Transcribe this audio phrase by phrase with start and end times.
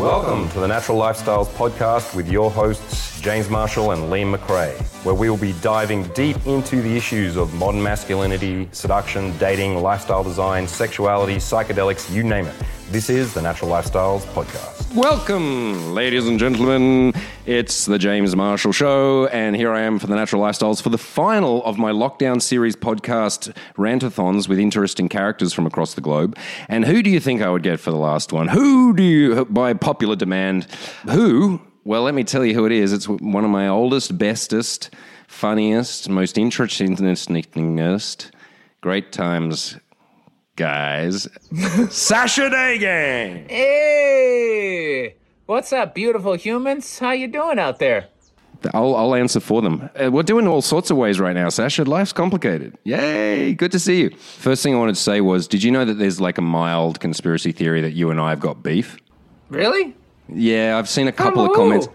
[0.00, 5.14] Welcome to the Natural Lifestyles Podcast with your hosts, James Marshall and Liam McRae, where
[5.14, 10.66] we will be diving deep into the issues of modern masculinity, seduction, dating, lifestyle design,
[10.66, 12.54] sexuality, psychedelics, you name it.
[12.90, 14.90] This is the Natural Lifestyles Podcast.
[14.94, 17.12] Welcome, ladies and gentlemen.
[17.50, 20.96] It's the James Marshall Show, and here I am for the Natural Lifestyles for the
[20.96, 26.38] final of my lockdown series podcast, Rantathons, with interesting characters from across the globe.
[26.68, 28.46] And who do you think I would get for the last one?
[28.46, 30.68] Who do you, by popular demand,
[31.10, 31.60] who?
[31.82, 32.92] Well, let me tell you who it is.
[32.92, 34.90] It's one of my oldest, bestest,
[35.26, 38.30] funniest, most interestingest,
[38.80, 39.76] great times
[40.54, 41.26] guys,
[41.90, 43.50] Sasha Daygame.
[43.50, 45.16] Hey,
[45.50, 47.00] what's up, beautiful humans?
[47.00, 48.06] How you doing out there?
[48.72, 49.90] I'll, I'll answer for them.
[50.00, 51.82] Uh, we're doing all sorts of ways right now, Sasha.
[51.82, 52.78] Life's complicated.
[52.84, 54.10] Yay, good to see you.
[54.10, 57.00] First thing I wanted to say was, did you know that there's like a mild
[57.00, 58.96] conspiracy theory that you and I have got beef?
[59.48, 59.96] Really?
[60.28, 61.62] Yeah, I've seen a couple From of who?
[61.62, 61.88] comments.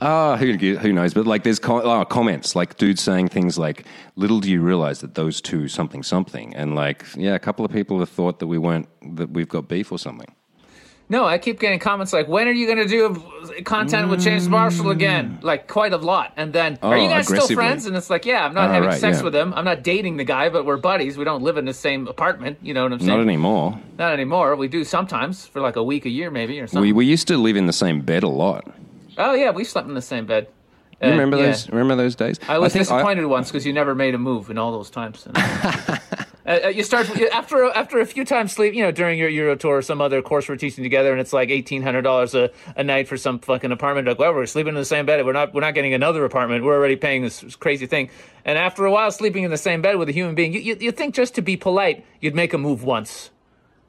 [0.00, 1.12] Ah, who who knows?
[1.12, 5.00] But like, there's co- oh, comments like dudes saying things like, "Little do you realize
[5.00, 8.46] that those two something something," and like, yeah, a couple of people have thought that
[8.46, 10.32] we weren't that we've got beef or something.
[11.10, 14.48] No, I keep getting comments like, "When are you going to do content with James
[14.48, 17.06] Marshall again?" Like quite a lot, and then, "Are you Mm.
[17.06, 19.24] Oh, guys still friends?" And it's like, "Yeah, I'm not Oh, having right, sex yeah.
[19.24, 19.52] with him.
[19.56, 21.18] I'm not dating the guy, but we're buddies.
[21.18, 22.58] We don't live in the same apartment.
[22.62, 23.08] You know what I'm saying?
[23.10, 23.78] Not anymore.
[23.98, 24.54] Not anymore.
[24.54, 26.80] We do sometimes for like a week, a year, maybe, or something.
[26.82, 28.64] We we used to live in the same bed a lot.
[29.18, 30.46] oh yeah, we slept in the same bed.
[31.02, 31.46] You Uh, remember yeah.
[31.46, 31.68] those?
[31.70, 32.38] Remember those days?
[32.48, 35.26] I was think disappointed once because you never made a move in all those times.
[36.50, 39.54] Uh, uh, you start after after a few times sleep, you know, during your Euro
[39.54, 42.50] tour or some other course we're teaching together, and it's like eighteen hundred dollars a
[42.82, 44.08] night for some fucking apartment.
[44.08, 45.24] Like, well, we're sleeping in the same bed.
[45.24, 46.64] We're not we're not getting another apartment.
[46.64, 48.10] We're already paying this crazy thing.
[48.44, 50.76] And after a while, sleeping in the same bed with a human being, you you,
[50.80, 53.30] you think just to be polite, you'd make a move once.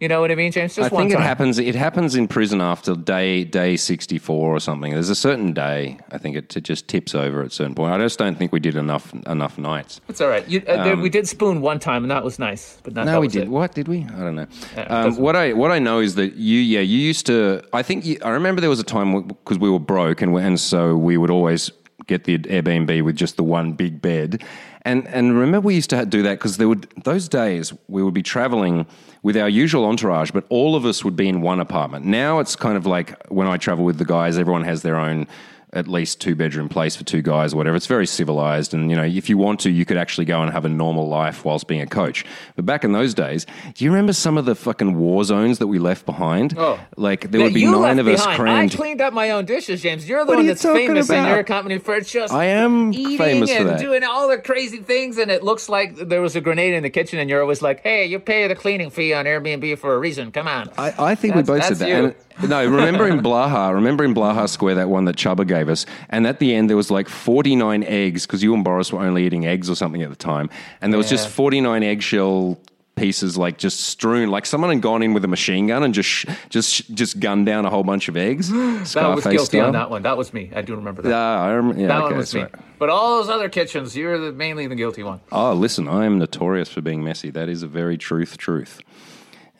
[0.02, 0.74] You know what I mean, James?
[0.74, 1.60] Just I one think it happens.
[1.60, 4.92] It happens in prison after day day sixty four or something.
[4.94, 6.00] There's a certain day.
[6.12, 7.94] I think it, it just tips over at a certain point.
[7.94, 10.02] I just don't think we did enough enough nights.
[10.10, 10.46] It's all right.
[10.50, 12.80] You, uh, there- we did spoon one time, and that was nice.
[12.82, 13.44] But not, Um, No, we did.
[13.44, 13.50] it.
[13.50, 14.00] What did we?
[14.18, 14.48] I don't know.
[14.88, 17.62] Um, what I what I know is that you, yeah, you used to.
[17.72, 20.60] I think you, I remember there was a time because we were broke and and
[20.60, 21.70] so we would always
[22.08, 24.44] get the Airbnb with just the one big bed.
[24.84, 28.14] And and remember we used to do that because there would those days we would
[28.14, 28.88] be traveling
[29.24, 32.06] with our usual entourage, but all of us would be in one apartment.
[32.06, 35.28] Now it's kind of like when I travel with the guys, everyone has their own
[35.74, 37.78] at least two bedroom place for two guys or whatever.
[37.78, 38.74] It's very civilized.
[38.74, 41.08] And, you know, if you want to, you could actually go and have a normal
[41.08, 42.26] life whilst being a coach.
[42.56, 45.68] But back in those days, do you remember some of the fucking war zones that
[45.68, 46.56] we left behind?
[46.58, 46.80] Oh.
[46.98, 48.40] Like there that would be nine of us behind.
[48.40, 48.74] cramped.
[48.74, 50.08] I cleaned up my own dishes, James.
[50.10, 53.18] You're the What one you that's famous in your company for just I am eating
[53.18, 56.42] famous for and doing all the crazy things, and it looks like there was a
[56.42, 59.26] grenade in the kitchen, and you're always like, "Hey, you pay the cleaning fee on
[59.26, 60.32] Airbnb for a reason.
[60.32, 61.90] Come on." I, I think we both said that.
[61.90, 62.16] And,
[62.50, 66.26] no, remember in Blaha, remember in Blaha Square, that one that Chuba gave us, and
[66.28, 69.46] at the end there was like 49 eggs, because you and Boris were only eating
[69.46, 70.50] eggs or something at the time,
[70.82, 72.58] and there was just 49 eggshell
[72.96, 76.10] pieces like just strewn like someone had gone in with a machine gun and just
[76.10, 78.50] sh- just just gunned down a whole bunch of eggs
[78.94, 79.68] that was guilty style.
[79.68, 80.04] on that one.
[80.04, 80.52] That was me.
[80.54, 81.10] I do remember that.
[81.10, 82.42] Yeah, I rem- yeah, that okay, one was me.
[82.42, 82.52] right.
[82.78, 85.22] But all those other kitchens, you're the, mainly the guilty one.
[85.32, 87.30] Oh, listen, I am notorious for being messy.
[87.30, 88.82] That is a very truth truth.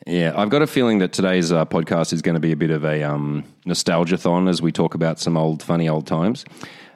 [0.06, 2.70] Yeah, I've got a feeling that today's uh, podcast is going to be a bit
[2.70, 6.44] of a um, nostalgia-thon as we talk about some old, funny old times.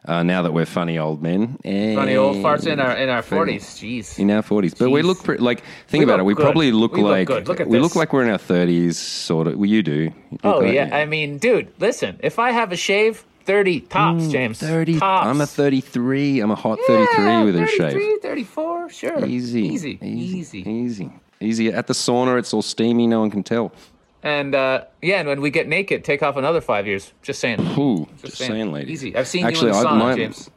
[0.06, 3.64] Uh, now that we're funny old men, Funny old farts in our in our forties.
[3.64, 4.20] Jeez.
[4.20, 6.22] in our forties, but we look pretty, like think We about it.
[6.22, 6.42] We good.
[6.44, 7.28] probably look We like.
[7.28, 7.82] Look we this.
[7.82, 9.56] look like we're in our thirties, sort of.
[9.56, 10.12] Well, you do.
[10.30, 10.94] You Oh like- yeah.
[10.96, 12.20] I mean, dude, listen.
[12.22, 14.58] If I have a shave, thirty tops, James.
[14.58, 14.98] Mm, thirty.
[15.00, 15.26] Tops.
[15.26, 16.38] I'm a thirty-three.
[16.38, 18.22] I'm a hot thirty-three Yeah, with a shave.
[18.22, 19.26] 34, sure.
[19.26, 19.98] Easy, Easy.
[20.02, 21.12] easy, Easy.
[21.40, 21.72] Easy.
[21.72, 23.06] At the sauna, it's all steamy.
[23.06, 23.72] No one can tell.
[24.22, 27.12] And uh, yeah, and when we get naked, take off another five years.
[27.22, 27.60] Just saying.
[27.78, 28.92] Ooh, just, saying, lady.
[28.92, 29.14] Easy.
[29.16, 30.50] I've seen Actually, you in the I- sauna, my- James.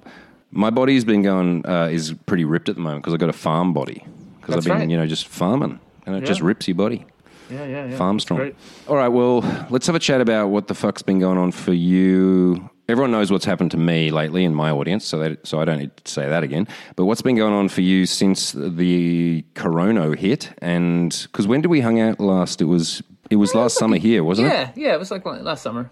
[0.52, 3.34] My body's been going uh, is pretty ripped at the moment because I've got a
[3.34, 4.04] farm body
[4.42, 4.90] because I've been right.
[4.90, 6.48] you know just farming and it just Yeah.
[6.48, 7.06] rips your body.
[7.52, 7.98] Yeah, yeah, yeah.
[7.98, 8.52] Farm strong.
[8.88, 11.74] All right, well, let's have a chat about what the fuck's been going on for
[11.74, 12.68] you.
[12.90, 15.78] Everyone knows what's happened to me lately in my audience, so that, so I don't
[15.78, 16.68] need to say that again.
[16.96, 20.52] But what's been going on for you since the corona hit?
[20.58, 22.62] And because when did we hung out last?
[22.62, 24.54] It was it was last summer here, wasn't it?
[24.54, 24.94] Yeah, yeah.
[24.96, 25.92] It was like last summer.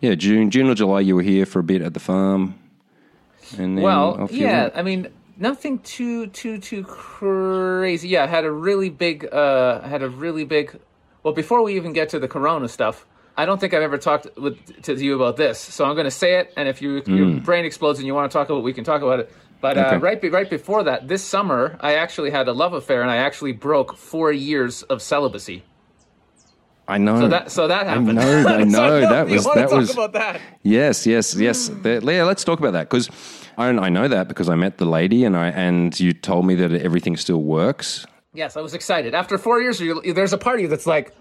[0.00, 1.00] Yeah, June, June or July.
[1.00, 2.54] You were here for a bit at the farm,
[3.58, 4.62] and Well, yeah.
[4.62, 4.76] went.
[4.76, 5.08] I mean,
[5.38, 8.10] nothing too too too crazy.
[8.10, 9.26] Yeah, I had a really big.
[9.32, 10.78] Uh, I had a really big.
[11.24, 13.04] Well, before we even get to the Corona stuff,
[13.38, 15.58] I don't think I've ever talked with to you about this.
[15.60, 18.12] So I'm going to say it, and if you, if your brain explodes and you
[18.14, 19.32] want to talk about, it, we can talk about it.
[19.60, 19.86] But Mm.
[19.86, 19.96] Okay.
[19.96, 23.10] uh, right, be, right before that, this summer, I actually had a love affair, and
[23.10, 25.62] I actually broke four years of celibacy.
[26.88, 27.20] I know.
[27.20, 28.14] So that so that happened.
[28.14, 30.40] know, I So know, no, that was- that talk was- about that.
[30.62, 31.68] Yes, yes, yes.
[31.68, 33.08] The- yeah, let's talk about that because
[33.58, 36.54] I, I know that because I met the lady and I and you told me
[36.56, 38.06] that everything still works.
[38.32, 39.14] Yes, I was excited.
[39.14, 41.12] After four years, you, there's a party that's like,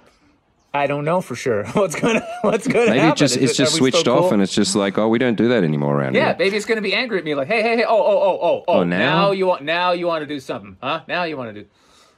[0.77, 3.13] I don't know for sure what's gonna what's gonna Maybe happen.
[3.13, 4.33] it just it's it- just switched off cool?
[4.33, 6.53] and it's just like oh we don't do that anymore around Yeah, here.
[6.53, 8.73] it's gonna be angry at me, like, hey, hey, hey, oh, oh, oh, oh, oh,
[8.79, 9.31] Oh, now?
[9.31, 11.01] you want now you want to do something, huh?
[11.07, 11.67] Now you want to do,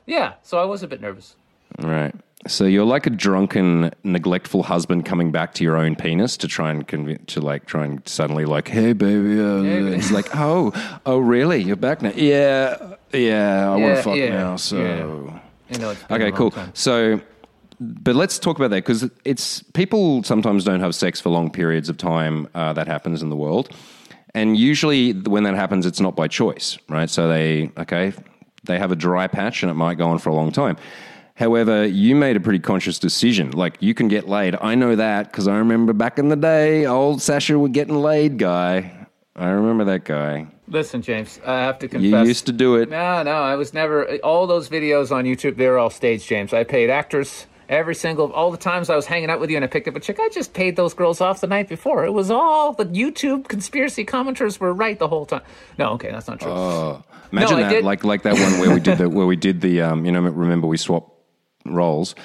[0.06, 0.34] yeah.
[0.44, 1.36] So I was a bit nervous.
[1.80, 2.14] Right.
[2.48, 6.72] So you're like a drunken, neglectful husband coming back to your own penis to try
[6.72, 9.62] and convince to like try and suddenly like, hey baby, uh,
[9.94, 10.72] he's like, oh,
[11.06, 11.62] oh really?
[11.62, 12.14] You're back now?
[12.16, 13.70] Yeah, yeah.
[13.70, 14.56] I want to fuck yeah, now.
[14.56, 15.40] So yeah.
[15.72, 16.50] You know, it's okay, cool.
[16.52, 16.72] time.
[16.74, 17.22] So,
[17.80, 21.90] but let's talk about that because it's people sometimes don't have sex for long periods
[21.90, 22.48] of time.
[22.54, 23.74] Uh, that happens in the world,
[24.34, 27.10] and usually when that happens, it's not by choice, right?
[27.10, 28.14] So they okay,
[28.66, 30.78] they have a dry patch, and it might go on for a long time.
[31.36, 33.52] However, you made a pretty conscious decision.
[33.52, 34.58] Like you can get laid.
[34.60, 38.38] I know that because I remember back in the day, old Sasha would getting laid
[38.38, 39.08] guy.
[39.38, 40.48] I remember that guy.
[40.68, 42.04] Listen, James, I have to confess.
[42.04, 42.90] You used to do it.
[42.90, 44.18] No, no, I was never.
[44.18, 46.54] All those videos on YouTube, they're all staged, James.
[46.54, 49.64] I paid actors every single, all the times I was hanging out with you and
[49.64, 50.18] I picked up a chick.
[50.20, 52.04] I just paid those girls off the night before.
[52.04, 55.42] It was all the YouTube conspiracy commenters were right the whole time.
[55.78, 56.52] No, okay, that's not true.
[56.52, 59.62] Oh, imagine I that, like like that one where we did the where we did
[59.62, 61.12] the um, you know remember we swapped
[61.66, 62.16] roles.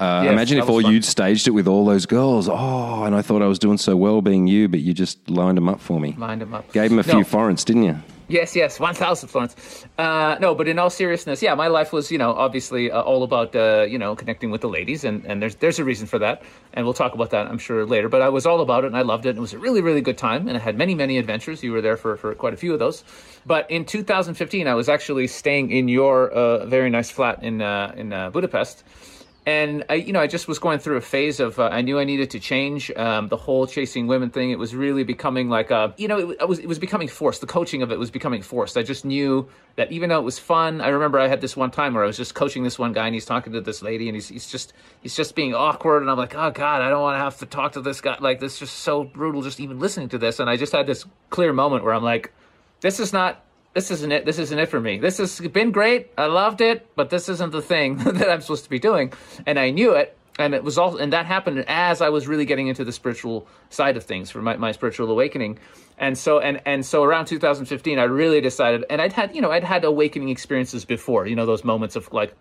[0.00, 0.92] Uh, imagine if all fun.
[0.92, 2.48] you'd staged it with all those girls.
[2.48, 5.56] Oh, and I thought I was doing so well being you, but you just lined
[5.56, 6.14] them up for me.
[6.16, 6.72] Lined 'em up.
[6.72, 7.14] Gave them a No.
[7.14, 7.96] few forints, didn't you?
[8.30, 9.86] Yes, yes, one thousand forints.
[9.96, 13.22] Uh, no, but in all seriousness, yeah, my life was, you know, obviously uh, all
[13.22, 16.18] about, uh, you know, connecting with the ladies, and, and there's there's a reason for
[16.18, 16.42] that,
[16.74, 18.10] and we'll talk about that, I'm sure later.
[18.10, 19.30] But I was all about it, and I loved it.
[19.30, 21.62] and It was a really, really good time, and I had many, many adventures.
[21.64, 23.02] You were there for for quite a few of those.
[23.46, 27.94] But in 2015, I was actually staying in your uh, very nice flat in uh,
[27.96, 28.84] in uh, Budapest.
[29.48, 31.98] And I, you know, I just was going through a phase of uh, I knew
[31.98, 34.50] I needed to change um, the whole chasing women thing.
[34.50, 37.40] It was really becoming like a, you know, it, it was it was becoming forced.
[37.40, 38.76] The coaching of it was becoming forced.
[38.76, 41.70] I just knew that even though it was fun, I remember I had this one
[41.70, 44.10] time where I was just coaching this one guy and he's talking to this lady
[44.10, 47.00] and he's he's just he's just being awkward and I'm like, oh god, I don't
[47.00, 48.18] want to have to talk to this guy.
[48.20, 50.40] Like this is just so brutal just even listening to this.
[50.40, 52.34] And I just had this clear moment where I'm like,
[52.82, 53.42] this is not
[53.78, 54.24] this isn't it.
[54.24, 54.98] This isn't it for me.
[54.98, 56.10] This has been great.
[56.18, 59.12] I loved it, but this isn't the thing that I'm supposed to be doing.
[59.46, 60.18] And I knew it.
[60.36, 63.46] And it was all, and that happened as I was really getting into the spiritual
[63.70, 65.60] side of things for my, my spiritual awakening.
[65.96, 69.52] And so, and, and so around 2015, I really decided, and I'd had, you know,
[69.52, 72.34] I'd had awakening experiences before, you know, those moments of like,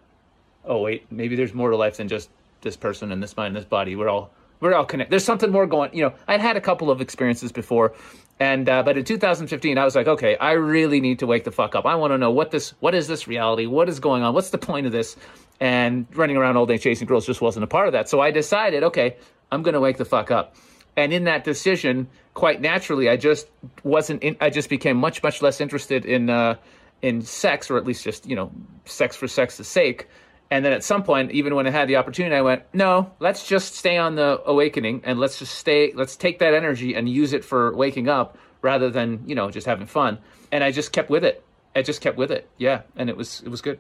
[0.66, 2.32] oh, wait, maybe there's more to life than just
[2.62, 3.96] this person and this mind and this body.
[3.96, 5.12] We're all, we're all connected.
[5.12, 7.94] There's something more going, you know, I'd had a couple of experiences before
[8.40, 11.52] and uh, but in 2015, I was like, okay, I really need to wake the
[11.52, 11.86] fuck up.
[11.86, 13.66] I want to know what this, what is this reality?
[13.66, 14.34] What is going on?
[14.36, 15.16] What's the point of this?
[15.60, 18.10] And running around all day chasing girls just wasn't a part of that.
[18.10, 19.18] So I decided, okay,
[19.52, 20.56] I'm going to wake the fuck up.
[20.96, 23.48] And in that decision, quite naturally, I just
[23.84, 24.22] wasn't.
[24.22, 26.56] In, I just became much, much less interested in uh,
[27.02, 28.52] in sex, or at least just you know,
[28.86, 30.08] sex for sex's sake.
[30.50, 33.46] And then at some point, even when I had the opportunity, I went, no, let's
[33.48, 37.34] just stay on the awakening and let's just stay, let's take that energy and use
[37.34, 40.18] it for waking up rather than, you know, just having fun.
[40.52, 41.44] And I just kept with it.
[41.76, 42.50] I just kept with it.
[42.58, 42.84] Yeah.
[42.96, 43.80] And it was, it was good.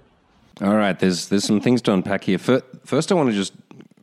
[0.59, 2.39] All right, there's there's some things to unpack here.
[2.39, 3.53] Fir- First, I want to just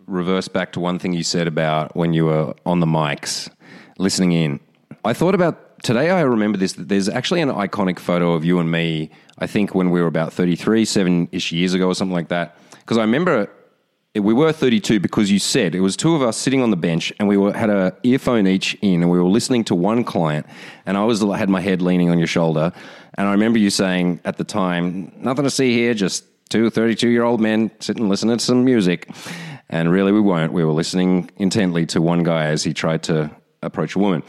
[0.06, 3.50] reverse back to one thing you said about when you were on the mics,
[3.98, 4.60] listening in.
[5.04, 6.10] I thought about today.
[6.10, 6.74] I remember this.
[6.74, 9.10] There's actually an iconic photo of you and me.
[9.38, 12.56] I think when we were about 33, seven ish years ago, or something like that.
[12.70, 13.50] Because I remember
[14.14, 17.12] we were 32 because you said it was two of us sitting on the bench
[17.18, 20.46] and we were had a earphone each in and we were listening to one client
[20.86, 22.72] and I was had my head leaning on your shoulder
[23.14, 27.08] and I remember you saying at the time nothing to see here just two 32
[27.08, 29.10] year old men sitting listening to some music
[29.68, 33.28] and really we weren't we were listening intently to one guy as he tried to
[33.62, 34.22] approach a woman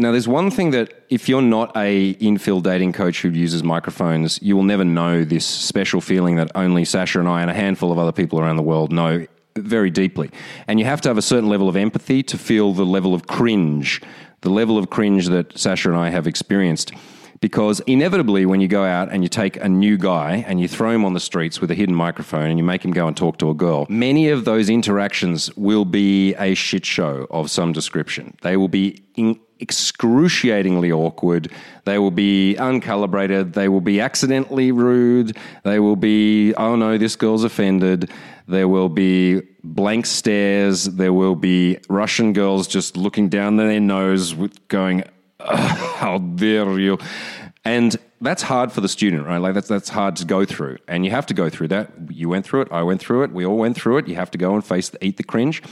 [0.00, 4.40] now, there's one thing that if you're not a infield dating coach who uses microphones,
[4.40, 7.90] you will never know this special feeling that only Sasha and I and a handful
[7.90, 9.26] of other people around the world know
[9.56, 10.30] very deeply.
[10.68, 13.26] And you have to have a certain level of empathy to feel the level of
[13.26, 14.00] cringe,
[14.42, 16.92] the level of cringe that Sasha and I have experienced.
[17.40, 20.90] Because inevitably, when you go out and you take a new guy and you throw
[20.90, 23.38] him on the streets with a hidden microphone and you make him go and talk
[23.38, 28.36] to a girl, many of those interactions will be a shit show of some description.
[28.42, 31.50] They will be in- excruciatingly awkward.
[31.84, 33.54] They will be uncalibrated.
[33.54, 35.36] They will be accidentally rude.
[35.64, 38.10] They will be, oh no, this girl's offended.
[38.46, 40.84] There will be blank stares.
[40.84, 45.10] There will be Russian girls just looking down their nose, with- going, "Ugh,
[45.44, 46.98] how dare you?
[47.64, 49.38] And that's hard for the student, right?
[49.38, 51.90] Like that's that's hard to go through, and you have to go through that.
[52.10, 54.08] You went through it, I went through it, we all went through it.
[54.08, 55.62] You have to go and face, the, eat the cringe.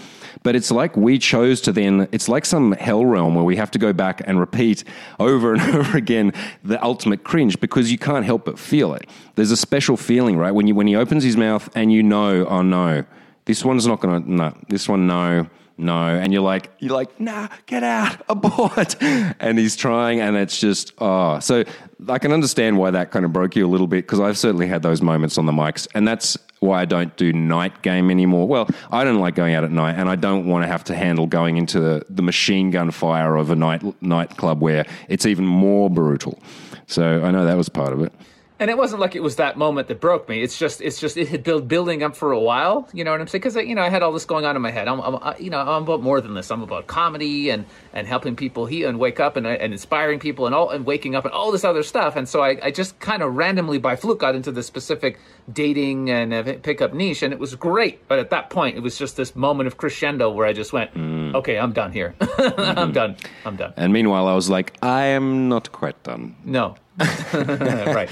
[0.42, 2.06] But it's like we chose to then.
[2.12, 4.84] It's like some hell realm where we have to go back and repeat
[5.18, 6.32] over and over again
[6.62, 9.08] the ultimate cringe because you can't help but feel it.
[9.34, 10.52] There's a special feeling, right?
[10.52, 13.04] When you when he opens his mouth and you know, oh no,
[13.46, 16.06] this one's not gonna, no, this one, no no.
[16.06, 18.96] And you're like, you're like, nah, get out, abort.
[19.02, 21.38] And he's trying, and it's just, oh.
[21.40, 21.64] So
[22.08, 24.66] I can understand why that kind of broke you a little bit because I've certainly
[24.66, 25.86] had those moments on the mics.
[25.94, 28.48] And that's why I don't do night game anymore.
[28.48, 30.94] Well, I don't like going out at night, and I don't want to have to
[30.94, 35.46] handle going into the, the machine gun fire of a night nightclub where it's even
[35.46, 36.40] more brutal.
[36.86, 38.12] So I know that was part of it
[38.58, 40.42] and it wasn't like it was that moment that broke me.
[40.42, 42.88] It's just, it's just, it had built building up for a while.
[42.92, 43.40] You know what I'm saying?
[43.40, 44.88] Because you know, I had all this going on in my head.
[44.88, 46.50] I'm, I'm, you know, I'm about more than this.
[46.50, 50.46] I'm about comedy and and helping people heal and wake up and, and inspiring people
[50.46, 52.16] and all and waking up and all this other stuff.
[52.16, 55.18] And so I, I just kind of randomly by fluke got into this specific
[55.52, 58.06] dating and uh, pickup niche, and it was great.
[58.08, 60.94] But at that point, it was just this moment of crescendo where I just went,
[60.94, 61.34] mm.
[61.34, 62.14] okay, I'm done here.
[62.20, 62.60] mm-hmm.
[62.78, 63.16] I'm done.
[63.44, 63.72] I'm done.
[63.76, 66.36] And meanwhile, I was like, I am not quite done.
[66.44, 66.76] No.
[67.32, 68.10] right.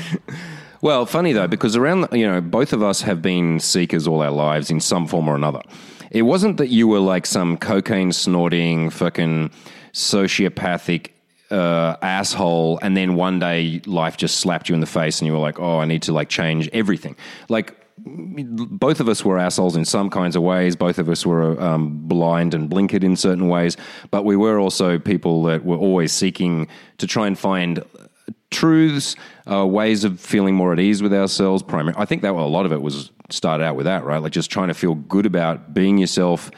[0.82, 4.30] Well, funny though, because around you know both of us have been seekers all our
[4.30, 5.62] lives in some form or another.
[6.10, 9.50] It wasn't that you were like some cocaine snorting fucking
[9.94, 11.13] sociopathic
[11.54, 15.32] uh, asshole, and then one day life just slapped you in the face, and you
[15.32, 17.16] were like, "Oh, I need to like change everything."
[17.48, 20.74] Like both of us were assholes in some kinds of ways.
[20.74, 23.76] Both of us were um, blind and blinkered in certain ways,
[24.10, 26.66] but we were also people that were always seeking
[26.98, 27.84] to try and find
[28.50, 29.14] truths,
[29.50, 31.62] uh, ways of feeling more at ease with ourselves.
[31.62, 34.18] Primary, I think that a lot of it was started out with that, right?
[34.18, 36.50] Like just trying to feel good about being yourself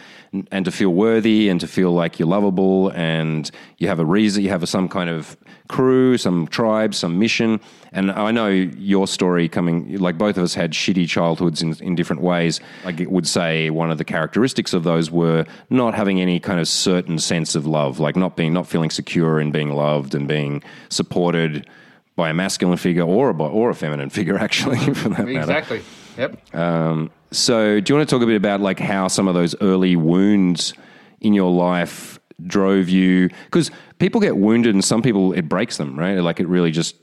[0.51, 4.43] and to feel worthy and to feel like you're lovable and you have a reason,
[4.43, 5.37] you have a, some kind of
[5.69, 7.61] crew, some tribe, some mission.
[7.93, 11.95] And I know your story coming, like both of us had shitty childhoods in, in
[11.95, 12.61] different ways.
[12.85, 16.59] Like it would say one of the characteristics of those were not having any kind
[16.59, 20.27] of certain sense of love, like not being, not feeling secure in being loved and
[20.27, 21.69] being supported
[22.17, 25.39] by a masculine figure or a or a feminine figure, actually, for that matter.
[25.39, 25.83] Exactly.
[26.17, 26.55] Yep.
[26.55, 29.55] Um, so, do you want to talk a bit about like how some of those
[29.61, 30.75] early wounds
[31.21, 33.29] in your life drove you?
[33.45, 36.19] Because people get wounded, and some people it breaks them, right?
[36.19, 36.97] Like it really just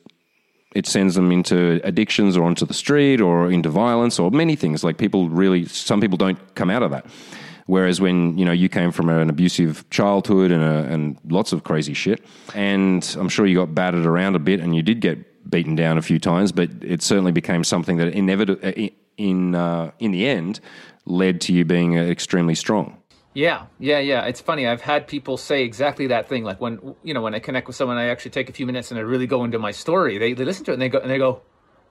[0.73, 4.83] it sends them into addictions or onto the street or into violence or many things.
[4.83, 7.05] Like people really, some people don't come out of that.
[7.65, 11.63] Whereas when you know you came from an abusive childhood and a, and lots of
[11.63, 15.49] crazy shit, and I'm sure you got battered around a bit, and you did get
[15.49, 19.91] beaten down a few times, but it certainly became something that inevitably, uh, in uh,
[19.99, 20.59] in the end,
[21.05, 22.97] led to you being extremely strong.
[23.33, 24.25] Yeah, yeah, yeah.
[24.25, 24.67] It's funny.
[24.67, 26.43] I've had people say exactly that thing.
[26.43, 28.91] Like when you know when I connect with someone, I actually take a few minutes
[28.91, 30.17] and I really go into my story.
[30.17, 31.41] They they listen to it and they go and they go,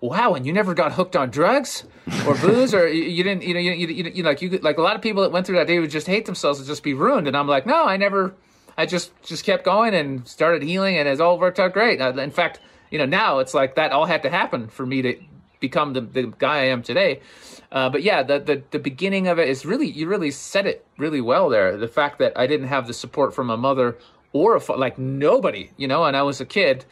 [0.03, 1.85] wow, and you never got hooked on drugs
[2.27, 4.83] or booze, or you, didn't, you know, you, you, you, you like you like a
[4.83, 6.93] lot of people that went through that day would just hate themselves and just be
[6.93, 7.27] ruined.
[7.27, 8.35] And I'm like, no, I never.
[8.77, 12.01] I just just kept going and started healing, and it's all worked out great.
[12.01, 12.61] Uh, in fact,
[12.91, 15.17] you know, now it's like that all had to happen for me to
[15.63, 17.21] become the, the guy I am today.
[17.71, 20.85] Uh, but yeah, the, the the beginning of it is really you really said it
[20.99, 21.79] really well there.
[21.79, 23.97] The fact that I didn't have the support from a mother
[24.35, 26.85] or a like nobody, you know, and I was a kid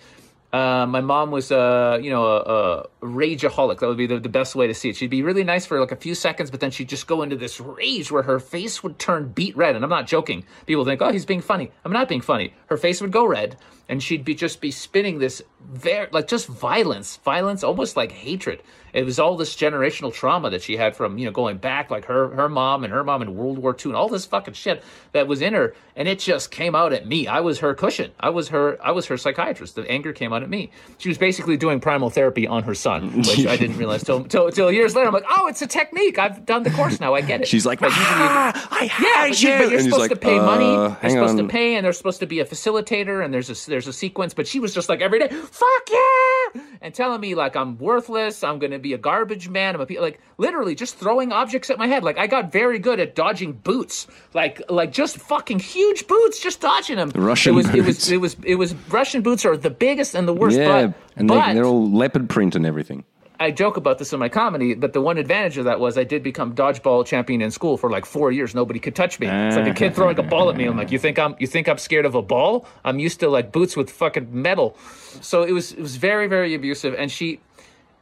[0.53, 3.79] uh, my mom was, uh, you know, a, a rageaholic.
[3.79, 4.97] That would be the, the best way to see it.
[4.97, 7.37] She'd be really nice for like a few seconds, but then she'd just go into
[7.37, 9.77] this rage where her face would turn beet red.
[9.77, 10.45] And I'm not joking.
[10.67, 11.71] People think, oh, he's being funny.
[11.85, 12.53] I'm not being funny.
[12.67, 13.57] Her face would go red,
[13.91, 18.63] and she'd be just be spinning this very like just violence, violence, almost like hatred
[18.93, 22.05] it was all this generational trauma that she had from you know going back like
[22.07, 24.83] her her mom and her mom in World War II and all this fucking shit
[25.13, 27.27] that was in her and it just came out at me.
[27.27, 28.11] I was her cushion.
[28.19, 29.75] I was her I was her psychiatrist.
[29.75, 30.71] The anger came out at me.
[30.97, 34.51] She was basically doing primal therapy on her son, which I didn't realize till, till,
[34.51, 35.09] till years later.
[35.09, 36.19] I'm like, oh, it's a technique.
[36.19, 37.15] I've done the course now.
[37.15, 37.49] I get it.
[37.49, 39.63] She's like, but ah, I yeah, you.
[39.63, 40.65] but you're supposed like, to pay uh, money.
[41.03, 41.47] You're supposed on.
[41.47, 44.33] to pay, and there's supposed to be a facilitator, and there's a there's a sequence.
[44.33, 48.43] But she was just like every day, fuck yeah, and telling me like I'm worthless.
[48.43, 49.75] I'm gonna be a garbage man.
[49.75, 52.03] I'm a like literally just throwing objects at my head.
[52.05, 54.07] Like I got very good at dodging boots.
[54.35, 57.11] Like like just fucking huge boots, just dodging them.
[57.15, 57.77] Russian it was, boots.
[57.77, 60.57] It was it was it was Russian boots are the biggest and the worst.
[60.57, 63.05] Yeah, but, and but, they, they're all leopard print and everything.
[63.41, 66.05] I joke about this in my comedy, but the one advantage of that was I
[66.05, 68.55] did become dodgeball champion in school for like four years.
[68.55, 69.29] Nobody could touch me.
[69.29, 70.67] It's like a kid throwing a ball at me.
[70.67, 72.69] I'm like, you think I'm you think I'm scared of a ball?
[72.85, 74.77] I'm used to like boots with fucking metal.
[75.23, 77.41] So it was it was very very abusive, and she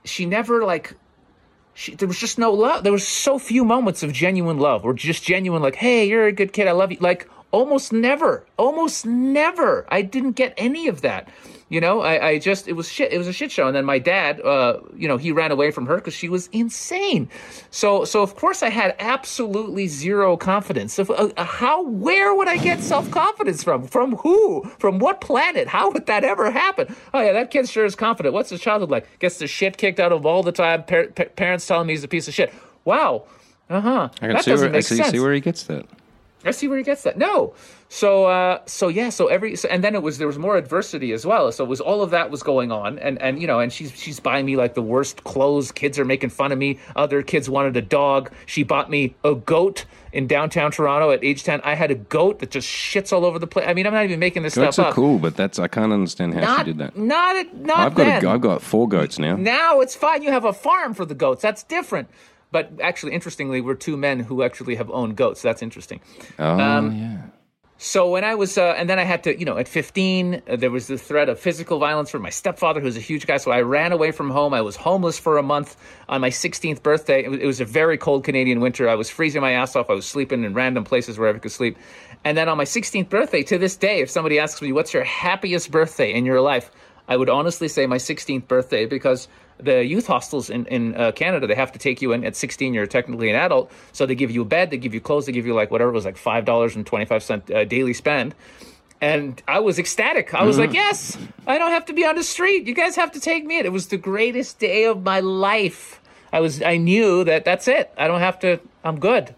[0.09, 0.95] she never like
[1.75, 2.83] she, there was just no love.
[2.83, 6.33] There was so few moments of genuine love, or just genuine, like, "Hey, you're a
[6.33, 6.67] good kid.
[6.67, 9.87] I love you." Like almost never, almost never.
[9.89, 11.29] I didn't get any of that.
[11.71, 13.13] You know, I, I just it was shit.
[13.13, 13.67] It was a shit show.
[13.67, 16.49] And then my dad, uh, you know, he ran away from her because she was
[16.51, 17.29] insane.
[17.71, 20.99] So so of course I had absolutely zero confidence.
[20.99, 23.87] If, uh, how where would I get self confidence from?
[23.87, 24.65] From who?
[24.79, 25.69] From what planet?
[25.69, 26.95] How would that ever happen?
[27.13, 28.33] Oh yeah, that kid sure is confident.
[28.33, 29.19] What's his childhood like?
[29.19, 30.85] Gets the shit kicked out of all the time.
[30.85, 32.53] Par- pa- parents telling me he's a piece of shit.
[32.87, 33.25] Wow.
[33.69, 34.09] Uh huh.
[34.23, 35.11] I can That see doesn't where, I make see, sense.
[35.11, 35.85] see where he gets that.
[36.47, 37.19] I see where he gets that.
[37.19, 37.53] No.
[37.91, 41.13] So uh so yeah, so every so, and then it was there was more adversity
[41.13, 41.51] as well.
[41.53, 43.93] So it was all of that was going on and and you know, and she's
[43.99, 45.73] she's buying me like the worst clothes.
[45.73, 46.79] Kids are making fun of me.
[46.97, 48.31] Other kids wanted a dog.
[48.45, 51.61] She bought me a goat in downtown Toronto at age 10.
[51.65, 53.67] I had a goat that just shits all over the place.
[53.69, 54.95] I mean, I'm not even making this Goats stuff are up.
[54.95, 56.97] cool, but that's I can't understand how Not she did that.
[56.97, 59.37] not not I've got a, I've got four goats now.
[59.37, 60.23] Now it's fine.
[60.23, 61.41] You have a farm for the goats.
[61.41, 62.09] That's different.
[62.51, 65.41] But actually, interestingly, we're two men who actually have owned goats.
[65.41, 66.01] That's interesting.
[66.39, 67.19] Oh Um, yeah.
[67.81, 70.57] So when I was, uh, and then I had to, you know, at 15, uh,
[70.57, 73.37] there was the threat of physical violence from my stepfather, who's a huge guy.
[73.37, 74.53] So I ran away from home.
[74.53, 75.77] I was homeless for a month
[76.09, 77.23] on my 16th birthday.
[77.23, 78.89] It was, it was a very cold Canadian winter.
[78.89, 79.91] I was freezing my ass off.
[79.91, 81.79] I was sleeping in random places wherever I could sleep.
[82.25, 85.05] And then on my 16th birthday, to this day, if somebody asks me, what's your
[85.05, 86.73] happiest birthday in your life?
[87.09, 91.47] I would honestly say my 16th birthday because the youth hostels in, in uh, Canada,
[91.47, 92.75] they have to take you in at 16.
[92.75, 93.73] You're technically an adult.
[93.93, 95.91] So they give you a bed, they give you clothes, they give you like whatever
[95.91, 98.35] it was, like $5.25 uh, daily spend.
[99.01, 100.35] And I was ecstatic.
[100.35, 102.67] I was like, yes, I don't have to be on the street.
[102.67, 103.65] You guys have to take me in.
[103.65, 106.01] It was the greatest day of my life.
[106.33, 107.93] I was, I knew that that's it.
[107.97, 109.35] I don't have to, I'm good.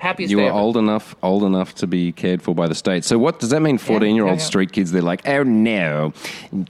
[0.00, 3.04] Happiest You were old enough, old enough to be cared for by the state.
[3.04, 3.76] So what does that mean?
[3.76, 4.44] Fourteen-year-old yeah.
[4.44, 4.92] street kids?
[4.92, 6.14] They're like, oh no,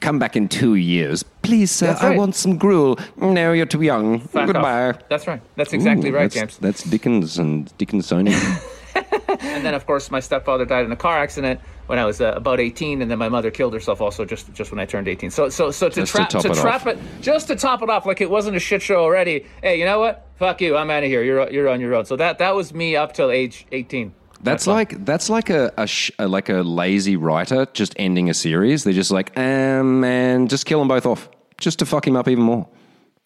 [0.01, 1.87] come back in two years, please, sir.
[1.87, 2.99] That's I want some gruel.
[3.17, 4.23] No, you're too young.
[4.23, 4.33] Off.
[4.33, 4.95] Goodbye.
[5.09, 5.41] That's right.
[5.55, 6.59] That's exactly Ooh, right, that's, James.
[6.59, 8.67] That's Dickens and Dickensonian.
[9.43, 12.33] And then, of course, my stepfather died in a car accident when I was uh,
[12.37, 15.31] about 18, and then my mother killed herself also just just when I turned 18.
[15.31, 16.87] So, so, so to, Just to trap to it trap off.
[16.89, 19.47] it, just to top it off, like it wasn't a shit show already.
[19.63, 20.27] Hey, you know what?
[20.37, 20.77] Fuck you.
[20.77, 21.23] I'm out of here.
[21.23, 22.05] You're you're on your own.
[22.05, 24.13] So that that was me up till age 18.
[24.43, 28.35] That's like that's like a, a, sh- a like a lazy writer just ending a
[28.35, 28.85] series.
[28.85, 32.27] They're just like, um, man, just kill them both off, just to fuck him up
[32.29, 32.69] even more.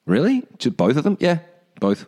[0.07, 0.45] Really?
[0.59, 1.17] Just both of them?
[1.21, 1.39] Yeah,
[1.81, 2.07] both.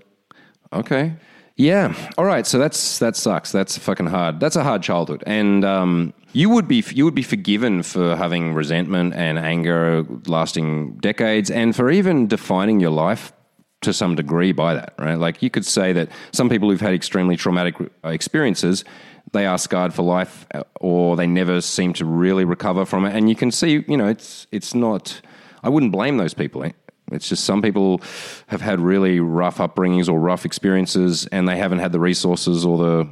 [0.73, 1.15] Okay.
[1.57, 1.95] Yeah.
[2.19, 2.47] All right.
[2.47, 3.51] So that's that sucks.
[3.51, 4.41] That's fucking hard.
[4.41, 8.53] That's a hard childhood, and um, you would be you would be forgiven for having
[8.53, 13.33] resentment and anger lasting decades, and for even defining your life
[13.81, 15.19] to some degree by that, right?
[15.19, 18.85] Like you could say that some people who've had extremely traumatic uh, experiences,
[19.33, 23.15] they are scarred for life, uh, or they never seem to really recover from it.
[23.15, 25.23] And you can see, you know, it's it's not.
[25.63, 26.71] I wouldn't blame those people.
[27.13, 28.01] It's just some people
[28.49, 32.79] have had really rough upbringings or rough experiences, and they haven't had the resources or
[32.79, 33.09] the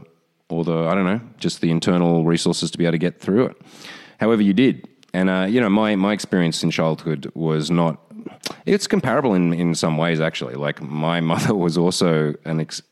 [0.49, 3.47] or the I don't know, just the internal resources to be able to get through
[3.47, 3.57] it.
[4.19, 8.01] However, you did, and uh, you know, my my experience in childhood was not.
[8.67, 10.55] It's comparable in in some ways, actually.
[10.55, 12.83] Like my mother was also an ex-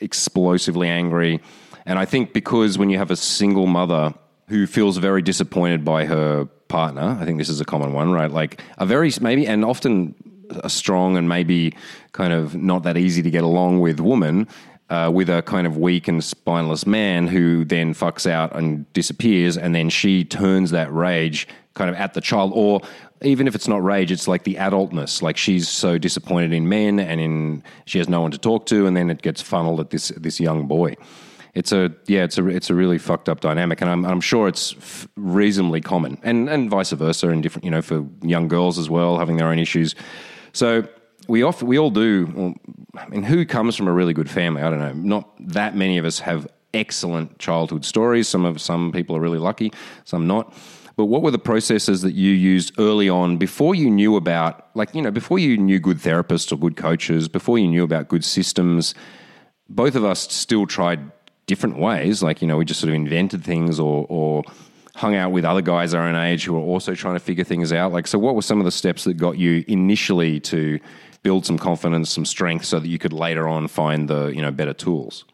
[0.00, 1.40] explosively angry,
[1.84, 4.14] and I think because when you have a single mother
[4.48, 8.30] who feels very disappointed by her partner, I think this is a common one, right?
[8.30, 10.14] Like a very maybe and often
[10.50, 11.74] a strong and maybe
[12.12, 14.46] kind of not that easy to get along with woman
[14.90, 19.56] uh, with a kind of weak and spineless man who then fucks out and disappears,
[19.56, 22.80] and then she turns that rage kind of at the child, or
[23.22, 25.22] even if it's not rage, it's like the adultness.
[25.22, 28.86] Like she's so disappointed in men, and in she has no one to talk to,
[28.86, 30.96] and then it gets funneled at this this young boy.
[31.54, 34.48] It's a yeah, it's a it's a really fucked up dynamic, and I'm I'm sure
[34.48, 38.78] it's f- reasonably common, and and vice versa, and different you know for young girls
[38.78, 39.94] as well having their own issues.
[40.52, 40.88] So
[41.28, 42.32] we we all do.
[42.34, 42.54] Well,
[42.96, 44.62] I mean, who comes from a really good family?
[44.62, 44.92] I don't know.
[44.92, 48.28] Not that many of us have excellent childhood stories.
[48.28, 49.72] Some of some people are really lucky,
[50.04, 50.54] some not.
[50.96, 54.94] But what were the processes that you used early on before you knew about, like
[54.94, 58.24] you know, before you knew good therapists or good coaches, before you knew about good
[58.24, 58.94] systems?
[59.68, 61.12] Both of us still tried
[61.46, 62.22] different ways.
[62.22, 64.42] Like you know, we just sort of invented things or or
[64.98, 67.72] hung out with other guys our own age who were also trying to figure things
[67.72, 67.92] out.
[67.92, 70.80] Like, so what were some of the steps that got you initially to
[71.22, 74.50] build some confidence, some strength, so that you could later on find the you know
[74.50, 75.24] better tools?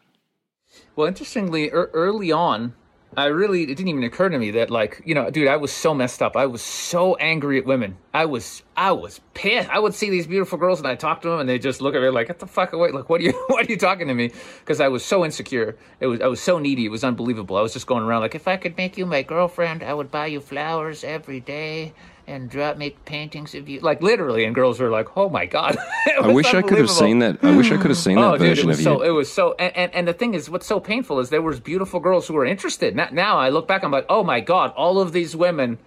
[0.95, 2.75] Well, interestingly, er- early on,
[3.17, 5.71] I really it didn't even occur to me that like you know, dude, I was
[5.71, 6.35] so messed up.
[6.35, 7.97] I was so angry at women.
[8.13, 9.69] I was I was pissed.
[9.69, 11.95] I would see these beautiful girls and I'd talk to them and they just look
[11.95, 14.07] at me like, "Get the fuck away!" Like, what are you what are you talking
[14.07, 14.31] to me?
[14.59, 15.77] Because I was so insecure.
[15.99, 16.85] It was I was so needy.
[16.85, 17.57] It was unbelievable.
[17.57, 20.11] I was just going around like, if I could make you my girlfriend, I would
[20.11, 21.93] buy you flowers every day.
[22.27, 25.77] And draw, make paintings of you, like literally, and girls were like, "Oh my god!"
[26.19, 27.37] I wish I could have seen that.
[27.43, 29.09] I wish I could have seen that Oh, dude, it version was of so you.
[29.09, 31.59] it was so and, and and the thing is what's so painful is there was
[31.59, 34.73] beautiful girls who were interested now, now i look back i'm like oh my god
[34.75, 35.77] all of these women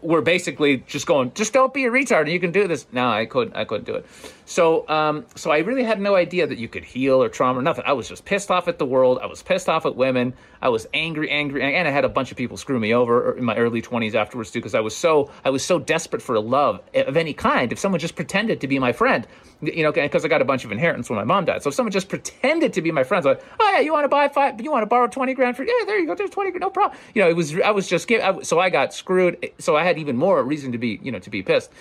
[0.00, 2.86] were basically just going, just don't be a retard, and you can do this.
[2.92, 3.56] No, I couldn't.
[3.56, 4.06] I couldn't do it.
[4.52, 7.62] So, um, so I really had no idea that you could heal or trauma or
[7.62, 7.84] nothing.
[7.86, 9.18] I was just pissed off at the world.
[9.22, 10.34] I was pissed off at women.
[10.60, 13.44] I was angry, angry, and I had a bunch of people screw me over in
[13.44, 16.82] my early twenties afterwards too, because I was so I was so desperate for love
[16.94, 17.72] of any kind.
[17.72, 19.26] If someone just pretended to be my friend,
[19.62, 21.62] you know, because I got a bunch of inheritance when my mom died.
[21.62, 24.10] So if someone just pretended to be my friend, like, oh yeah, you want to
[24.10, 26.50] buy five, you want to borrow twenty grand for, yeah, there you go, there's twenty
[26.50, 27.00] grand, no problem.
[27.14, 28.06] You know, it was I was just
[28.42, 29.50] so I got screwed.
[29.58, 31.72] So I had even more reason to be, you know, to be pissed.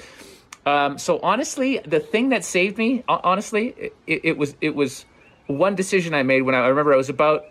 [0.65, 5.05] Um, so honestly, the thing that saved me, honestly, it, it, was it was
[5.47, 7.45] one decision I made when I, I, remember I was about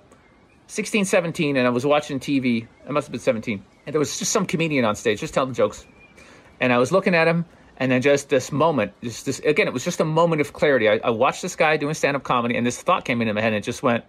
[0.69, 2.69] 16, 17, and I was watching TV.
[2.89, 5.55] I must have been 17, and there was just some comedian on stage just telling
[5.55, 5.87] jokes,
[6.61, 7.45] and I was looking at him,
[7.79, 10.89] and then just this moment, just this again, it was just a moment of clarity.
[10.89, 13.41] I, I watched this guy doing stand up comedy, and this thought came into my
[13.41, 14.05] head, and it just went,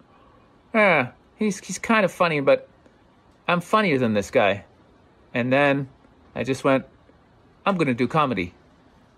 [0.76, 2.68] ah, he's he's kind of funny, but
[3.48, 4.66] I'm funnier than this guy,
[5.34, 5.90] and then
[6.36, 6.86] I just went,
[7.66, 8.54] I'm going to do comedy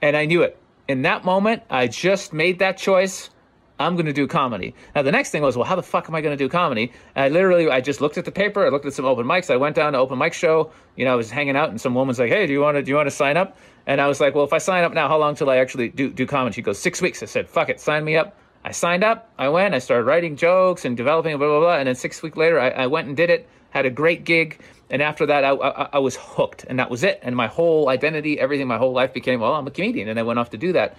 [0.03, 0.57] and I knew it.
[0.89, 3.29] In that moment, I just made that choice.
[3.79, 4.75] I'm going to do comedy.
[4.93, 6.91] Now, the next thing was, well, how the fuck am I going to do comedy?
[7.15, 8.65] And I literally, I just looked at the paper.
[8.65, 9.49] I looked at some open mics.
[9.49, 10.71] I went down to open mic show.
[10.97, 12.83] You know, I was hanging out, and some woman's like, "Hey, do you want to
[12.83, 14.93] do you want to sign up?" And I was like, "Well, if I sign up
[14.93, 17.49] now, how long till I actually do do comedy?" She goes, six weeks." I said,
[17.49, 19.29] "Fuck it, sign me up." I signed up.
[19.39, 19.73] I went.
[19.73, 21.77] I started writing jokes and developing blah blah blah.
[21.77, 23.47] And then six weeks later, I, I went and did it.
[23.71, 24.59] Had a great gig.
[24.93, 27.19] And after that, I, I, I, was hooked, and that was it.
[27.23, 30.21] And my whole identity, everything, my whole life became, well, I'm a comedian, and I
[30.21, 30.97] went off to do that.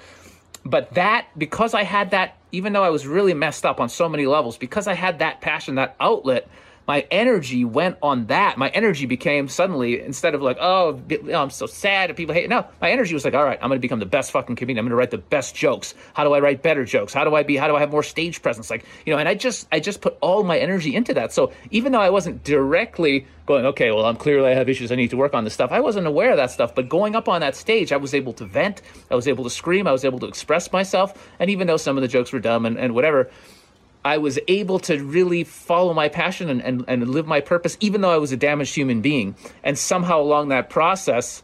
[0.64, 4.08] But that, because I had that, even though I was really messed up on so
[4.08, 6.48] many levels, because I had that passion, that outlet,
[6.86, 8.58] my energy went on that.
[8.58, 12.48] My energy became suddenly instead of like, oh, oh, I'm so sad and people hate.
[12.48, 14.78] No, my energy was like, all right, I'm going to become the best fucking comedian.
[14.78, 15.94] I'm going to write the best jokes.
[16.12, 17.14] How do I write better jokes?
[17.14, 17.56] How do I be?
[17.56, 18.70] How do I have more stage presence?
[18.70, 21.32] Like, you know, and I just, I just put all my energy into that.
[21.32, 24.90] So even though I wasn't directly going, okay, well, I'm clearly I have issues.
[24.90, 25.72] I need to work on this stuff.
[25.72, 28.32] I wasn't aware of that stuff, but going up on that stage, I was able
[28.34, 28.82] to vent.
[29.10, 29.86] I was able to scream.
[29.86, 31.30] I was able to express myself.
[31.38, 33.30] And even though some of the jokes were dumb and, and whatever,
[34.04, 38.02] I was able to really follow my passion and, and, and live my purpose, even
[38.02, 39.34] though I was a damaged human being.
[39.62, 41.42] And somehow along that process,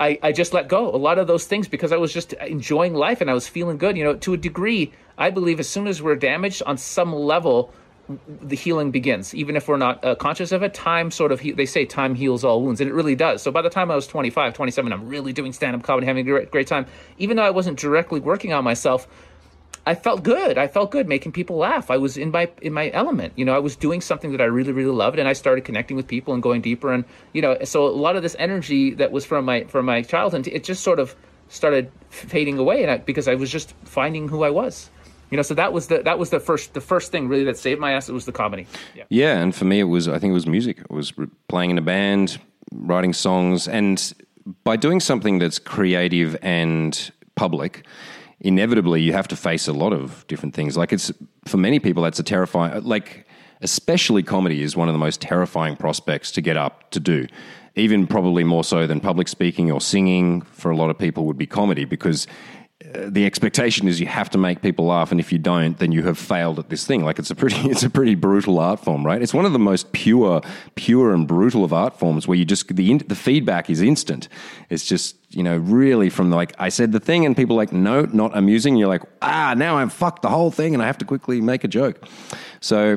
[0.00, 2.94] I, I just let go a lot of those things because I was just enjoying
[2.94, 3.96] life and I was feeling good.
[3.96, 7.72] You know, to a degree, I believe as soon as we're damaged on some level,
[8.26, 9.34] the healing begins.
[9.34, 12.14] Even if we're not uh, conscious of it, time sort of, he- they say time
[12.14, 13.42] heals all wounds, and it really does.
[13.42, 16.26] So by the time I was 25, 27, I'm really doing stand up comedy, having
[16.26, 16.86] a great, great time.
[17.18, 19.06] Even though I wasn't directly working on myself,
[19.84, 20.58] I felt good.
[20.58, 21.90] I felt good making people laugh.
[21.90, 23.32] I was in my in my element.
[23.36, 25.96] You know, I was doing something that I really really loved, and I started connecting
[25.96, 26.92] with people and going deeper.
[26.92, 30.02] And you know, so a lot of this energy that was from my from my
[30.02, 31.16] childhood, it just sort of
[31.48, 34.90] started fading away, and I, because I was just finding who I was.
[35.30, 37.56] You know, so that was the that was the first the first thing really that
[37.56, 38.08] saved my ass.
[38.08, 38.66] It was the comedy.
[38.94, 40.78] Yeah, yeah and for me, it was I think it was music.
[40.78, 41.12] It was
[41.48, 42.38] playing in a band,
[42.72, 44.14] writing songs, and
[44.62, 47.84] by doing something that's creative and public
[48.42, 50.76] inevitably you have to face a lot of different things.
[50.76, 51.10] Like it's
[51.46, 52.82] for many people, that's a terrifying.
[52.84, 53.26] Like
[53.62, 57.26] especially comedy is one of the most terrifying prospects to get up to do.
[57.76, 61.38] Even probably more so than public speaking or singing for a lot of people would
[61.38, 62.26] be comedy because
[62.94, 66.02] the expectation is you have to make people laugh, and if you don't, then you
[66.02, 67.04] have failed at this thing.
[67.04, 69.20] Like it's a pretty, it's a pretty brutal art form, right?
[69.22, 70.40] It's one of the most pure,
[70.74, 74.28] pure and brutal of art forms where you just the the feedback is instant.
[74.70, 77.72] It's just you know really from the, like I said the thing, and people like
[77.72, 78.76] no, not amusing.
[78.76, 81.64] You're like ah, now I've fucked the whole thing, and I have to quickly make
[81.64, 82.06] a joke.
[82.60, 82.96] So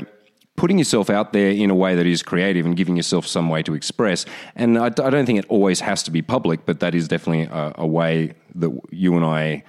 [0.56, 3.62] putting yourself out there in a way that is creative and giving yourself some way
[3.63, 4.26] to express.
[4.56, 7.44] And I, I don't think it always has to be public, but that is definitely
[7.44, 9.63] a, a way that you and I,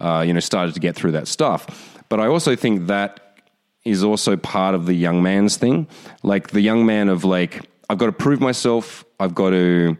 [0.00, 2.02] uh, you know, started to get through that stuff.
[2.08, 3.40] But I also think that
[3.84, 5.86] is also part of the young man's thing,
[6.22, 9.04] like the young man of like, I've got to prove myself.
[9.20, 9.96] I've got to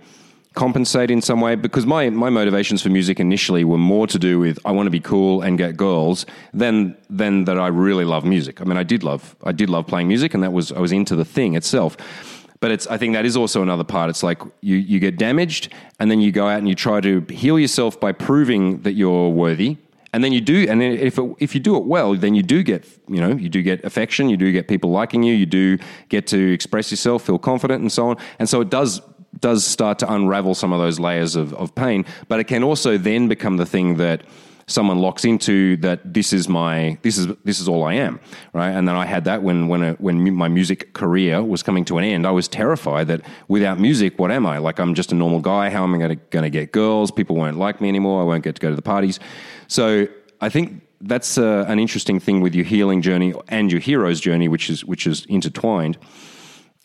[0.56, 4.40] compensate in some way because my, my motivations for music initially were more to do
[4.40, 8.24] with I want to be cool and get girls than than that I really love
[8.24, 8.60] music.
[8.60, 10.90] I mean I did love I did love playing music and that was I was
[10.90, 11.96] into the thing itself.
[12.58, 14.08] But it's I think that is also another part.
[14.08, 17.20] It's like you you get damaged and then you go out and you try to
[17.28, 19.76] heal yourself by proving that you're worthy.
[20.12, 22.62] And then you do, and if it, if you do it well, then you do
[22.62, 25.76] get you know you do get affection, you do get people liking you, you do
[26.08, 28.16] get to express yourself, feel confident, and so on.
[28.38, 29.02] And so it does
[29.40, 32.96] does start to unravel some of those layers of, of pain, but it can also
[32.98, 34.22] then become the thing that
[34.68, 38.18] someone locks into that this is my this is this is all I am,
[38.52, 38.70] right?
[38.70, 41.98] And then I had that when when a, when my music career was coming to
[41.98, 44.58] an end, I was terrified that without music, what am I?
[44.58, 45.70] Like I'm just a normal guy.
[45.70, 47.10] How am I going to going to get girls?
[47.10, 48.20] People won't like me anymore.
[48.20, 49.20] I won't get to go to the parties.
[49.68, 50.08] So
[50.40, 54.48] I think that's uh, an interesting thing with your healing journey and your hero's journey,
[54.48, 55.96] which is which is intertwined.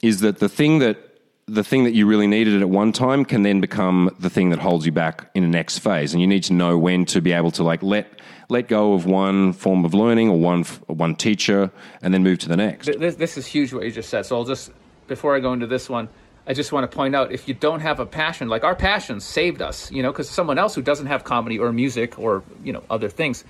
[0.02, 1.11] Is that the thing that
[1.52, 4.60] the thing that you really needed at one time can then become the thing that
[4.60, 7.34] holds you back in the next phase, and you need to know when to be
[7.34, 8.08] able to like let
[8.48, 11.70] let go of one form of learning or one one teacher,
[12.02, 12.86] and then move to the next.
[12.86, 14.26] This, this is huge what you just said.
[14.26, 14.72] So I'll just
[15.08, 16.08] before I go into this one.
[16.48, 19.20] I just want to point out if you don't have a passion, like our passion
[19.20, 22.74] saved us, you know, because someone else who doesn't have comedy or music or, you
[22.74, 23.44] know, other things,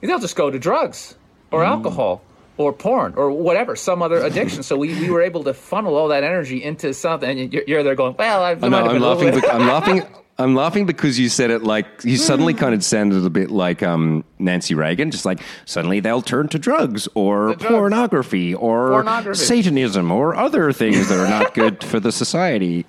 [0.00, 1.16] they'll just go to drugs
[1.50, 1.66] or mm.
[1.66, 2.22] alcohol
[2.60, 4.62] or porn or whatever, some other addiction.
[4.62, 7.40] so we, we were able to funnel all that energy into something.
[7.40, 9.42] And you're, you're there going, well, I, I know, I'm laughing.
[9.50, 10.02] I'm laughing.
[10.40, 13.82] I'm laughing because you said it like you suddenly kind of sounded a bit like
[13.82, 17.66] um, Nancy Reagan, just like suddenly they'll turn to drugs or drugs.
[17.66, 19.38] pornography or pornography.
[19.38, 22.86] Satanism or other things that are not good for the society.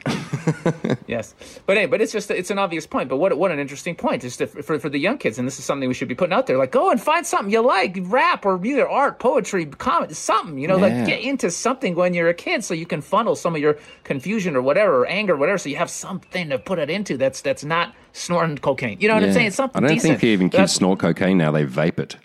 [1.08, 1.36] yes,
[1.66, 3.10] but hey, but it's just it's an obvious point.
[3.10, 5.66] But what what an interesting point is for for the young kids, and this is
[5.66, 6.58] something we should be putting out there.
[6.58, 10.58] Like, go and find something you like, rap or either art, poetry, comedy, something.
[10.58, 11.00] You know, yeah.
[11.00, 13.78] like get into something when you're a kid, so you can funnel some of your
[14.06, 17.18] confusion or whatever, or anger, or whatever, so you have something to put it into.
[17.18, 18.98] That's that's not snorting cocaine.
[19.00, 19.30] You know what yeah.
[19.30, 19.48] I'm saying?
[19.48, 19.84] It's something.
[19.84, 20.20] I don't decent.
[20.20, 22.18] think even kids That's, snort cocaine now; they vape it.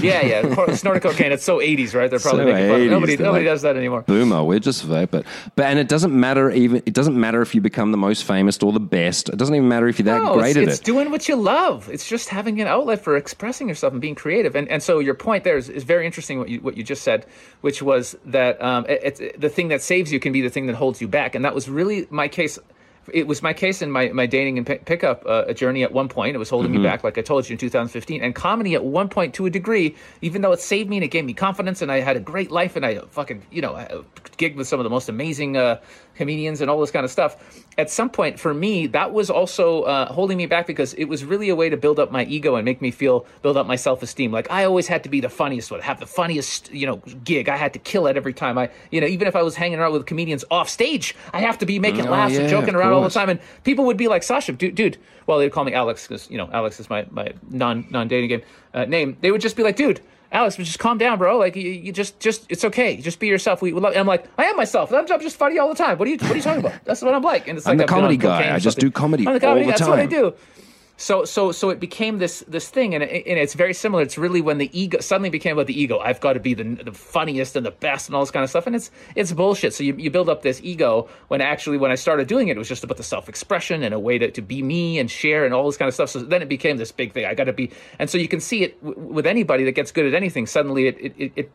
[0.00, 1.30] yeah, yeah, snorting cocaine.
[1.30, 2.08] It's so 80s, right?
[2.08, 2.88] They're probably so making fun.
[2.88, 4.00] Nobody, nobody like, does that anymore.
[4.02, 5.26] Boomer, we're just vape it.
[5.56, 6.82] But and it doesn't matter even.
[6.86, 9.28] It doesn't matter if you become the most famous or the best.
[9.28, 10.72] It doesn't even matter if you're that no, great it's, at it's it.
[10.72, 11.90] It's doing what you love.
[11.90, 14.56] It's just having an outlet for expressing yourself and being creative.
[14.56, 16.38] And and so your point there is, is very interesting.
[16.38, 17.26] What you what you just said,
[17.60, 20.66] which was that um, it, it's the thing that saves you can be the thing
[20.68, 21.34] that holds you back.
[21.34, 22.58] And that was really my case
[23.12, 26.08] it was my case in my, my dating and pick, pickup uh, journey at one
[26.08, 26.34] point.
[26.34, 26.82] It was holding mm-hmm.
[26.82, 28.22] me back, like I told you in 2015.
[28.22, 31.08] And comedy at one point, to a degree, even though it saved me and it
[31.08, 34.04] gave me confidence and I had a great life and I fucking, you know,
[34.38, 35.80] gigged with some of the most amazing uh,
[36.16, 37.62] comedians and all this kind of stuff.
[37.76, 41.24] At some point, for me, that was also uh, holding me back because it was
[41.24, 43.76] really a way to build up my ego and make me feel, build up my
[43.76, 44.30] self esteem.
[44.30, 47.48] Like I always had to be the funniest one, have the funniest, you know, gig.
[47.48, 48.58] I had to kill it every time.
[48.58, 51.58] I, you know, even if I was hanging around with comedians off stage, I have
[51.58, 53.28] to be making oh, laughs yeah, and joking around all the time.
[53.28, 54.98] And people would be like, Sasha, dude, dude.
[55.26, 58.28] well, they'd call me Alex because, you know, Alex is my, my non, non dating
[58.28, 59.16] game uh, name.
[59.20, 60.00] They would just be like, dude,
[60.34, 61.38] Alex, but just calm down, bro.
[61.38, 62.96] Like you, you just, just it's okay.
[62.96, 63.62] Just be yourself.
[63.62, 63.96] We, we love.
[63.96, 64.92] I'm like, I am myself.
[64.92, 65.96] I'm, I'm, just funny all the time.
[65.96, 66.84] What are you, what are you talking about?
[66.84, 67.48] That's what I'm like.
[67.48, 68.54] And it's I'm like the comedy guy.
[68.54, 69.62] I just do comedy, I'm the comedy.
[69.62, 69.90] all the That's time.
[69.90, 70.34] what I do
[71.04, 74.02] so so so it became this this thing and, it, and it's very similar.
[74.02, 75.98] It's really when the ego suddenly became about the ego.
[75.98, 78.48] I've got to be the, the funniest and the best and all this kind of
[78.48, 79.74] stuff and it's it's bullshit.
[79.74, 82.58] So you, you build up this ego when actually when i started doing it it
[82.58, 85.52] was just about the self-expression and a way to, to be me and share and
[85.52, 86.08] all this kind of stuff.
[86.08, 87.26] So then it became this big thing.
[87.26, 89.92] I got to be and so you can see it w- with anybody that gets
[89.92, 91.52] good at anything suddenly it it, it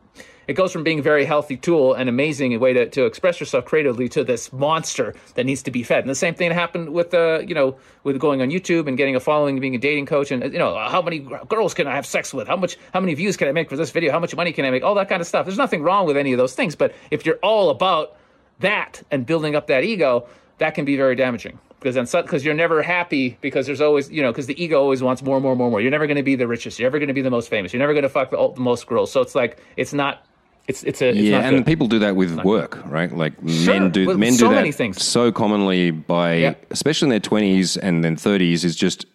[0.50, 3.64] it goes from being a very healthy tool and amazing way to, to express yourself
[3.64, 6.00] creatively to this monster that needs to be fed.
[6.00, 9.16] And the same thing happened with uh, you know with going on YouTube and getting
[9.16, 12.06] a following being a dating coach and you know how many girls can I have
[12.06, 12.48] sex with?
[12.48, 14.12] How much how many views can I make for this video?
[14.12, 14.82] How much money can I make?
[14.82, 15.46] All that kind of stuff.
[15.46, 18.16] There's nothing wrong with any of those things, but if you're all about
[18.60, 22.54] that and building up that ego, that can be very damaging because then because you're
[22.54, 25.70] never happy because there's always you know because the ego always wants more more more
[25.70, 27.48] more you're never going to be the richest you're never going to be the most
[27.48, 30.26] famous you're never going to fuck the, the, most girls so it's like it's not
[30.68, 32.90] it's it's a it's yeah, and people do that with work, good.
[32.90, 33.12] right?
[33.14, 33.74] Like sure.
[33.74, 35.02] men do men so do that things.
[35.02, 36.54] so commonly by yeah.
[36.70, 39.06] especially in their twenties and then thirties is just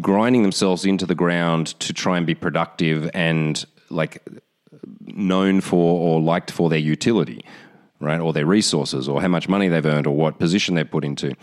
[0.00, 4.22] grinding themselves into the ground to try and be productive and like
[5.00, 7.44] known for or liked for their utility,
[8.00, 8.20] right?
[8.20, 11.34] Or their resources, or how much money they've earned, or what position they're put into.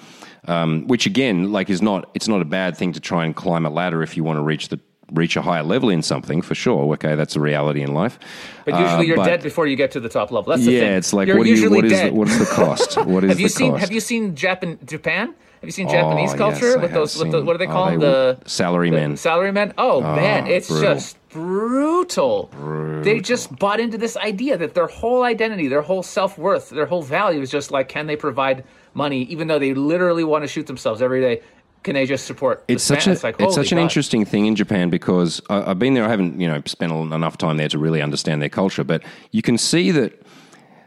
[0.47, 3.65] Um, which again, like, is not it's not a bad thing to try and climb
[3.65, 4.79] a ladder if you want to reach the
[5.11, 6.93] reach a higher level in something for sure.
[6.93, 8.19] Okay, that's a reality in life.
[8.65, 10.51] But usually uh, you're but dead before you get to the top level.
[10.51, 10.93] That's the yeah, thing.
[10.93, 12.97] it's like you're what, you, what is the, what is the cost?
[13.09, 13.81] What is have you the seen, cost?
[13.81, 14.77] Have you seen Japan?
[14.85, 15.27] Japan?
[15.61, 17.17] Have you seen Japanese oh, culture yes, with those?
[17.17, 17.99] With the, what do they call oh, them?
[17.99, 19.17] The salary men.
[19.17, 19.73] Salary men.
[19.77, 20.93] Oh, oh man, it's brutal.
[20.93, 22.49] just brutal.
[22.53, 23.03] brutal.
[23.03, 26.85] They just bought into this idea that their whole identity, their whole self worth, their
[26.85, 30.47] whole value is just like, can they provide money, even though they literally want to
[30.47, 31.41] shoot themselves every day
[31.83, 32.63] can they just support?
[32.67, 35.79] It's such a, it's, like, it's such an interesting thing in Japan because I, have
[35.79, 36.05] been there.
[36.05, 39.41] I haven't you know spent enough time there to really understand their culture, but you
[39.41, 40.21] can see that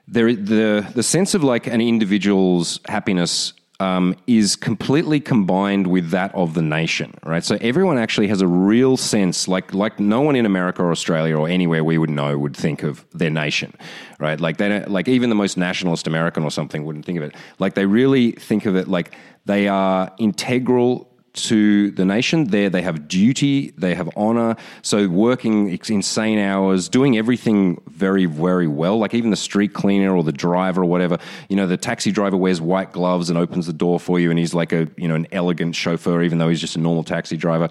[0.07, 3.52] there the the sense of like an individual's happiness
[3.83, 7.42] um, is completely combined with that of the nation, right?
[7.42, 11.37] So everyone actually has a real sense, like like no one in America or Australia
[11.37, 13.75] or anywhere we would know would think of their nation,
[14.21, 14.40] right?
[14.40, 17.35] Like they don't, like even the most nationalist American or something wouldn't think of it.
[17.59, 19.16] Like they really think of it like
[19.47, 22.45] they are integral to the nation.
[22.45, 24.57] There, they have duty, they have honor.
[24.83, 28.99] So, working insane hours, doing everything very, very well.
[28.99, 31.18] Like even the street cleaner or the driver or whatever.
[31.49, 34.38] You know, the taxi driver wears white gloves and opens the door for you, and
[34.38, 37.37] he's like a you know an elegant chauffeur, even though he's just a normal taxi
[37.37, 37.68] driver.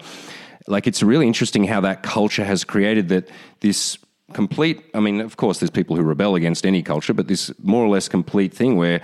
[0.66, 3.28] Like it's really interesting how that culture has created that
[3.60, 3.98] this
[4.32, 4.82] complete.
[4.94, 7.88] I mean, of course, there's people who rebel against any culture, but this more or
[7.88, 9.00] less complete thing where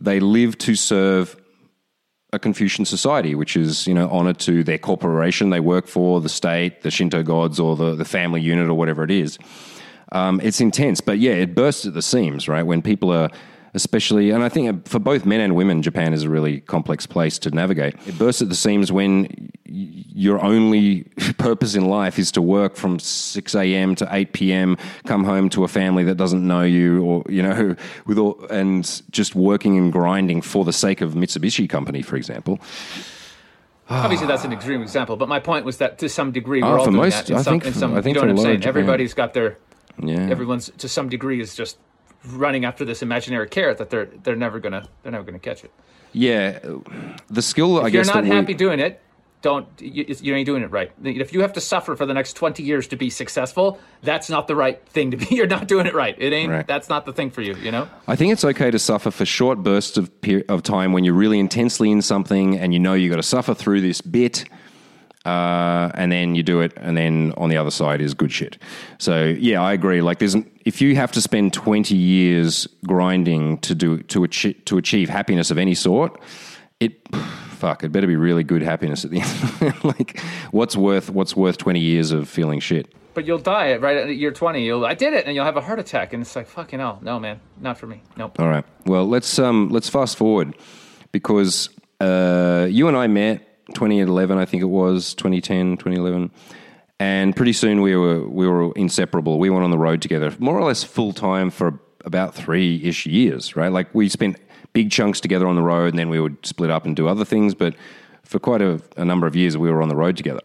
[0.00, 1.36] they live to serve
[2.32, 6.28] a Confucian society, which is you know honored to their corporation they work for, the
[6.28, 9.38] state, the Shinto gods, or the the family unit, or whatever it is.
[10.12, 12.62] Um, it's intense, but yeah, it bursts at the seams, right?
[12.62, 13.30] When people are
[13.74, 17.38] especially, and I think for both men and women, Japan is a really complex place
[17.40, 17.94] to navigate.
[18.06, 21.02] It bursts at the seams when your only
[21.38, 23.94] purpose in life is to work from 6 a.m.
[23.94, 27.74] to 8 p.m., come home to a family that doesn't know you, or, you know,
[28.06, 32.60] with all, and just working and grinding for the sake of Mitsubishi Company, for example.
[33.88, 36.74] Obviously, that's an extreme example, but my point was that to some degree, ah, we're
[36.76, 37.30] Oh, all for doing most- that.
[37.30, 38.50] In I some, think in some, I think you know what I'm a lot of
[38.52, 38.60] saying?
[38.60, 39.58] Japan- Everybody's got their,
[40.02, 40.28] Yeah.
[40.30, 41.76] everyone's to some degree is just
[42.26, 45.70] running after this imaginary carrot that they're they're never gonna they're never gonna catch it.
[46.12, 46.58] Yeah,
[47.30, 49.00] the skill, I If you're guess, not we- happy doing it,
[49.40, 50.92] don't you, you ain't doing it right.
[51.02, 54.46] If you have to suffer for the next 20 years to be successful, that's not
[54.46, 55.26] the right thing to be.
[55.34, 56.14] You're not doing it right.
[56.18, 56.50] It ain't.
[56.52, 56.66] Right.
[56.66, 57.54] That's not the thing for you.
[57.56, 57.88] You know.
[58.06, 61.14] I think it's okay to suffer for short bursts of per- of time when you're
[61.14, 64.44] really intensely in something and you know you got to suffer through this bit,
[65.24, 68.58] uh, and then you do it, and then on the other side is good shit.
[68.98, 70.02] So yeah, I agree.
[70.02, 74.64] Like, there's an, if you have to spend 20 years grinding to do to achieve
[74.64, 76.20] to achieve happiness of any sort,
[76.80, 79.20] it fuck it better be really good happiness at the
[79.62, 79.84] end.
[79.84, 80.18] like,
[80.50, 82.92] what's worth what's worth 20 years of feeling shit?
[83.14, 84.64] But you'll die right at year 20.
[84.64, 86.98] You'll I did it, and you'll have a heart attack, and it's like fucking hell.
[87.02, 88.02] No, man, not for me.
[88.16, 88.40] Nope.
[88.40, 88.64] All right.
[88.86, 90.56] Well, let's um, let's fast forward
[91.12, 91.68] because
[92.00, 96.30] uh, you and I met 2011, I think it was 2010, 2011,
[97.00, 99.38] and pretty soon we were we were inseparable.
[99.38, 103.06] We went on the road together, more or less full time for about three ish
[103.06, 103.56] years.
[103.56, 104.36] Right, like we spent
[104.72, 107.24] big chunks together on the road, and then we would split up and do other
[107.24, 107.74] things, but.
[108.24, 110.40] For quite a, a number of years, we were on the road together.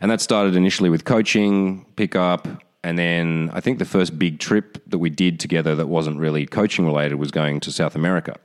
[0.00, 2.46] And that started initially with coaching, pickup,
[2.82, 6.46] and then I think the first big trip that we did together that wasn't really
[6.46, 8.36] coaching related was going to South America.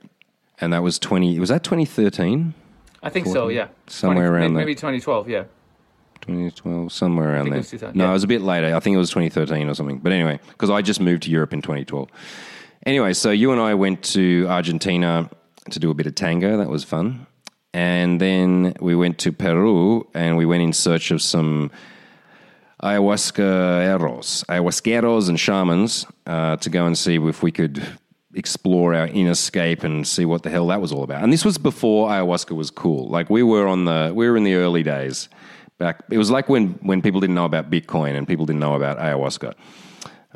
[0.60, 2.54] And that was 20, was that 2013?
[3.06, 3.48] I think so.
[3.48, 3.68] Yeah.
[3.86, 5.28] Somewhere 20 around maybe, maybe 2012.
[5.28, 5.44] Yeah.
[6.22, 7.92] 2012, somewhere around it there.
[7.94, 8.10] no, yeah.
[8.10, 8.74] it was a bit later.
[8.74, 9.98] I think it was 2013 or something.
[9.98, 12.08] But anyway, because I just moved to Europe in 2012.
[12.84, 15.30] Anyway, so you and I went to Argentina
[15.70, 16.56] to do a bit of tango.
[16.56, 17.26] That was fun.
[17.72, 21.70] And then we went to Peru and we went in search of some
[22.82, 27.86] ayahuascaeros, ayahuasqueros and shamans uh, to go and see if we could
[28.36, 31.22] explore our inner scape and see what the hell that was all about.
[31.22, 33.08] And this was before ayahuasca was cool.
[33.08, 35.28] Like we were on the we were in the early days.
[35.78, 38.74] Back it was like when when people didn't know about Bitcoin and people didn't know
[38.74, 39.54] about ayahuasca.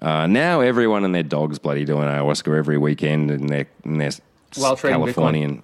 [0.03, 4.13] Uh, now everyone and their dogs bloody doing ayahuasca every weekend in their in their
[4.57, 5.63] While Californian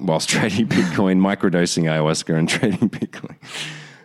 [0.00, 3.36] whilst trading Bitcoin, microdosing ayahuasca and trading Bitcoin.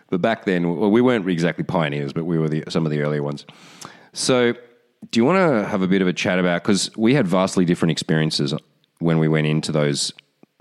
[0.10, 3.02] But back then, well, we weren't exactly pioneers, but we were the, some of the
[3.02, 3.46] early ones.
[4.14, 4.54] So,
[5.12, 7.66] do you want to have a bit of a chat about because we had vastly
[7.66, 8.54] different experiences
[9.00, 10.14] when we went into those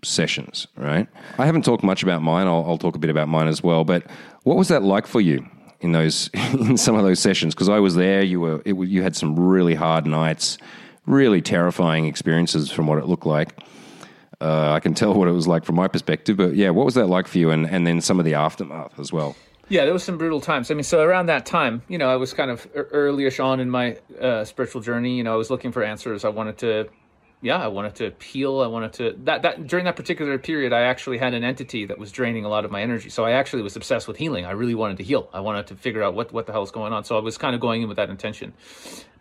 [0.02, 1.08] sessions, right?
[1.38, 2.46] I haven't talked much about mine.
[2.46, 3.84] I'll, I'll talk a bit about mine as well.
[3.84, 4.04] But
[4.42, 5.46] what was that like for you
[5.80, 7.54] in those in some of those sessions?
[7.54, 8.22] Because I was there.
[8.22, 10.58] You were it, you had some really hard nights,
[11.06, 13.58] really terrifying experiences from what it looked like.
[14.40, 16.94] Uh, I can tell what it was like from my perspective, but yeah, what was
[16.94, 17.50] that like for you?
[17.50, 19.36] And and then some of the aftermath as well.
[19.68, 20.70] Yeah, there was some brutal times.
[20.70, 23.60] I mean, so around that time, you know, I was kind of ear- earlyish on
[23.60, 25.16] in my uh, spiritual journey.
[25.16, 26.24] You know, I was looking for answers.
[26.24, 26.88] I wanted to,
[27.40, 28.60] yeah, I wanted to heal.
[28.60, 31.98] I wanted to that that during that particular period, I actually had an entity that
[31.98, 33.08] was draining a lot of my energy.
[33.08, 34.44] So I actually was obsessed with healing.
[34.44, 35.28] I really wanted to heal.
[35.32, 37.04] I wanted to figure out what what the hell is going on.
[37.04, 38.52] So I was kind of going in with that intention.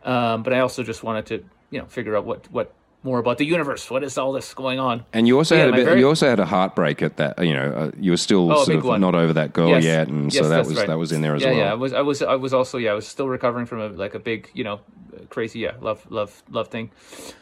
[0.03, 3.37] Um, but I also just wanted to, you know, figure out what what more about
[3.37, 3.89] the universe.
[3.91, 5.05] What is all this going on?
[5.13, 5.85] And you also had a bit.
[5.85, 7.43] very- you also had a heartbreak at that.
[7.45, 9.01] You know, uh, you were still Oh, sort of one.
[9.01, 9.83] not over that girl Yes.
[9.83, 10.87] yet, and Yes, so that was right.
[10.87, 11.57] that was in there as yeah, well.
[11.57, 13.87] Yeah, I was, I was, I was also, yeah, I was still recovering from a
[13.89, 14.79] like a big, you know,
[15.29, 16.91] crazy, yeah, love, love, love thing.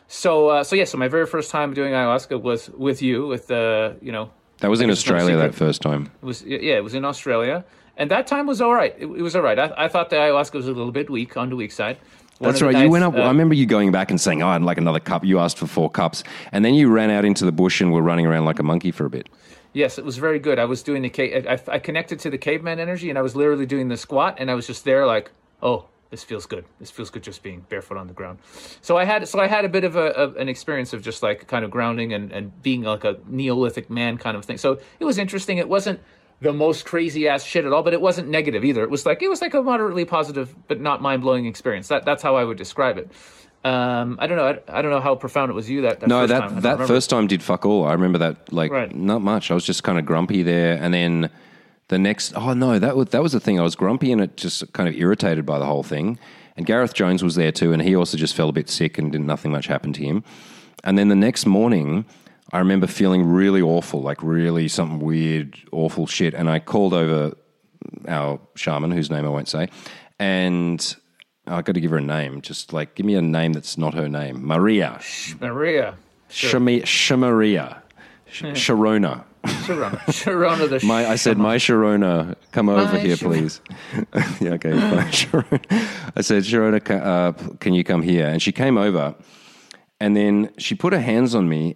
[0.08, 3.50] So, uh, so yeah, so my very first time doing ayahuasca was with you, with
[3.52, 6.10] uh, you know, that was in Australia that first time.
[6.22, 7.64] it was yeah, it was in Australia,
[7.98, 8.94] and that time was all right.
[8.98, 9.58] It, it was all right.
[9.60, 11.98] I, I thought the ayahuasca was a little bit weak on the weak side.
[12.42, 12.76] One That's right.
[12.76, 13.14] you went up.
[13.14, 15.60] uh, I remember you going back and saying, "Oh, I'd like another cup." You asked
[15.60, 18.46] for four cups, and then you ran out into the bush and were running around
[18.46, 19.30] like a monkey for a bit.
[19.74, 20.58] Yes, it was very good.
[20.58, 21.46] I was doing the cave.
[21.48, 24.50] I, I connected to the caveman energy, and I was literally doing the squat, and
[24.50, 25.30] I was just there, like,
[25.62, 26.66] oh, this feels good.
[26.80, 28.40] This feels good, just being barefoot on the ground.
[28.82, 31.22] So I had, so I had a bit of a, of an experience of just
[31.22, 34.58] like kind of grounding and and being like a Neolithic man kind of thing.
[34.58, 35.60] So it was interesting.
[35.60, 36.00] It wasn't
[36.42, 38.84] the most crazy ass shit at all, but it wasn't negative either.
[38.84, 41.88] It was like it was like a moderately positive, but not mind blowing experience.
[41.88, 43.12] That that's how I would describe it.
[43.64, 44.48] Um, I don't know.
[44.48, 46.62] I, I don't know how profound it was you that, that No, first that time.
[46.62, 47.86] That first time did fuck all.
[47.86, 48.94] I remember that like Right.
[48.96, 49.52] not much.
[49.52, 51.30] I was just kind of grumpy there, and then
[51.90, 52.34] the next.
[52.36, 53.60] Oh no, that was that was the thing.
[53.60, 56.18] I was grumpy and it just kind of irritated by the whole thing.
[56.58, 59.12] And Gareth Jones was there too, and he also just felt a bit sick and
[59.12, 60.24] didn't nothing much happened to him.
[60.84, 62.06] And then the next morning,
[62.54, 66.34] I remember feeling really awful, like really something weird, awful shit.
[66.34, 67.36] And I called over
[68.08, 69.70] our shaman, whose name I won't say,
[70.20, 70.96] and
[71.48, 72.42] I got to give her a name.
[72.42, 75.00] Just like give me a name that's not her name, Maria,
[75.40, 75.96] Maria.
[76.30, 77.82] Shami- Shamaria,
[78.30, 79.24] Sh- Sharona.
[79.44, 80.00] Sharona.
[80.06, 83.60] Sharona the My, I said, my Sharona, come over My here, Shar- please.
[84.40, 84.70] yeah, okay,
[85.10, 85.90] Sharona.
[86.16, 88.28] I said, Sharona, uh, can you come here?
[88.28, 89.16] And she came over,
[90.00, 91.76] and then she put her hands on me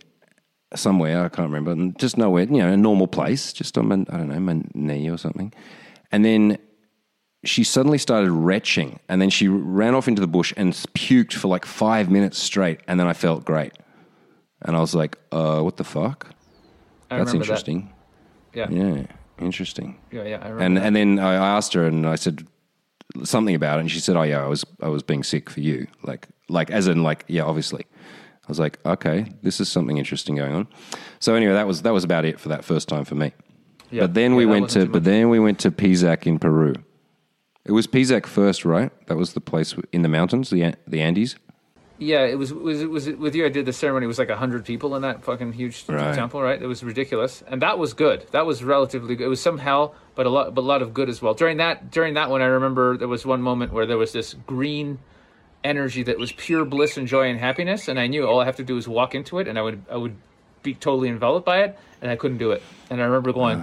[0.79, 3.95] somewhere, I can't remember, and just nowhere, you know, a normal place, just on my,
[4.09, 5.53] I don't know, my knee or something.
[6.11, 6.57] And then
[7.43, 11.47] she suddenly started retching, and then she ran off into the bush and puked for
[11.47, 13.73] like five minutes straight, and then I felt great.
[14.61, 16.27] And I was like, uh, what the fuck?
[17.11, 17.43] I That's remember that.
[17.43, 17.93] interesting.
[18.53, 18.69] Yeah.
[18.69, 19.03] Yeah,
[19.39, 19.97] interesting.
[20.11, 20.59] Yeah, yeah, I remember.
[20.61, 20.83] And that.
[20.85, 22.47] and then I asked her, and I said
[23.23, 25.59] something about it, and she said, "Oh yeah, I was I was being sick for
[25.59, 27.85] you, like like as in like yeah, obviously."
[28.47, 30.67] I was like, okay, this is something interesting going on.
[31.19, 33.33] So anyway, that was that was about it for that first time for me.
[33.91, 34.01] Yeah.
[34.01, 36.73] But then Yeah, we went to but then we went to Pisac in Peru.
[37.65, 38.91] It was Pisac first, right?
[39.07, 41.35] That was the place in the mountains, the the Andes.
[41.97, 43.45] Yeah, it was was it was it with you.
[43.45, 44.03] I did the ceremony.
[44.03, 46.13] It was like hundred people in that fucking huge Right.
[46.13, 46.61] temple, right?
[46.61, 48.27] It was ridiculous, and that was good.
[48.31, 49.23] That was relatively good.
[49.23, 51.33] It was some hell, but a lot, but a lot of good as well.
[51.33, 54.35] During that during that one, I remember there was one moment where there was this
[54.45, 54.99] green
[55.65, 58.57] energy that was pure bliss and joy and happiness, and I knew all I have
[58.57, 60.15] to do is walk into it, and I would I would
[60.63, 62.61] be totally enveloped by it, and I couldn't do it.
[62.89, 63.59] And I remember going,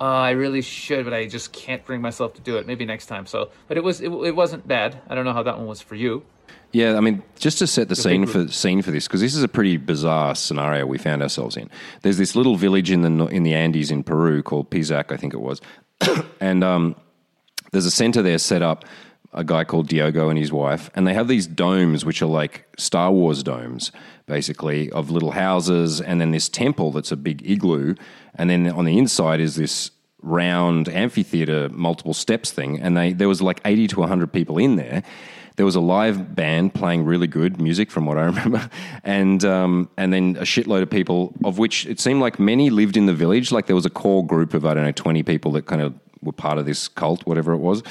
[0.00, 2.66] uh, I really should, but I just can't bring myself to do it.
[2.66, 3.26] Maybe next time.
[3.26, 5.00] So, but it was it, it wasn't bad.
[5.08, 6.24] I don't know how that one was for you.
[6.72, 9.42] Yeah, I mean, just to set the scene for scene for this, because this is
[9.42, 11.70] a pretty bizarre scenario we found ourselves in.
[12.02, 15.32] There's this little village in the in the Andes in Peru called Pisac, I think
[15.32, 15.62] it was,
[16.40, 16.94] and um,
[17.72, 18.84] there's a center there set up.
[19.32, 22.66] A guy called Diogo and his wife, and they have these domes, which are like
[22.78, 23.92] Star Wars domes,
[24.26, 27.94] basically, of little houses, and then this temple that's a big igloo,
[28.34, 29.90] and then on the inside is this
[30.22, 34.76] round amphitheater, multiple steps thing, and they there was like eighty to hundred people in
[34.76, 35.02] there.
[35.56, 38.70] There was a live band playing really good music, from what I remember,
[39.04, 42.96] and um, and then a shitload of people, of which it seemed like many lived
[42.96, 43.52] in the village.
[43.52, 45.94] Like there was a core group of I don't know twenty people that kind of
[46.22, 47.82] were part of this cult, whatever it was.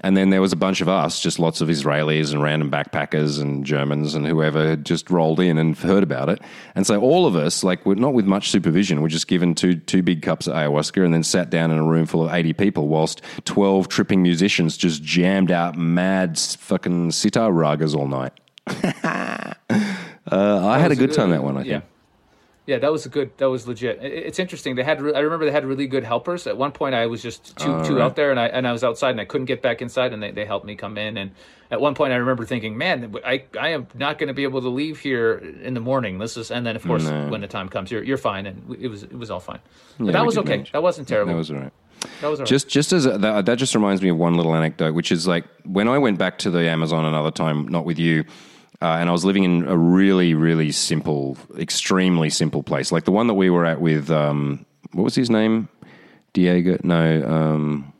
[0.00, 3.40] And then there was a bunch of us, just lots of Israelis and random backpackers
[3.40, 6.40] and Germans and whoever had just rolled in and heard about it.
[6.74, 9.76] And so all of us, like, we're not with much supervision, we're just given two
[9.76, 12.52] two big cups of ayahuasca and then sat down in a room full of eighty
[12.52, 18.32] people, whilst twelve tripping musicians just jammed out mad fucking sitar ragas all night.
[18.68, 19.54] uh,
[20.30, 21.56] I had a good time that one.
[21.56, 21.80] I yeah.
[21.80, 21.84] think.
[22.68, 23.30] Yeah, that was a good.
[23.38, 23.98] That was legit.
[24.02, 24.76] It- It's interesting.
[24.76, 25.00] They had.
[25.00, 26.46] re- I remember they had really good helpers.
[26.46, 28.02] At one point, I was just too too right.
[28.04, 30.22] out there, and I and I was outside, and I couldn't get back inside, and
[30.22, 31.16] they, they helped me come in.
[31.16, 31.30] And
[31.70, 34.60] at one point, I remember thinking, "Man, I I am not going to be able
[34.60, 37.28] to leave here in the morning." This is, and then of course, No.
[37.28, 39.60] when the time comes, you're you're fine, and it was it was all fine.
[39.98, 40.50] But Yeah, that was okay.
[40.50, 40.72] manage.
[40.72, 41.32] That wasn't terrible.
[41.32, 41.72] That was all right.
[42.20, 42.48] that was all right.
[42.48, 45.26] Just, just as a, that, that just reminds me of one little anecdote, which is
[45.26, 48.24] like when I went back to the Amazon another time, not with you,
[48.80, 53.12] uh, and I was living in a really, really simple, extremely simple place, like the
[53.12, 55.68] one that we were at with, um, what was his name?
[56.32, 56.78] Diego?
[56.82, 57.92] No, um,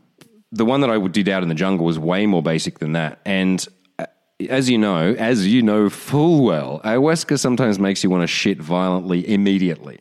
[0.53, 3.20] the one that I did out in the jungle was way more basic than that,
[3.24, 3.66] and.
[3.99, 4.07] uh,
[4.49, 8.59] As you know, as you know full well, ayahuasca sometimes makes you want to shit
[8.62, 9.99] violently immediately.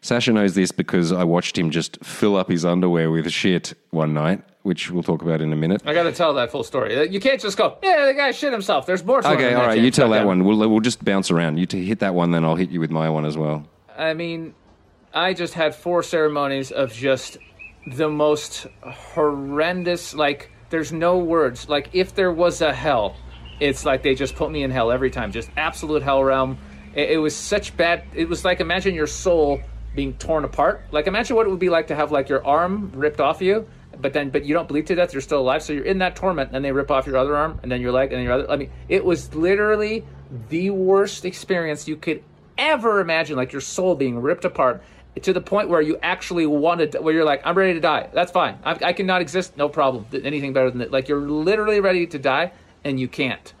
[0.00, 4.14] Sasha knows this because I watched him just fill up his underwear with shit one
[4.14, 5.82] night, which we'll talk about in a minute.
[5.84, 6.96] I got to tell that full story.
[6.96, 9.66] Uh, you can't just go, "Yeah, the guy shit himself." There's more to Okay, all
[9.66, 10.44] right, you tell that one.
[10.44, 11.56] We'll, we'll just bounce around.
[11.56, 13.66] You t- hit that one, then I'll hit you with my one as well.
[13.96, 14.54] I mean,
[15.12, 17.38] I just had four ceremonies of just
[17.96, 20.14] the most horrendous.
[20.14, 21.68] Like, there's no words.
[21.68, 23.16] Like, if there was a hell,
[23.60, 25.32] it's like they just put me in hell every time.
[25.32, 26.58] Just absolute hell realm.
[26.94, 28.04] It, it was such bad.
[28.14, 29.60] It was like imagine your soul
[29.94, 30.82] being torn apart.
[30.92, 33.66] Like, imagine what it would be like to have like your arm ripped off you.
[34.00, 35.12] But then, but you don't bleed to death.
[35.12, 37.58] You're still alive, so you're in that torment, and they rip off your other arm,
[37.62, 38.50] and then your leg, and then your other.
[38.50, 40.04] I mean, it was literally
[40.48, 42.22] the worst experience you could
[42.56, 44.82] ever imagine like your soul being ripped apart
[45.22, 48.08] to the point where you actually wanted to, where you're like i'm ready to die.
[48.12, 48.58] That's fine.
[48.64, 49.56] I, I cannot exist.
[49.56, 50.06] No problem.
[50.12, 50.90] Anything better than that.
[50.90, 52.52] Like you're literally ready to die
[52.84, 53.52] and you can't.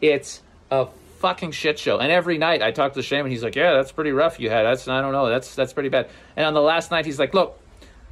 [0.00, 0.86] It's a
[1.18, 1.98] fucking shit show.
[1.98, 4.64] And every night i talk to shaman he's like yeah that's pretty rough you had.
[4.64, 5.28] That's i don't know.
[5.28, 6.08] That's that's pretty bad.
[6.36, 7.58] And on the last night he's like look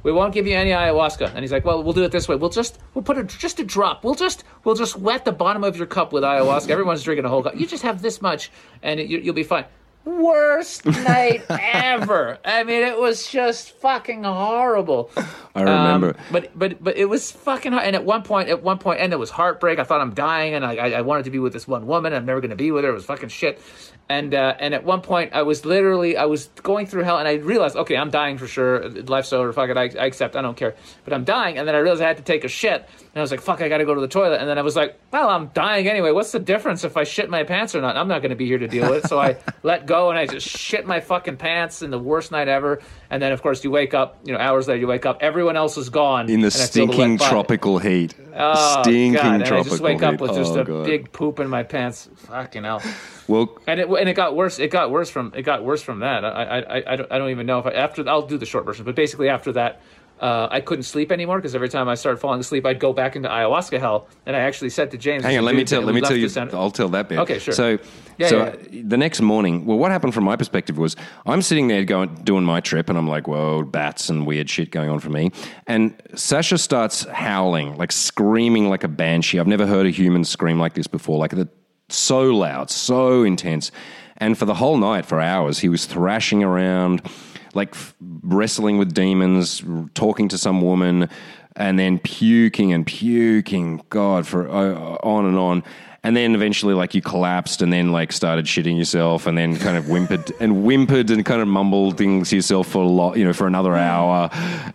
[0.03, 2.35] we won't give you any ayahuasca and he's like well we'll do it this way
[2.35, 5.63] we'll just we'll put a, just a drop we'll just we'll just wet the bottom
[5.63, 8.51] of your cup with ayahuasca everyone's drinking a whole cup you just have this much
[8.83, 9.65] and it, you, you'll be fine
[10.05, 12.37] worst night ever.
[12.43, 15.11] I mean, it was just fucking horrible.
[15.55, 16.09] I remember.
[16.09, 17.85] Um, but but but it was fucking hard.
[17.85, 19.79] And at one point, at one point, and it was heartbreak.
[19.79, 22.13] I thought I'm dying, and I I I wanted to be with this one woman.
[22.13, 22.91] I'm never going to be with her.
[22.91, 23.61] It was fucking shit.
[24.11, 27.29] And uh, and at one point, I was literally I was going through hell, and
[27.29, 28.89] I realized, okay, I'm dying for sure.
[28.89, 29.53] Life's over.
[29.53, 29.77] Fuck it.
[29.77, 30.35] I, I accept.
[30.35, 30.75] I don't care.
[31.05, 33.21] But I'm dying, and then I realized I had to take a shit, and I
[33.21, 34.41] was like, fuck, I got to go to the toilet.
[34.41, 36.11] And then I was like, well, I'm dying anyway.
[36.11, 37.95] What's the difference if I shit my pants or not?
[37.95, 39.07] I'm not going to be here to deal with it.
[39.07, 42.49] So I let go, and I just shit my fucking pants in the worst night
[42.49, 42.81] ever.
[43.11, 44.19] And then, of course, you wake up.
[44.23, 45.17] You know, hours later, you wake up.
[45.21, 47.29] Everyone else is gone in the and I feel stinking body.
[47.29, 48.15] tropical heat.
[48.35, 49.25] Oh, stinking God.
[49.35, 50.05] And tropical I just wake heat.
[50.05, 50.85] up with just oh, a God.
[50.85, 52.09] big poop in my pants.
[52.15, 52.81] Fucking hell.
[53.27, 54.59] Well, And it and it got worse.
[54.59, 56.23] It got worse from it got worse from that.
[56.23, 58.45] I I I, I don't I don't even know if I, after I'll do the
[58.45, 59.81] short version, but basically after that.
[60.21, 63.15] Uh, I couldn't sleep anymore because every time I started falling asleep, I'd go back
[63.15, 64.07] into ayahuasca hell.
[64.27, 65.81] And I actually said to James, Hang on, let me tell.
[65.81, 66.29] Let me tell you.
[66.53, 67.17] I'll tell that bit.
[67.17, 67.55] Okay, sure.
[67.55, 67.79] So,
[68.19, 68.37] Yeah, so
[68.69, 70.95] yeah, the next morning, well, what happened from my perspective was
[71.25, 74.69] I'm sitting there going doing my trip, and I'm like, whoa, bats and weird shit
[74.69, 75.31] going on for me.
[75.65, 79.39] And Sasha starts howling, like screaming like a banshee.
[79.39, 81.17] I've never heard a human scream like this before.
[81.17, 81.49] Like the
[81.89, 83.71] so loud, so intense.
[84.17, 87.01] And for the whole night, for hours, he was thrashing around,
[87.55, 91.09] like f- wrestling with demons, r- talking to some woman,
[91.55, 93.81] and then puking and puking.
[93.89, 95.63] God, for uh, on and on.
[96.03, 99.77] And then eventually, like you collapsed, and then like started shitting yourself, and then kind
[99.77, 103.23] of whimpered and whimpered and kind of mumbled things to yourself for a lot, you
[103.23, 104.31] know, for another hour.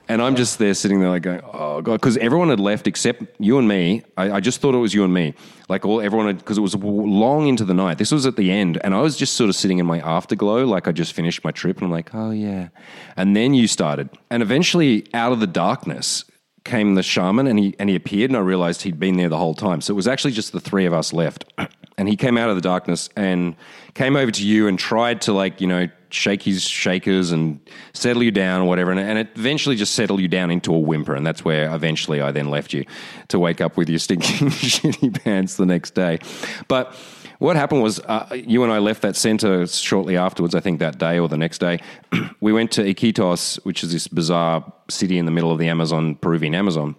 [0.08, 3.24] And I'm just there sitting there, like going, "Oh god," because everyone had left except
[3.40, 4.04] you and me.
[4.16, 5.34] I, I just thought it was you and me.
[5.68, 7.98] Like all everyone, because it was long into the night.
[7.98, 10.64] This was at the end, and I was just sort of sitting in my afterglow,
[10.64, 12.68] like I just finished my trip, and I'm like, "Oh yeah."
[13.16, 16.24] And then you started, and eventually, out of the darkness
[16.66, 19.38] came the shaman and he and he appeared and I realized he'd been there the
[19.38, 19.80] whole time.
[19.80, 21.44] So it was actually just the three of us left.
[21.98, 23.56] And he came out of the darkness and
[23.94, 27.58] came over to you and tried to like, you know, shake his shakers and
[27.94, 28.90] settle you down or whatever.
[28.90, 31.14] And, and it eventually just settled you down into a whimper.
[31.14, 32.84] And that's where eventually I then left you
[33.28, 36.18] to wake up with your stinking shitty pants the next day.
[36.68, 36.94] But
[37.38, 40.98] what happened was uh, you and I left that center shortly afterwards, I think that
[40.98, 41.80] day or the next day.
[42.40, 46.14] we went to Iquitos, which is this bizarre city in the middle of the Amazon,
[46.16, 46.96] Peruvian Amazon.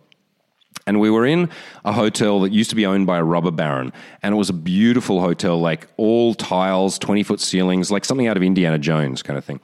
[0.86, 1.50] And we were in
[1.84, 3.92] a hotel that used to be owned by a rubber baron.
[4.24, 8.38] And it was a beautiful hotel, like all tiles, 20 foot ceilings, like something out
[8.38, 9.60] of Indiana Jones kind of thing.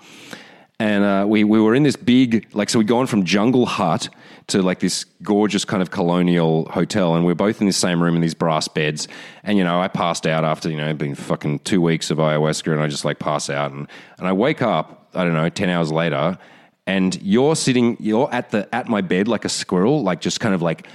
[0.84, 4.10] And uh, we, we were in this big, like, so we'd gone from jungle hut
[4.48, 7.16] to like this gorgeous kind of colonial hotel.
[7.16, 9.08] And we are both in the same room in these brass beds.
[9.44, 12.70] And, you know, I passed out after, you know, being fucking two weeks of ayahuasca
[12.70, 13.72] and I just like pass out.
[13.72, 16.38] And, and I wake up, I don't know, 10 hours later.
[16.86, 20.54] And you're sitting, you're at the at my bed like a squirrel, like just kind
[20.54, 20.86] of like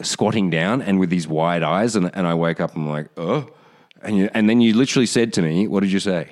[0.00, 1.96] squatting down and with these wide eyes.
[1.96, 3.50] And, and I wake up, and I'm like, oh.
[4.00, 6.28] And, you, and then you literally said to me, what did you say?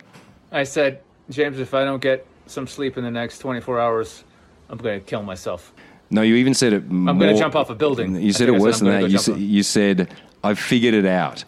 [0.53, 4.25] I said, James, if I don't get some sleep in the next 24 hours,
[4.69, 5.73] I'm going to kill myself.
[6.11, 6.85] No, you even said it.
[6.85, 8.15] I'm going to jump off a building.
[8.17, 9.11] You said it worse I'm than that.
[9.11, 11.45] You said, you said, I've figured it out.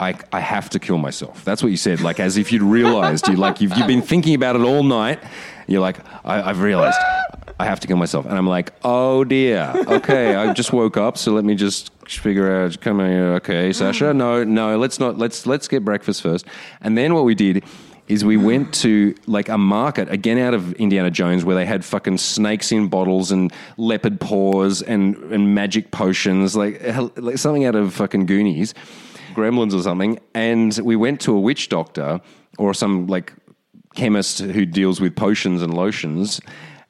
[0.00, 1.44] I, I have to kill myself.
[1.44, 3.28] That's what you said, like as if you'd realized.
[3.28, 5.22] You like you've, you've been thinking about it all night.
[5.68, 6.98] You're like, I, I've realized
[7.60, 9.72] I have to kill myself, and I'm like, oh dear.
[9.76, 12.80] Okay, I just woke up, so let me just figure out.
[12.80, 14.12] Come here, okay, Sasha.
[14.12, 15.18] No, no, let's not.
[15.18, 16.46] Let's let's get breakfast first,
[16.80, 17.62] and then what we did
[18.08, 21.84] is we went to like a market again out of Indiana Jones where they had
[21.84, 26.82] fucking snakes in bottles and leopard paws and and magic potions like,
[27.16, 28.74] like something out of fucking Goonies,
[29.34, 30.18] Gremlins or something.
[30.34, 32.20] And we went to a witch doctor
[32.58, 33.32] or some like
[33.94, 36.40] chemist who deals with potions and lotions.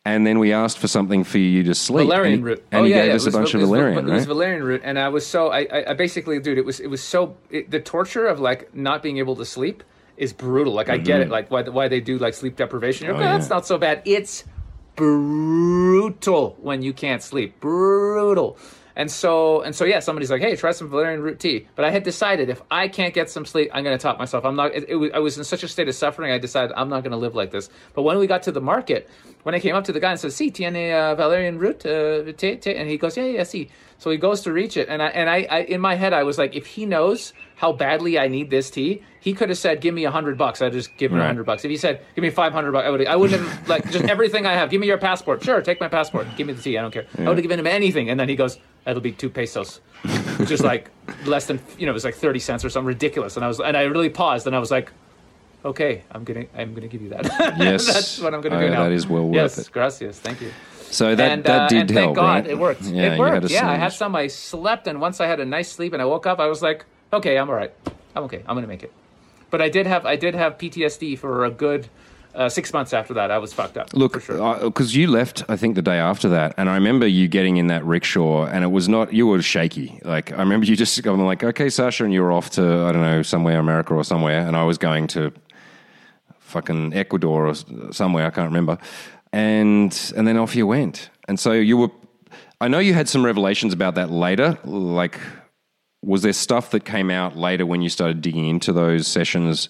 [0.05, 2.09] And then we asked for something for you to sleep.
[2.09, 2.65] Valerian and, root.
[2.73, 4.25] And oh he yeah, gave yeah, us was, a bunch of was- valerian, It was
[4.25, 7.03] valerian root, and I was so I, I, I basically, dude, it was it was
[7.03, 9.85] so it, the torture of like not being able to sleep
[10.17, 10.73] is brutal.
[10.73, 13.07] Like I get it, like why why they do like sleep deprivation.
[13.07, 13.33] You're like, Mm-hmm.
[13.33, 14.03] Oh, "Oh, that's not so bad.
[14.05, 14.45] It's
[14.95, 17.61] brutal when you can't sleep.
[17.61, 18.57] Brutal.
[18.95, 21.91] And so and so yeah, somebody's like, "Hey, try some valerian root tea." But I
[21.91, 24.45] had decided if I can't get some sleep, I'm going to top myself.
[24.45, 24.75] I'm not.
[24.75, 26.31] It, it was, I was in such a state of suffering.
[26.31, 27.71] I decided I'm not going to live like this.
[27.95, 29.09] But when we got to the market,
[29.45, 32.33] when I came up to the guy and said, "See, tiene uh, valerian root uh,
[32.33, 35.01] tea, tea," and he goes, "Yeah, yeah, see." So he goes to reach it, and
[35.03, 37.33] I and I, I in my head I was like, if he knows
[37.63, 40.61] how badly I need this tea, he could have said, "Give me a hundred bucks."
[40.61, 41.29] I'd just give him a Right.
[41.29, 41.65] hundred bucks.
[41.65, 44.05] If he said, "Give me five hundred bucks," I would I wouldn't have like just
[44.07, 44.69] everything I have.
[44.69, 45.45] Give me your passport.
[45.45, 46.27] Sure, take my passport.
[46.37, 46.77] Give me the tea.
[46.77, 47.07] I don't care.
[47.17, 48.11] I would have given him anything.
[48.11, 49.81] And then he goes, "That'll be two pesos,"
[50.39, 50.91] which is like
[51.25, 53.37] less than you know, it was like thirty cents or something ridiculous.
[53.37, 54.91] And I was and I really paused and I was like.
[55.65, 57.25] Okay, I'm gonna I'm gonna give you that.
[57.57, 57.87] Yes.
[57.87, 58.83] that's what I'm gonna Oh, do yeah, now.
[58.83, 59.71] that is well worth yes, it.
[59.71, 60.51] gracias, thank you
[60.91, 62.47] so that, and, that uh, did and help, thank God right?
[62.49, 62.83] it worked.
[62.83, 63.49] Yeah, it worked.
[63.49, 64.17] Yeah, I had some.
[64.17, 66.63] I slept, and once I had a nice sleep and I woke up, I was
[66.63, 67.73] like, okay, I'm all right.
[68.15, 68.43] I'm okay.
[68.47, 68.93] I'm gonna make it.
[69.51, 71.89] But I did have I did have PTSD for a good
[72.35, 73.31] uh, six months after that.
[73.31, 73.93] I was fucked up.
[73.93, 74.59] Look, for sure.
[74.61, 77.67] because you left, I think the day after that, and I remember you getting in
[77.67, 80.01] that rickshaw, and it was not you were shaky.
[80.05, 82.93] Like I remember you just going like, "Okay, Sasha," and you were off to I
[82.93, 85.33] don't know somewhere, America or somewhere, and I was going to
[86.41, 87.55] fucking Ecuador or
[87.93, 88.79] somewhere, I can't remember,
[89.33, 91.91] and and then off you went, and so you were.
[92.61, 95.19] I know you had some revelations about that later, like.
[96.03, 99.69] Was there stuff that came out later when you started digging into those sessions?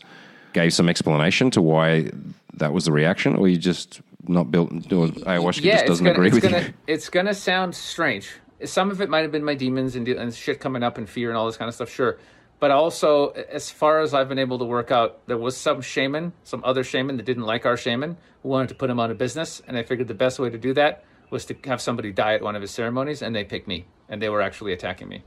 [0.55, 2.11] Gave some explanation to why
[2.55, 4.71] that was the reaction, or you just not built?
[4.73, 6.75] Or ayahuasca yeah, just doesn't gonna, agree with gonna, you.
[6.87, 8.31] It's gonna sound strange.
[8.65, 11.29] Some of it might have been my demons and, and shit coming up and fear
[11.29, 12.19] and all this kind of stuff, sure.
[12.61, 16.33] But also, as far as I've been able to work out, there was some shaman,
[16.45, 19.19] some other shaman that didn't like our shaman, who wanted to put him out of
[19.19, 19.61] business.
[19.67, 22.43] And I figured the best way to do that was to have somebody die at
[22.43, 25.25] one of his ceremonies, and they picked me, and they were actually attacking me.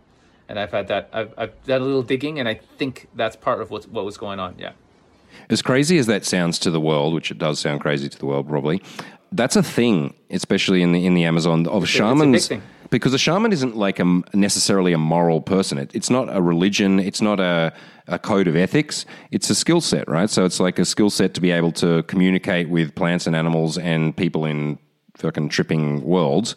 [0.48, 1.10] And I've had that.
[1.12, 4.18] I've, I've done a little digging, and I think that's part of what's, what was
[4.18, 4.56] going on.
[4.58, 4.74] Yeah.
[5.50, 8.26] As crazy as that sounds to the world, which it does sound crazy to the
[8.26, 8.82] world, probably,
[9.32, 12.48] that's a thing, especially in the in the Amazon of a- it's a shamans.
[12.48, 12.62] thing.
[12.92, 15.80] Because a shaman isn't like a, necessarily a moral person.
[15.80, 17.00] It, it's not a religion.
[17.00, 17.74] It's not a,
[18.08, 19.08] a code of ethics.
[19.32, 20.30] It's a skill set, right?
[20.30, 23.80] So it's like a skill set to be able to communicate with plants and animals
[23.80, 24.78] and people in
[25.18, 26.56] fucking tripping worlds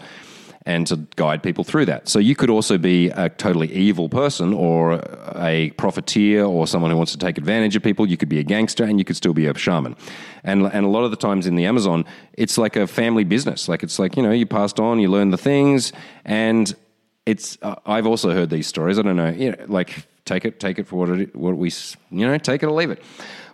[0.68, 2.10] and to guide people through that.
[2.10, 5.00] So you could also be a totally evil person or
[5.34, 8.06] a profiteer or someone who wants to take advantage of people.
[8.06, 9.96] You could be a gangster and you could still be a shaman.
[10.44, 12.04] And and a lot of the times in the Amazon,
[12.34, 13.66] it's like a family business.
[13.66, 15.94] Like it's like, you know, you passed on, you learn the things
[16.26, 16.74] and
[17.24, 18.98] it's uh, I've also heard these stories.
[18.98, 21.72] I don't know, you know, like take it take it for what it what we
[22.10, 23.02] you know, take it or leave it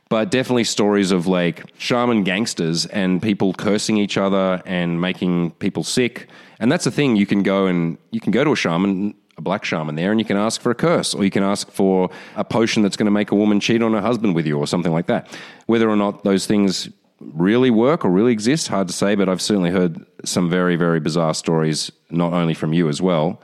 [0.09, 5.83] but definitely stories of like shaman gangsters and people cursing each other and making people
[5.83, 6.29] sick.
[6.65, 7.15] And that's the thing.
[7.15, 10.19] You can go and you can go to a shaman, a black shaman there, and
[10.19, 13.05] you can ask for a curse, or you can ask for a potion that's going
[13.05, 15.29] to make a woman cheat on her husband with you, or something like that.
[15.67, 16.89] Whether or not those things
[17.21, 19.15] really work or really exist, hard to say.
[19.15, 23.43] But I've certainly heard some very, very bizarre stories, not only from you as well,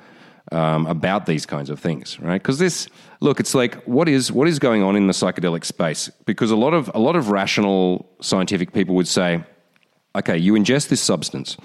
[0.50, 2.40] um, about these kinds of things, right?
[2.42, 2.88] Because this,
[3.20, 6.08] look, it's like what is what is going on in the psychedelic space?
[6.24, 9.44] Because a lot of a lot of rational scientific people would say,
[10.16, 11.58] okay, you ingest this substance,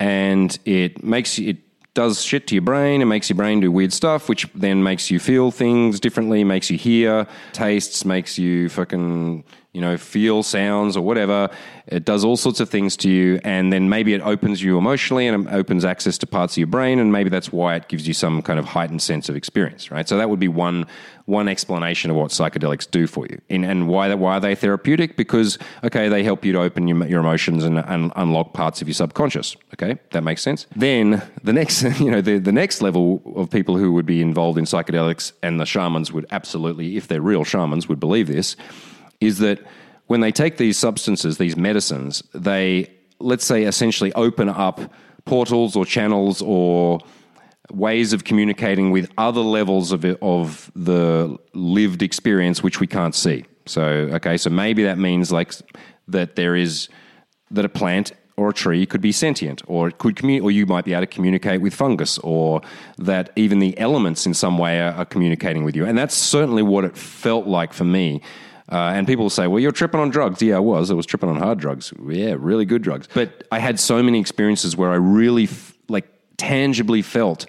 [0.00, 1.58] and it makes it
[1.94, 3.02] does shit to your brain.
[3.02, 6.70] It makes your brain do weird stuff, which then makes you feel things differently, makes
[6.70, 11.48] you hear tastes, makes you fucking you know feel sounds or whatever.
[11.86, 15.26] It does all sorts of things to you, and then maybe it opens you emotionally
[15.26, 18.06] and it opens access to parts of your brain, and maybe that's why it gives
[18.06, 20.08] you some kind of heightened sense of experience, right?
[20.08, 20.86] So that would be one
[21.26, 25.16] one explanation of what psychedelics do for you, and, and why why are they therapeutic?
[25.16, 28.88] Because okay, they help you to open your, your emotions and, and unlock parts of
[28.88, 29.56] your subconscious.
[29.74, 30.66] Okay, that makes sense.
[30.74, 34.58] Then the next, you know, the, the next level of people who would be involved
[34.58, 38.56] in psychedelics, and the shamans would absolutely, if they're real shamans, would believe this,
[39.20, 39.60] is that
[40.06, 42.90] when they take these substances, these medicines, they
[43.20, 44.80] let's say essentially open up
[45.24, 46.98] portals or channels or
[47.70, 53.44] ways of communicating with other levels of, of the lived experience which we can't see.
[53.66, 55.52] So, okay, so maybe that means like
[56.08, 56.88] that there is
[57.50, 60.64] that a plant or a tree could be sentient, or it could commu- or you
[60.64, 62.62] might be able to communicate with fungus, or
[62.96, 65.84] that even the elements in some way are, are communicating with you.
[65.84, 68.22] And that's certainly what it felt like for me.
[68.70, 70.90] Uh, and people will say, "Well, you're tripping on drugs." Yeah, I was.
[70.90, 71.92] I was tripping on hard drugs.
[72.08, 73.08] Yeah, really good drugs.
[73.12, 76.06] But I had so many experiences where I really f- like
[76.36, 77.46] tangibly felt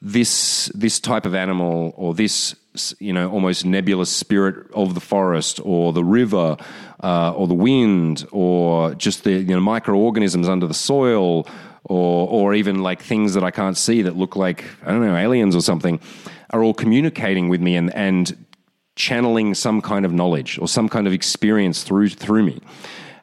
[0.00, 2.54] this this type of animal or this
[3.00, 6.56] you know almost nebulous spirit of the forest or the river
[7.02, 11.46] uh, or the wind or just the you know microorganisms under the soil
[11.84, 15.16] or or even like things that I can't see that look like I don't know
[15.16, 16.00] aliens or something
[16.50, 18.46] are all communicating with me and and
[19.00, 22.60] channeling some kind of knowledge or some kind of experience through through me.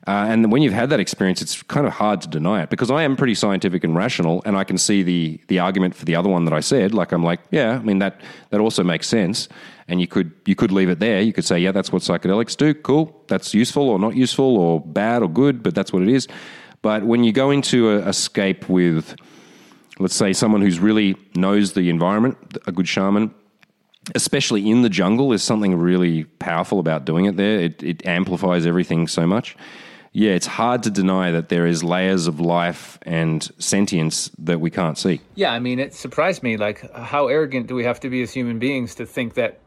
[0.08, 2.90] Uh, and when you've had that experience, it's kind of hard to deny it because
[2.90, 6.16] I am pretty scientific and rational, and I can see the the argument for the
[6.16, 6.94] other one that I said.
[6.94, 9.50] Like I'm like, yeah, I mean that that also makes sense.
[9.90, 11.22] And you could you could leave it there.
[11.22, 12.74] You could say, yeah, that's what psychedelics do.
[12.74, 16.28] Cool, that's useful or not useful or bad or good, but that's what it is.
[16.82, 19.16] But when you go into a escape with,
[20.00, 23.34] let's say, someone who's really knows the environment, a good shaman,
[24.16, 27.60] especially in the jungle, there's something really powerful about doing it there.
[27.60, 29.56] It, it amplifies everything so much.
[30.14, 34.72] Yeah, it's hard to deny that there is layers of life and sentience that we
[34.72, 35.22] can't see.
[35.36, 36.58] Yeah, I mean, it surprised me.
[36.58, 39.60] Like, how arrogant do we have to be as human beings to think that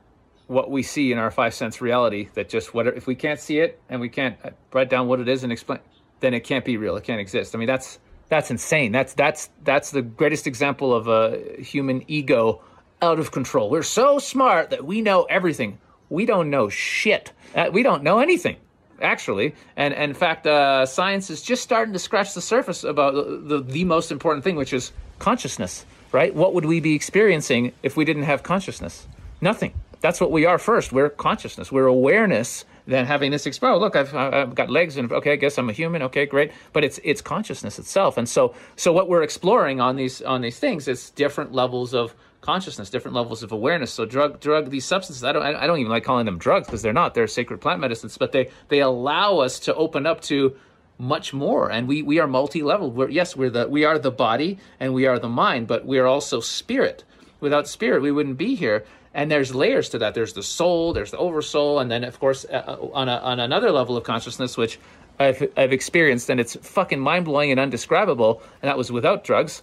[0.48, 3.60] what we see in our five sense reality, that just whatever, if we can't see
[3.60, 5.78] it and we can't uh, write down what it is and explain,
[6.18, 6.96] then it can't be real.
[6.96, 7.54] It can't exist.
[7.54, 8.90] I mean, that's that's insane.
[8.90, 12.62] That's that's that's the greatest example of a human ego
[13.02, 13.70] out of control.
[13.70, 15.78] We're so smart that we know everything.
[16.08, 17.32] we don't know shit.
[17.54, 18.56] Uh, we don't know anything
[19.02, 19.54] actually.
[19.76, 23.56] And, and in fact, uh, science is just starting to scratch the surface about the,
[23.56, 26.34] the, the most important thing, which is consciousness, right?
[26.34, 29.06] What would we be experiencing if we didn't have consciousness?
[29.40, 29.72] Nothing.
[30.00, 30.92] That's what we are first.
[30.92, 31.70] We're consciousness.
[31.70, 32.64] We're awareness.
[32.86, 33.74] Then having this exposure.
[33.74, 36.02] Oh, look, I've, I've got legs, and okay, I guess I'm a human.
[36.02, 36.50] Okay, great.
[36.72, 38.16] But it's it's consciousness itself.
[38.16, 42.14] And so so what we're exploring on these on these things is different levels of
[42.40, 43.92] consciousness, different levels of awareness.
[43.92, 45.24] So drug, drug, these substances.
[45.24, 47.14] I don't, I don't even like calling them drugs because they're not.
[47.14, 50.56] They're sacred plant medicines, but they they allow us to open up to
[50.98, 51.70] much more.
[51.70, 52.90] And we we are multi-level.
[52.92, 55.98] We're, yes, we're the we are the body and we are the mind, but we
[55.98, 57.04] are also spirit.
[57.40, 58.84] Without spirit, we wouldn't be here.
[59.12, 60.14] And there's layers to that.
[60.14, 63.40] There's the soul, there's the oversoul, and then of course uh, uh on a, on
[63.40, 64.78] another level of consciousness, which
[65.18, 68.42] I've, I've experienced, and it's fucking mind blowing and undescribable.
[68.62, 69.62] And that was without drugs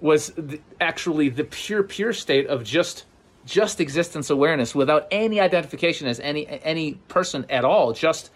[0.00, 0.32] was
[0.80, 3.04] actually the pure pure state of just
[3.44, 8.30] just existence awareness without any identification as any any person at all just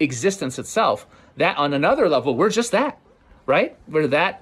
[0.00, 1.06] existence itself.
[1.36, 2.98] That on another level we're just that
[3.46, 3.76] right?
[3.88, 4.41] We're that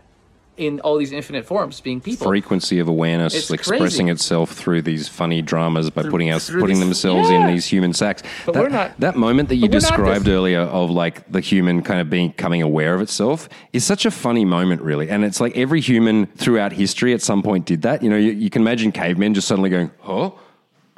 [0.61, 2.27] in all these infinite forms being people.
[2.27, 4.11] Frequency of awareness It's expressing crazy.
[4.11, 7.41] itself through these funny dramas by putting us putting these- themselves yeah.
[7.41, 8.23] in these human sacks.
[8.45, 11.31] But that, we're not- that moment that you but we're not described earlier of like
[11.33, 15.09] the human kind of being becoming aware of itself is such a funny moment, really.
[15.09, 18.03] And it's like every human throughout history at some point did that.
[18.03, 20.31] You know, you, you can imagine cavemen just suddenly going, "Huh,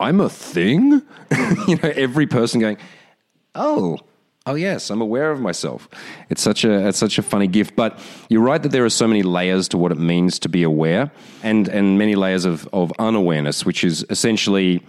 [0.01, 1.03] I'm a thing."
[1.69, 2.79] you know, every person going,
[3.55, 3.99] "Oh."
[4.45, 5.88] Oh yes, I'm aware of myself.
[6.28, 9.07] It's such a it's such a funny gift, but you're right that there are so
[9.07, 11.12] many layers to what it means to be aware,
[11.45, 14.82] and and many layers of of unawareness, which is essentially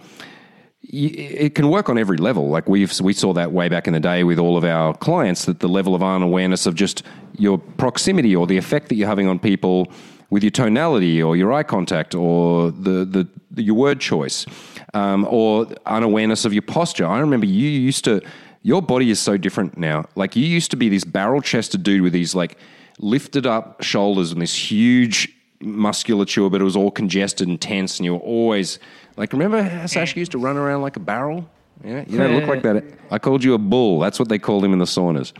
[0.82, 2.48] it can work on every level.
[2.48, 5.44] Like we've we saw that way back in the day with all of our clients
[5.44, 7.04] that the level of unawareness of just
[7.38, 9.90] your proximity or the effect that you're having on people
[10.30, 14.46] with your tonality or your eye contact or the the, the your word choice
[14.94, 17.06] um, or unawareness of your posture.
[17.06, 18.20] I remember you used to.
[18.64, 20.06] Your body is so different now.
[20.16, 22.56] Like you used to be this barrel chested dude with these like
[22.98, 25.28] lifted up shoulders and this huge
[25.60, 28.78] musculature, but it was all congested and tense, and you were always
[29.16, 31.48] like, remember how Sasha used to run around like a barrel?
[31.84, 32.84] Yeah, you don't look like that.
[33.10, 34.00] I called you a bull.
[34.00, 35.32] That's what they called him in the saunas.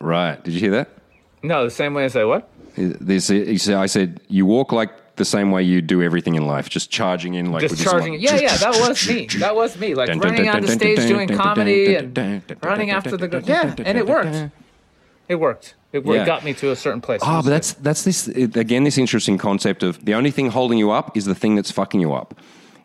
[0.00, 0.42] Right?
[0.42, 0.88] Did you hear that?
[1.42, 2.48] No, the same way as I what?
[2.76, 6.46] This, he said, I said you walk like the same way you do everything in
[6.46, 8.12] life, just charging in like Just charging.
[8.14, 9.26] like, Yeah, yeah, that was me.
[9.38, 9.94] That was me.
[9.94, 12.16] Like running on the stage doing comedy and
[12.62, 14.50] running after the yeah, and it worked.
[15.28, 15.74] It worked.
[15.92, 16.22] It, Yeah.
[16.22, 17.20] it got me to a certain place.
[17.22, 18.84] Oh, but that's that's this it- again.
[18.84, 22.00] This interesting concept of the only thing holding you up is the thing that's fucking
[22.00, 22.34] you up.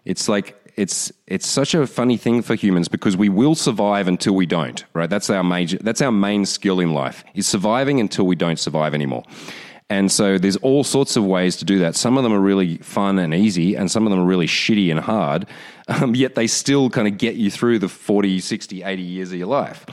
[0.05, 4.35] It's like it's it's such a funny thing for humans because we will survive until
[4.35, 4.83] we don't.
[4.93, 5.09] Right?
[5.09, 5.77] That's our major.
[5.77, 9.23] That's our main skill in life is surviving until we don't survive anymore.
[9.89, 11.95] And so there's all sorts of ways to do that.
[11.95, 14.91] Some of them are really fun and easy, and some of them are really shitty
[14.91, 15.47] and hard,
[15.87, 19.37] um, yet they still kind of get you through the 40, 60, 80 years of
[19.37, 19.85] your life.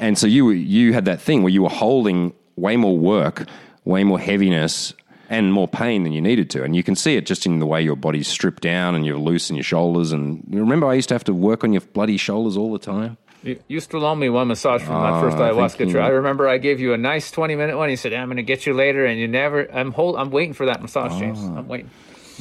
[0.00, 3.46] And so you you had that thing where you were holding way more work,
[3.84, 4.94] way more heaviness,
[5.28, 6.62] and more pain than you needed to.
[6.62, 9.18] And you can see it just in the way your body's stripped down and you're
[9.18, 10.12] loose in your shoulders.
[10.12, 13.16] And remember, I used to have to work on your bloody shoulders all the time.
[13.44, 16.02] You used to loan me one massage from my first Oh, ayahuasca trip.
[16.02, 17.90] I remember I gave you a nice twenty minute one.
[17.90, 19.70] You said, "I'm going to get you later," and you never.
[19.70, 20.16] I'm hold.
[20.16, 21.38] I'm waiting for that massage, James.
[21.44, 21.90] I'm waiting.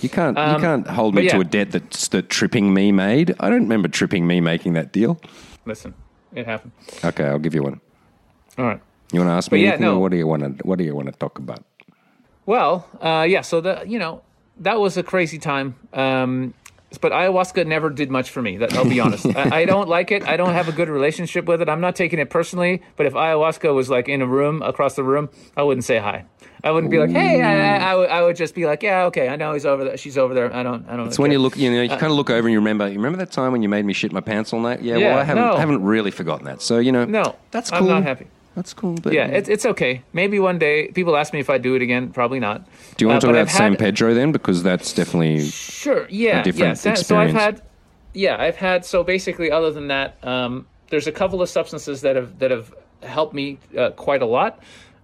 [0.01, 3.35] You can't you Um, can't hold me to a debt that that tripping me made.
[3.39, 5.19] I don't remember tripping me making that deal.
[5.65, 5.93] Listen,
[6.33, 6.71] it happened.
[7.03, 7.81] Okay, I'll give you one.
[8.57, 8.79] All right.
[9.11, 9.95] You want to ask But me yeah, anything, no.
[9.97, 11.63] or what do you want to what do you want to talk about?
[12.45, 13.41] Well, uh, yeah.
[13.41, 14.21] So the you know
[14.61, 15.75] that was a crazy time.
[15.93, 16.53] Um,
[16.97, 18.57] but ayahuasca never did much for me.
[18.57, 19.25] That, I'll be honest.
[19.25, 20.23] I, I don't like it.
[20.23, 21.69] I don't have a good relationship with it.
[21.69, 22.81] I'm not taking it personally.
[22.95, 26.25] But if ayahuasca was like in a room across the room, I wouldn't say hi.
[26.63, 29.35] I wouldn't be like, "Hey," I, I, I, would, just be like, "Yeah, okay, I
[29.35, 29.97] know he's over there.
[29.97, 30.53] She's over there.
[30.55, 32.29] I don't, I don't." It's when you look, you know, you uh, kind of look
[32.29, 32.87] over and you remember.
[32.87, 34.81] You remember that time when you made me shit my pants all night?
[34.81, 35.57] Yeah, well, Yeah, I haven't, no.
[35.57, 36.61] haven't really forgotten that.
[36.61, 37.79] So you know, No, that's cool.
[37.79, 38.27] I'm not happy.
[38.55, 38.95] That's cool.
[39.01, 40.03] But Yeah, it's it's okay.
[40.13, 40.87] Maybe one day.
[40.89, 42.09] People ask me if I do it again.
[42.11, 42.65] Probably not.
[42.97, 44.31] do you want Uh, to talk about I've San had- Pedro then?
[44.31, 46.05] Because that's definitely Sure.
[46.09, 46.43] Yeah.
[46.43, 46.73] different yeah.
[46.73, 47.59] So- So I've experience.
[47.59, 47.61] had,
[48.13, 48.85] yeah, I've had.
[48.85, 52.73] So basically, other than that, um, there's a couple of substances that have that have
[53.01, 54.59] helped me uh, quite a lot.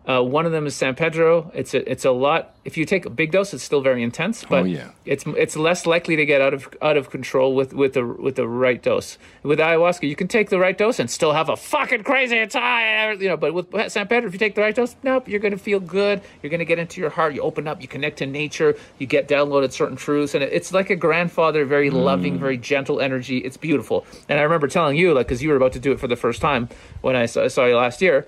[0.08, 1.52] Uh, one of them is San Pedro.
[1.54, 2.56] It's a it's a lot.
[2.66, 4.90] If you take a big dose, it's still very intense, but Oh, yeah.
[5.06, 8.36] it's it's less likely to get out of out of control with with the with
[8.36, 9.20] the right dose.
[9.44, 13.22] With ayahuasca, you can take the right dose and still have a fucking crazy time,
[13.22, 13.38] you know.
[13.38, 15.80] But with San Pedro, if you take the right dose, nope, you're going to feel
[15.80, 16.22] good.
[16.42, 17.36] You're going to get into your heart.
[17.36, 17.80] You open up.
[17.80, 18.76] You connect to nature.
[18.98, 23.00] You get downloaded certain truths, and it, it's like a grandfather, very loving, very gentle
[23.00, 23.40] energy.
[23.40, 24.08] It's beautiful.
[24.28, 26.16] And I remember telling you, like, because you were about to do it for the
[26.16, 26.68] first time
[27.02, 28.26] when I saw, saw you last year.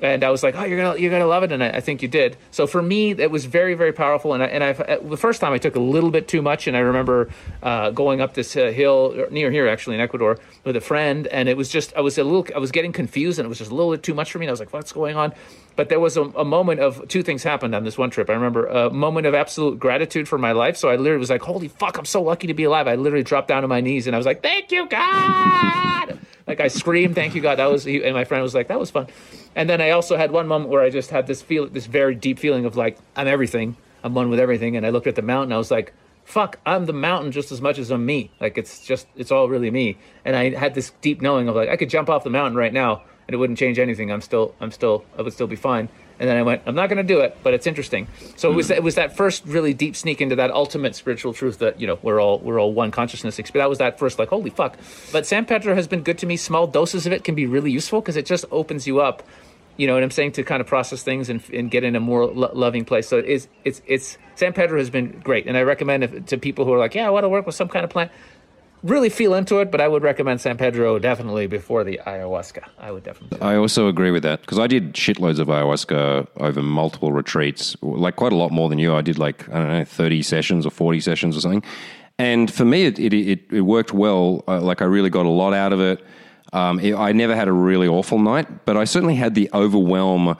[0.00, 2.02] And I was like, "Oh, you're gonna you're gonna love it," and I, I think
[2.02, 2.36] you did.
[2.50, 4.34] So for me, it was very very powerful.
[4.34, 6.76] And I, and I the first time I took a little bit too much, and
[6.76, 7.30] I remember
[7.62, 11.48] uh, going up this uh, hill near here actually in Ecuador with a friend, and
[11.48, 13.70] it was just I was a little I was getting confused, and it was just
[13.70, 14.46] a little bit too much for me.
[14.46, 15.32] And I was like, "What's going on?"
[15.76, 18.30] But there was a, a moment of two things happened on this one trip.
[18.30, 20.76] I remember a moment of absolute gratitude for my life.
[20.76, 23.24] So I literally was like, "Holy fuck, I'm so lucky to be alive!" I literally
[23.24, 27.14] dropped down on my knees, and I was like, "Thank you, God!" Like I screamed,
[27.14, 29.06] "Thank you, God!" That was, and my friend was like, "That was fun."
[29.54, 32.14] And then I also had one moment where I just had this feel, this very
[32.14, 34.76] deep feeling of like I'm everything, I'm one with everything.
[34.76, 35.92] And I looked at the mountain, I was like,
[36.24, 38.30] "Fuck, I'm the mountain just as much as I'm me.
[38.40, 41.68] Like it's just, it's all really me." And I had this deep knowing of like
[41.68, 44.12] I could jump off the mountain right now and it wouldn't change anything.
[44.12, 45.88] I'm still, I'm still, I would still be fine.
[46.18, 48.06] And then I went, I'm not going to do it, but it's interesting.
[48.36, 48.74] So it was, hmm.
[48.74, 51.98] it was that first really deep sneak into that ultimate spiritual truth that you know
[52.02, 53.36] we're all we're all one consciousness.
[53.36, 54.76] But that was that first like holy fuck.
[55.12, 56.36] But San Pedro has been good to me.
[56.36, 59.22] Small doses of it can be really useful because it just opens you up
[59.76, 62.00] you know what I'm saying, to kind of process things and, and get in a
[62.00, 63.08] more lo- loving place.
[63.08, 65.46] So it's, it's, it's, San Pedro has been great.
[65.46, 67.54] And I recommend it to people who are like, yeah, I want to work with
[67.54, 68.12] some kind of plant.
[68.84, 72.68] Really feel into it, but I would recommend San Pedro definitely before the ayahuasca.
[72.78, 73.40] I would definitely.
[73.40, 78.16] I also agree with that because I did shitloads of ayahuasca over multiple retreats, like
[78.16, 78.94] quite a lot more than you.
[78.94, 81.64] I did like, I don't know, 30 sessions or 40 sessions or something.
[82.18, 84.44] And for me, it, it, it, it worked well.
[84.46, 86.04] Uh, like I really got a lot out of it.
[86.52, 90.36] Um, it, I never had a really awful night, but I certainly had the overwhelm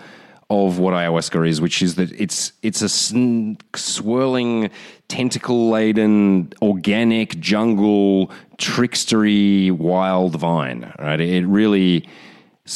[0.51, 4.71] of what ayahuasca is, which is that it's it's a sn- swirling,
[5.09, 10.93] tentacle laden, organic jungle, trickstery, wild vine.
[10.99, 11.21] Right?
[11.21, 12.09] It really.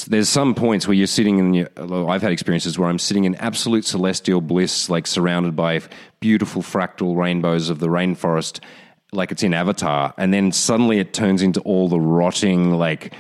[0.07, 1.55] There's some points where you're sitting in.
[1.55, 1.69] Your,
[2.11, 5.81] I've had experiences where I'm sitting in absolute celestial bliss, like surrounded by
[6.21, 8.61] beautiful fractal rainbows of the rainforest,
[9.13, 13.15] like it's in Avatar, and then suddenly it turns into all the rotting, like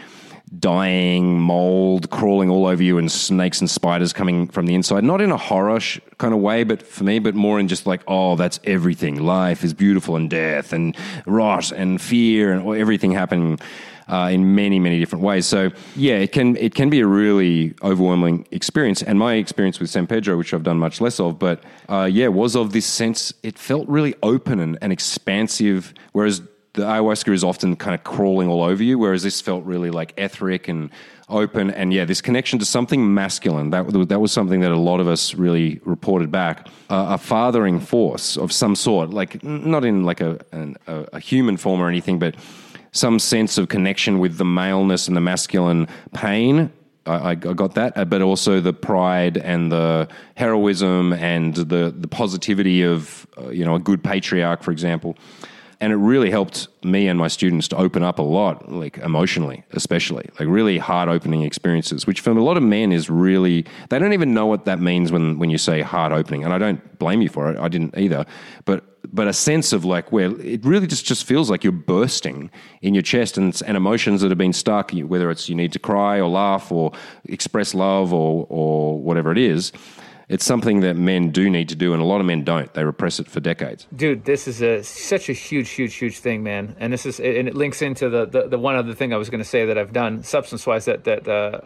[0.58, 5.04] dying mold crawling all over you and snakes and spiders coming from the inside.
[5.04, 7.86] Not in a horror sh- kind of way, but for me, but more in just
[7.86, 9.22] like, oh, that's everything.
[9.22, 10.96] Life is beautiful and death and
[11.26, 13.58] rot and fear and everything happening.
[14.10, 15.44] Uh, in many many different ways.
[15.44, 19.02] So yeah, it can it can be a really overwhelming experience.
[19.02, 22.28] And my experience with San Pedro, which I've done much less of, but uh, yeah,
[22.28, 23.34] was of this sense.
[23.42, 26.40] It felt really open and, and expansive, whereas
[26.78, 30.14] the ayahuasca is often kind of crawling all over you, whereas this felt really like
[30.16, 30.90] etheric and
[31.28, 31.72] open.
[31.72, 35.08] And yeah, this connection to something masculine that that was something that a lot of
[35.08, 36.68] us really reported back.
[36.88, 41.20] Uh, a fathering force of some sort, like not in like a, an, a, a
[41.20, 42.36] human form or anything, but
[42.92, 46.72] some sense of connection with the maleness and the masculine pain
[47.06, 52.08] I, I, got that, uh, but also the pride and the heroism and the the
[52.08, 55.16] positivity of uh, you know a good patriarch, for example
[55.80, 59.64] and it really helped me and my students to open up a lot like emotionally
[59.72, 63.98] especially like really heart opening experiences which for a lot of men is really they
[63.98, 66.98] don't even know what that means when when you say heart opening and i don't
[66.98, 68.24] blame you for it i didn't either.
[68.64, 72.50] But but a sense of like where it really just just feels like you're bursting
[72.82, 75.78] in your chest and and emotions that have been stuck whether it's you need to
[75.78, 76.92] cry or laugh or
[77.24, 79.72] express love or or whatever it is
[80.28, 82.72] it's something that men do need to do, and a lot of men don't.
[82.74, 83.86] They repress it for decades.
[83.94, 86.76] Dude, this is a such a huge, huge, huge thing, man.
[86.78, 89.30] And this is and it links into the the, the one other thing I was
[89.30, 91.60] going to say that I've done substance wise that that uh,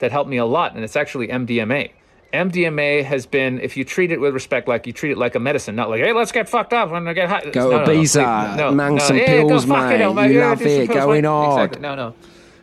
[0.00, 1.92] that helped me a lot, and it's actually MDMA.
[2.32, 5.38] MDMA has been, if you treat it with respect, like you treat it like a
[5.38, 7.44] medicine, not like, hey, let's get fucked up and get high.
[7.50, 10.00] Go no, Ibiza, no, no, no, some yeah, pills, mate.
[10.00, 10.32] It, mate.
[10.32, 11.72] You love it, going hard.
[11.72, 11.82] Exactly.
[11.82, 12.14] No, no.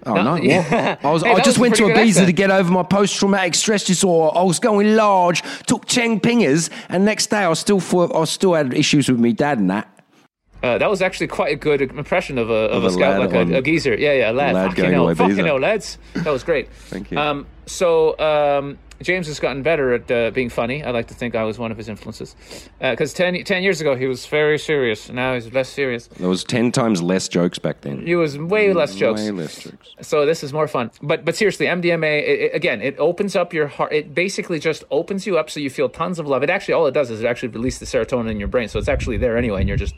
[0.05, 0.35] Oh no!
[0.35, 0.97] Yeah.
[1.03, 1.23] I was.
[1.23, 4.37] hey, I just went to Ibiza to get over my post-traumatic stress disorder.
[4.37, 8.53] I was going large, took ten pingers, and next day I still thought, I still
[8.53, 9.99] had issues with me dad and that.
[10.61, 13.19] Uh, that was actually quite a good impression of a of, of a, a, scout,
[13.19, 13.95] like a, a, geezer.
[13.95, 14.55] Yeah, yeah, lad.
[14.55, 15.97] lad fucking hell, fucking hell, lads.
[16.13, 16.69] That was great.
[16.73, 17.17] Thank you.
[17.17, 20.83] Um, so um, James has gotten better at uh, being funny.
[20.83, 22.35] I like to think I was one of his influences.
[22.79, 25.09] Because uh, 10, 10, years ago, he was very serious.
[25.09, 26.07] Now he's less serious.
[26.07, 28.05] There was 10 times less jokes back then.
[28.05, 29.21] He was way less jokes.
[29.21, 29.89] Way less jokes.
[30.01, 30.91] So this is more fun.
[31.01, 33.93] But but seriously, MDMA, it, it, again, it opens up your heart.
[33.93, 36.43] It basically just opens you up so you feel tons of love.
[36.43, 38.67] It actually, all it does is it actually releases the serotonin in your brain.
[38.67, 39.61] So it's actually there anyway.
[39.61, 39.95] And you're just,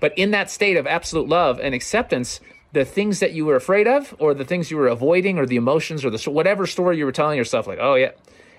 [0.00, 2.40] but in that state of absolute love and acceptance,
[2.72, 5.56] the things that you were afraid of or the things you were avoiding or the
[5.56, 8.10] emotions or the whatever story you were telling yourself like oh yeah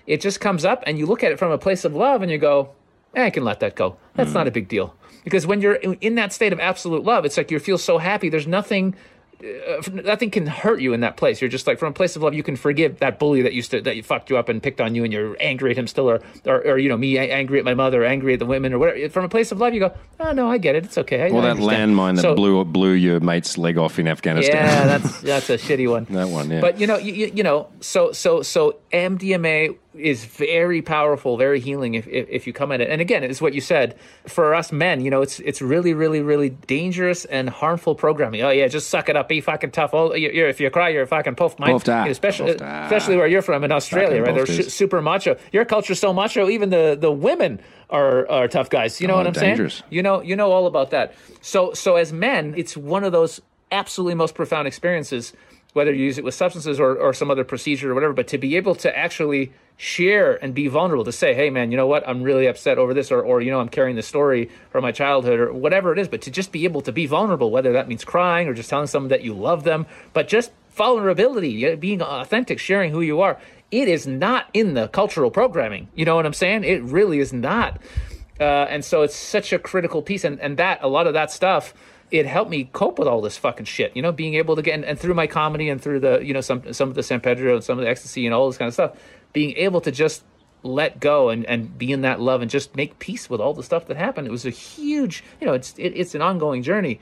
[0.07, 2.31] it just comes up and you look at it from a place of love and
[2.31, 2.71] you go,
[3.15, 3.97] eh, I can let that go.
[4.15, 4.35] That's mm.
[4.35, 4.95] not a big deal.
[5.23, 8.29] Because when you're in that state of absolute love, it's like you feel so happy.
[8.29, 8.95] There's nothing
[9.43, 11.41] uh, nothing can hurt you in that place.
[11.41, 13.71] You're just like from a place of love, you can forgive that bully that used
[13.71, 15.87] to that you fucked you up and picked on you, and you're angry at him
[15.87, 18.73] still, or or, or you know me angry at my mother, angry at the women,
[18.73, 19.09] or whatever.
[19.09, 21.23] From a place of love, you go, oh no, I get it, it's okay.
[21.23, 24.07] I, Or I that understand." landmine that So- blew blew your mate's leg off in
[24.07, 24.55] Afghanistan.
[24.55, 26.05] yeah, that's that's a shitty one.
[26.09, 26.61] That one, yeah.
[26.61, 31.95] But you know, you, you know, so so so MDMA is very powerful, very healing
[31.95, 32.89] if, if if you come at it.
[32.89, 33.95] And again, it's what you said.
[34.27, 38.41] For us men, you know, it's it's really really really dangerous and harmful programming.
[38.41, 39.93] Oh yeah, just suck it up, be fucking tough.
[39.93, 41.59] Oh, you you're, if you cry, you're fucking puff.
[41.59, 44.45] Mine, Puffed especially Puffed especially where you're from in Australia, Fucking right?
[44.47, 44.73] They're is.
[44.73, 45.37] super macho.
[45.51, 46.49] Your culture's so macho.
[46.49, 49.01] Even the the women are are tough guys.
[49.01, 49.75] You know Oh, what I'm dangerous.
[49.75, 49.83] saying?
[49.89, 51.13] You know, you know all about that.
[51.41, 55.33] So, so as men, it's one of those absolutely most profound experiences,
[55.73, 58.13] whether you use it with substances or, or some other procedure or whatever.
[58.13, 61.77] But to be able to actually share and be vulnerable, to say, "Hey, man, you
[61.77, 62.07] know what?
[62.07, 64.91] I'm really upset over this," or, or you know, I'm carrying the story from my
[64.91, 66.07] childhood or whatever it is.
[66.07, 68.87] But to just be able to be vulnerable, whether that means crying or just telling
[68.87, 73.37] someone that you love them, but just vulnerability, being authentic, sharing who you are.
[73.71, 75.87] It is not in the cultural programming.
[75.95, 76.63] You know what I'm saying?
[76.63, 77.79] It really is not.
[78.39, 80.23] Uh, and so it's such a critical piece.
[80.23, 81.73] And, and that, a lot of that stuff,
[82.11, 84.75] it helped me cope with all this fucking shit, you know, being able to get,
[84.75, 87.21] and, and through my comedy and through the, you know, some, some of the San
[87.21, 88.97] Pedro and some of the ecstasy and all this kind of stuff,
[89.31, 90.23] being able to just
[90.63, 93.63] let go and, and be in that love and just make peace with all the
[93.63, 94.27] stuff that happened.
[94.27, 96.99] It was a huge, you know, it's, it, it's an ongoing journey.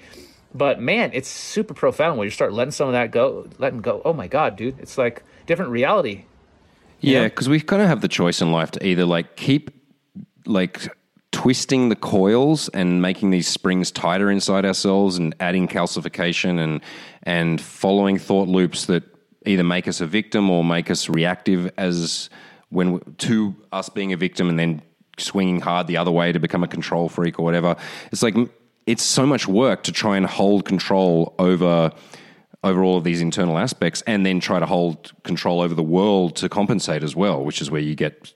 [0.54, 4.02] But man, it's super profound when you start letting some of that go, letting go.
[4.06, 4.80] Oh my God, dude.
[4.80, 6.26] It's like different reality.
[7.02, 7.26] Yeah, know?
[7.26, 9.72] because we kind of have the choice in life to either like keep
[10.46, 10.88] like
[11.32, 16.82] twisting the coils and making these springs tighter inside ourselves and adding calcification and
[17.24, 19.04] and following thought loops that
[19.46, 22.30] either make us a victim or make us reactive as
[22.70, 24.82] when to us being a victim and then
[25.18, 27.76] swinging hard the other way to become a control freak or whatever.
[28.12, 28.36] It's like
[28.86, 31.92] it's so much work to try and hold control over
[32.64, 36.36] over all of these internal aspects and then try to hold control over the world
[36.36, 38.34] to compensate as well, which is where you get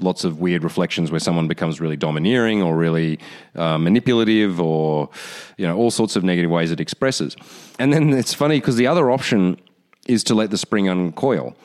[0.00, 3.18] lots of weird reflections where someone becomes really domineering or really
[3.54, 5.08] uh, manipulative or
[5.56, 7.36] you know all sorts of negative ways it expresses.
[7.78, 9.60] And then it's funny because the other option
[10.06, 11.56] is to let the spring uncoil.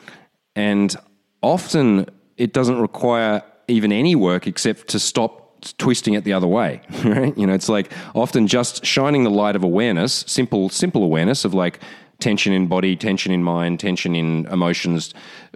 [0.56, 0.94] And
[1.42, 2.06] often
[2.36, 5.38] it doesn't require even any work except to stop
[5.78, 9.54] twisting it the other way right you know it's like often just shining the light
[9.54, 11.80] of awareness simple simple awareness of like
[12.18, 15.12] tension in body tension in mind tension in emotions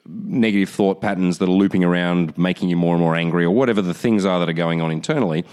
[0.07, 3.81] negative thought patterns that are looping around making you more and more angry or whatever
[3.81, 5.45] the things are that are going on internally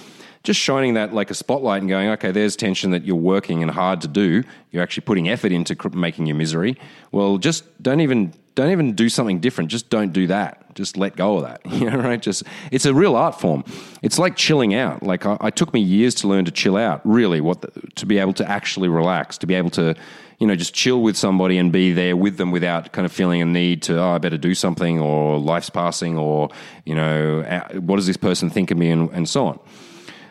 [0.43, 3.72] just shining that like a spotlight and going okay there's tension that you're working and
[3.72, 4.43] hard to do.
[4.72, 6.78] You're actually putting effort into making your misery.
[7.12, 9.70] Well just don't even don't even do something different.
[9.70, 10.76] Just don't do that.
[10.76, 11.62] Just let go of that.
[11.72, 12.22] You know right?
[12.22, 13.64] Just it's a real art form.
[14.02, 15.04] It's like chilling out.
[15.04, 18.06] Like i, I took me years to learn to chill out really what the, to
[18.06, 19.95] be able to actually relax to be able to
[20.41, 23.41] you know just chill with somebody and be there with them without kind of feeling
[23.41, 26.49] a need to oh i better do something or life's passing or
[26.83, 29.59] you know uh, what does this person think of me and, and so on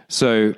[0.08, 0.52] so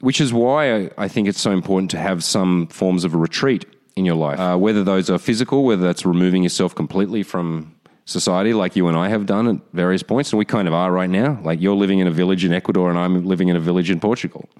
[0.00, 3.64] which is why I, think it's so important to have some forms of a retreat
[3.96, 7.74] in your life, uh, whether those are physical, whether that's removing yourself completely from
[8.04, 10.92] society, like you and I have done at various points, and we kind of are
[10.92, 11.40] right now.
[11.42, 13.98] Like you're living in a village in Ecuador, and I'm living in a village in
[13.98, 14.48] Portugal.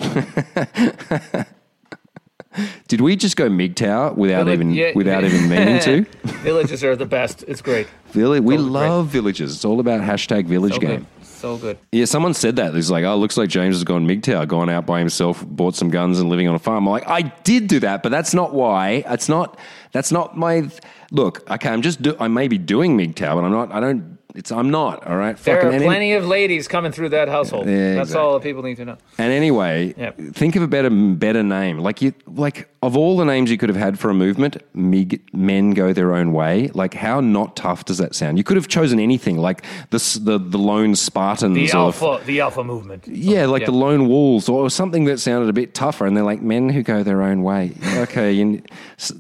[2.89, 5.29] Did we just go MGTOW without Village- even yeah, without yeah.
[5.31, 6.03] even meaning to?
[6.43, 7.45] Villages are the best.
[7.49, 7.87] It's great.
[8.13, 8.89] Villi- we Totally great.
[8.89, 9.55] love villages.
[9.55, 11.01] It's all about hashtag village So game.
[11.01, 11.07] good.
[11.27, 11.79] So good.
[11.93, 12.75] Yeah, someone said that.
[12.75, 15.91] It's like, oh, looks like James has gone MGTOW, gone out by himself, bought some
[15.91, 16.87] guns, and living on a farm.
[16.89, 19.03] I'm like, I did do that, but that's not why.
[19.03, 19.59] That's not.
[19.93, 20.69] That's not my.
[21.11, 22.01] Look, okay, I'm just.
[22.03, 23.71] Do, I may be doing MGTOW, but I'm not.
[23.71, 24.17] I don't.
[24.37, 24.53] It's.
[24.53, 25.07] I'm not.
[25.07, 25.37] All right.
[25.39, 27.67] There Fucking- are and, any- plenty of ladies coming through that household.
[27.67, 28.23] Yeah, That's exactly.
[28.27, 28.97] all that people need to know.
[29.19, 30.19] and anyway, Yep.
[30.35, 31.79] think of a better better name.
[31.79, 35.23] Like you, like of all the names you could have had for a movement, Mig,
[35.33, 36.71] men go their own way.
[36.75, 38.39] Like how not tough does that sound?
[38.39, 42.41] You could have chosen anything, like the the the lone Spartans The or alpha, the
[42.41, 43.09] alpha movement.
[43.09, 43.67] Yeah, like Yeah.
[43.67, 46.05] the lone wolves or something that sounded a bit tougher.
[46.07, 47.73] And they're like men who go their own way.
[47.97, 48.63] Okay, you,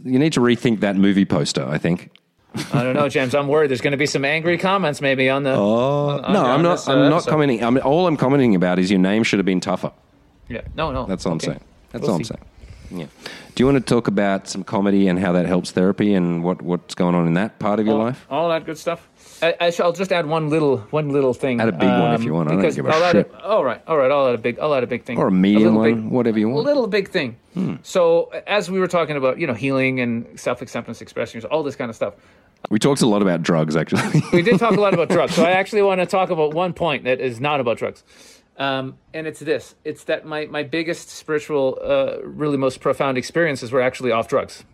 [0.05, 2.11] you need to rethink that movie poster, I think.
[2.73, 3.35] I don't know, James.
[3.35, 3.71] I'm worried.
[3.71, 5.53] There's going to be some angry comments maybe on the.
[5.53, 6.89] Oh, no, I'm not.
[6.89, 7.63] I'm not commenting.
[7.65, 9.93] I'm, all I'm commenting about is your name should have been tougher.
[10.49, 11.07] Yeah, no, no.
[11.07, 11.47] That's all Okay.
[11.49, 11.65] I'm saying.
[11.93, 12.35] That's We'll all I'm see.
[12.35, 13.01] saying.
[13.01, 13.07] Yeah.
[13.55, 16.63] Do you want to talk about some comedy and how that helps therapy and what,
[16.63, 18.27] what's going on in that part of your all, life?
[18.31, 19.09] all that good stuff.
[19.43, 21.61] I, I shall just add one little one little thing.
[21.61, 22.49] Add a big one if you want.
[22.49, 23.35] I don't because give a shit.
[23.43, 24.11] all right, all right.
[24.11, 24.59] I'll add a big.
[24.59, 25.19] I'll add a big thing.
[25.19, 26.67] Or a medium little one, big- whatever you want.
[26.67, 27.37] A little big thing.
[27.83, 31.77] So as we were talking about, you know, healing and self acceptance, expression, all this
[31.77, 32.15] kind of stuff.
[32.71, 34.23] We talked a lot about drugs, actually.
[34.33, 35.35] we did talk a lot about drugs.
[35.35, 38.03] So I actually want to talk about one point that is not about drugs.
[38.59, 43.71] Um, and it's this it's that my, my biggest spiritual, uh, really most profound experiences
[43.71, 44.65] were actually off drugs.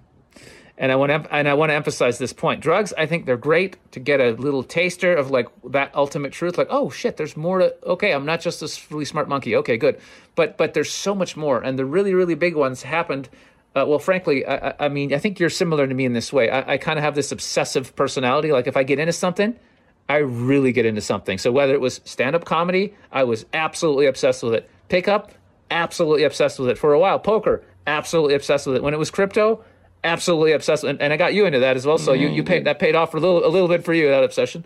[0.82, 2.60] And I want to and I want to emphasize this point.
[2.60, 6.58] Drugs, I think they're great to get a little taster of like that ultimate truth.
[6.58, 7.74] Like, oh shit, there's more to.
[7.86, 9.54] Okay, I'm not just this really smart monkey.
[9.54, 10.00] Okay, good.
[10.34, 13.28] But but there's so much more, and the really really big ones happened.
[13.76, 16.50] Uh, well, frankly, I, I, mean, I think you're similar to me in this way.
[16.50, 18.52] I, I kind of have this obsessive personality.
[18.52, 19.58] Like, if I get into something,
[20.10, 21.38] I really get into something.
[21.38, 24.68] So whether it was stand up comedy, I was absolutely obsessed with it.
[24.90, 25.32] Pickup,
[25.70, 26.76] absolutely obsessed with it.
[26.76, 28.82] For a while, poker, absolutely obsessed with it.
[28.82, 29.64] When it was crypto,
[30.04, 31.98] absolutely obsessed, and, and I got you into that as well.
[31.98, 34.08] So you you paid that paid off for a little a little bit for you
[34.08, 34.64] that obsession.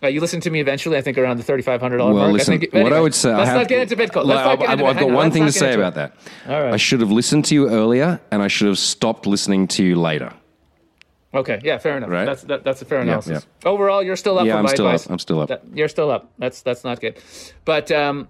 [0.00, 0.96] Uh, you listened to me eventually.
[0.96, 2.34] I think around the thirty five hundred dollar well, mark.
[2.34, 4.26] Listen, I think, what I would say, let's I not get into Bitcoin.
[4.26, 6.16] Let's not get into I've got one thing to say about that.
[6.46, 6.72] All right.
[6.72, 9.96] I should have listened to you earlier, and I should have stopped listening to you
[9.96, 10.32] later.
[11.34, 12.08] Okay, yeah, fair enough.
[12.08, 12.24] Right?
[12.24, 13.46] That's that, that's a fair analysis.
[13.64, 14.46] Overall, you're still up.
[14.46, 15.00] Yeah, I'm my still up.
[15.10, 15.48] I'm still up.
[15.48, 16.32] That- you're still up.
[16.38, 17.18] That's that's not good.
[17.64, 18.28] But um,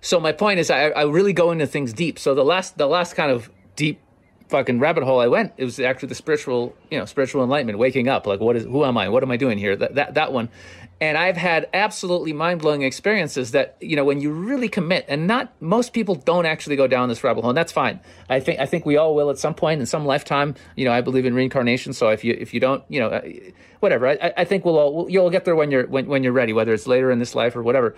[0.00, 2.18] so my point is, I, I really go into things deep.
[2.18, 4.00] So the last the last kind of deep
[4.54, 8.06] fucking rabbit hole I went, it was actually the spiritual, you know, spiritual enlightenment, waking
[8.06, 8.24] up.
[8.24, 9.08] Like, what is who am I?
[9.08, 9.74] What am I doing here?
[9.74, 10.48] That that that one.
[11.00, 15.26] And I've had absolutely mind blowing experiences that you know when you really commit, and
[15.26, 17.98] not most people don't actually go down this rabbit hole, and that's fine.
[18.30, 20.54] I think I think we all will at some point in some lifetime.
[20.76, 23.22] You know, I believe in reincarnation, so if you if you don't, you know, uh,
[23.80, 24.08] whatever.
[24.08, 26.72] I, I think we'll all you'll get there when you're when, when you're ready, whether
[26.72, 27.94] it's later in this life or whatever,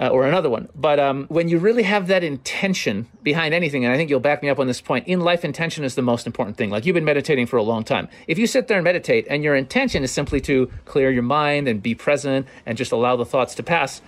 [0.00, 0.68] uh, or another one.
[0.74, 4.42] But um, when you really have that intention behind anything, and I think you'll back
[4.42, 6.70] me up on this point, in life, intention is the most important thing.
[6.70, 8.08] Like you've been meditating for a long time.
[8.26, 11.68] If you sit there and meditate, and your intention is simply to clear your mind
[11.68, 14.02] and be present and just allow the thoughts to pass.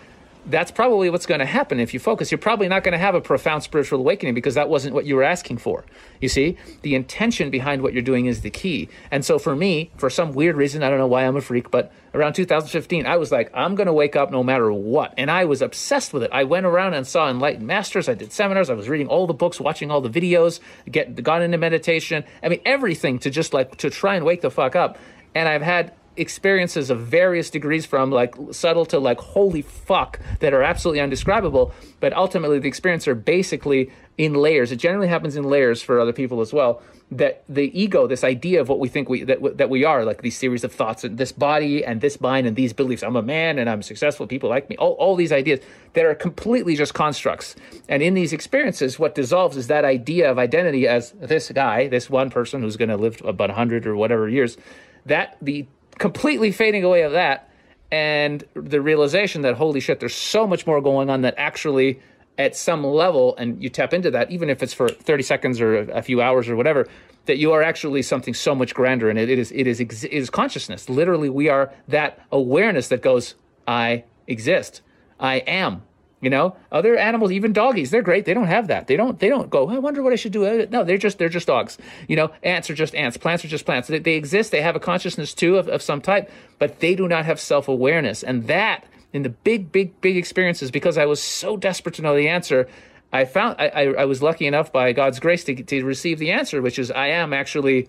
[0.51, 2.31] That's probably what's going to happen if you focus.
[2.31, 5.15] You're probably not going to have a profound spiritual awakening because that wasn't what you
[5.15, 5.85] were asking for.
[6.21, 8.89] You see, the intention behind what you're doing is the key.
[9.11, 11.71] And so for me, for some weird reason, I don't know why I'm a freak,
[11.71, 15.15] but around 2015, I was like, I'm going to wake up no matter what.
[15.17, 16.31] And I was obsessed with it.
[16.33, 18.09] I went around and saw enlightened masters.
[18.09, 18.71] I did seminars.
[18.71, 20.59] I was reading all the books, watching all the videos,
[20.91, 22.25] get got into meditation.
[22.43, 24.99] I mean, everything to just like to try and wake the fuck up.
[25.33, 30.53] And I've had experiences of various degrees from like subtle to like holy fuck that
[30.53, 33.91] are absolutely undescribable but ultimately the experience are basically
[34.21, 34.71] in layers.
[34.71, 36.83] It generally happens in layers for other people as well
[37.13, 40.21] that the ego this idea of what we think we that, that we are like
[40.21, 43.03] these series of thoughts and this body and this mind and these beliefs.
[43.03, 44.27] I'm a man and i'm successful.
[44.27, 44.77] People like me.
[44.77, 45.61] All, all these ideas
[45.95, 47.57] that are completely just constructs.
[47.89, 52.11] And in these experiences what dissolves is that idea of identity as this guy this
[52.11, 54.59] one person who's going to live about 100 or whatever years
[55.07, 55.67] that the
[56.01, 57.51] completely fading away of that
[57.93, 62.01] and the realization that holy shit there's so much more going on that actually
[62.39, 65.81] at some level and you tap into that even if it's for 30 seconds or
[65.91, 66.89] a few hours or whatever
[67.27, 69.91] that you are actually something so much grander and it, it is it is it
[70.11, 70.89] is consciousness.
[70.89, 73.35] Literally we are that awareness that goes
[73.69, 74.81] i exist.
[75.19, 75.83] I am
[76.21, 78.27] you know, other animals, even doggies, they're great.
[78.27, 78.87] They don't have that.
[78.87, 79.19] They don't.
[79.19, 79.71] They don't go.
[79.71, 80.45] I wonder what I should do.
[80.45, 81.79] Uh, no, they're just they're just dogs.
[82.09, 83.17] You know, ants are just ants.
[83.17, 83.89] Plants are just plants.
[83.89, 84.51] They, they exist.
[84.51, 87.69] They have a consciousness too of, of some type, but they do not have self
[87.69, 88.23] awareness.
[88.23, 92.15] And that in the big, big, big experiences, because I was so desperate to know
[92.15, 92.69] the answer,
[93.13, 96.33] I found I, I, I was lucky enough by God's grace to to receive the
[96.33, 97.89] answer, which is I am actually.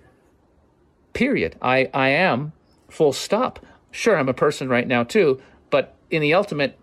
[1.11, 1.57] Period.
[1.61, 2.53] I I am.
[2.89, 3.59] Full stop.
[3.91, 6.79] Sure, I'm a person right now too, but in the ultimate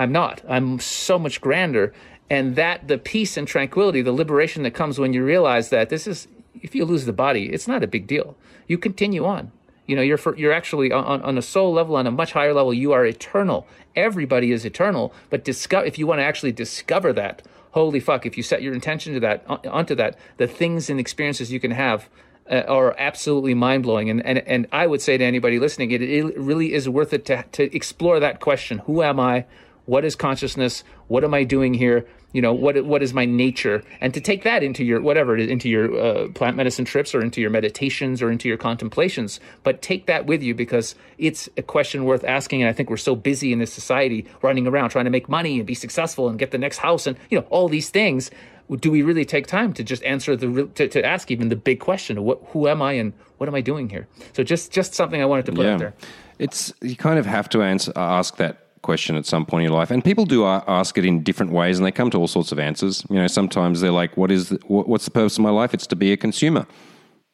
[0.00, 0.42] I'm not.
[0.48, 1.92] I'm so much grander.
[2.30, 6.06] And that the peace and tranquility, the liberation that comes when you realize that this
[6.06, 6.26] is,
[6.62, 8.34] if you lose the body, it's not a big deal.
[8.66, 9.52] You continue on.
[9.86, 12.54] You know, you're for, you're actually on, on a soul level, on a much higher
[12.54, 12.72] level.
[12.72, 13.66] You are eternal.
[13.94, 15.12] Everybody is eternal.
[15.28, 17.42] But discover if you want to actually discover that,
[17.72, 18.24] holy fuck!
[18.24, 21.72] If you set your intention to that, onto that, the things and experiences you can
[21.72, 22.08] have
[22.48, 24.08] uh, are absolutely mind blowing.
[24.08, 27.24] And, and and I would say to anybody listening, it, it really is worth it
[27.26, 29.44] to to explore that question: Who am I?
[29.86, 30.84] What is consciousness?
[31.08, 32.06] What am I doing here?
[32.32, 33.82] You know, what what is my nature?
[34.00, 37.12] And to take that into your whatever it is, into your uh, plant medicine trips
[37.12, 39.40] or into your meditations or into your contemplations.
[39.64, 42.62] But take that with you because it's a question worth asking.
[42.62, 45.58] And I think we're so busy in this society, running around trying to make money
[45.58, 48.30] and be successful and get the next house and you know all these things.
[48.78, 51.80] Do we really take time to just answer the to, to ask even the big
[51.80, 54.06] question of what who am I and what am I doing here?
[54.34, 55.72] So just just something I wanted to put yeah.
[55.72, 55.94] out there.
[56.38, 59.78] It's you kind of have to answer ask that question at some point in your
[59.78, 62.52] life, and people do ask it in different ways, and they come to all sorts
[62.52, 63.04] of answers.
[63.10, 65.74] You know, sometimes they're like, "What is the, what's the purpose of my life?
[65.74, 66.66] It's to be a consumer."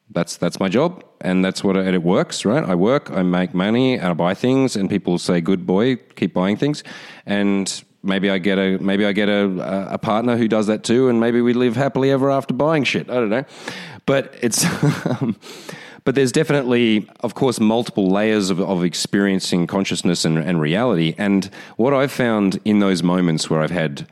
[0.09, 2.63] That's that's my job, and that's what and it works, right?
[2.63, 6.33] I work, I make money, and I buy things, and people say, "Good boy, keep
[6.33, 6.83] buying things,"
[7.25, 11.09] and maybe I get a maybe I get a a partner who does that too,
[11.09, 13.09] and maybe we live happily ever after buying shit.
[13.09, 13.45] I don't know,
[14.05, 14.65] but it's.
[15.21, 15.37] Um,
[16.07, 21.13] But there's definitely, of course, multiple layers of, of experiencing consciousness and, and reality.
[21.17, 24.07] And what I've found in those moments where I've had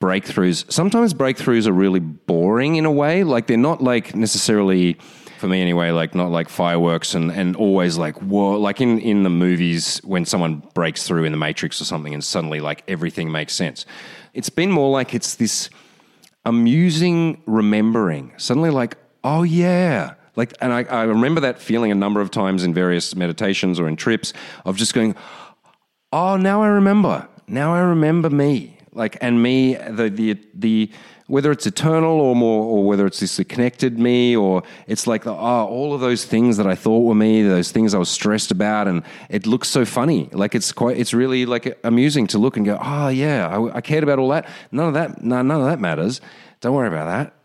[0.00, 3.24] breakthroughs, sometimes breakthroughs are really boring in a way.
[3.24, 4.98] Like they're not like necessarily
[5.38, 5.90] for me anyway.
[5.90, 10.24] Like not like fireworks and and always like whoa, like in in the movies when
[10.26, 13.84] someone breaks through in the Matrix or something, and suddenly like everything makes sense.
[14.32, 15.70] It's been more like it's this
[16.44, 18.32] amusing remembering.
[18.36, 20.14] Suddenly, like oh yeah.
[20.36, 23.88] Like, and I, I remember that feeling a number of times in various meditations or
[23.88, 24.32] in trips
[24.64, 25.16] of just going,
[26.12, 27.26] oh, now I remember.
[27.48, 28.78] Now I remember me.
[28.92, 30.90] Like, and me, the, the, the,
[31.26, 35.32] whether it's eternal or more, or whether it's this connected me, or it's like, the,
[35.32, 38.50] oh, all of those things that I thought were me, those things I was stressed
[38.50, 40.30] about, and it looks so funny.
[40.32, 43.80] Like, it's quite, it's really like amusing to look and go, oh, yeah, I, I
[43.82, 44.48] cared about all that.
[44.72, 46.22] None of that, no, none of that matters.
[46.60, 47.35] Don't worry about that.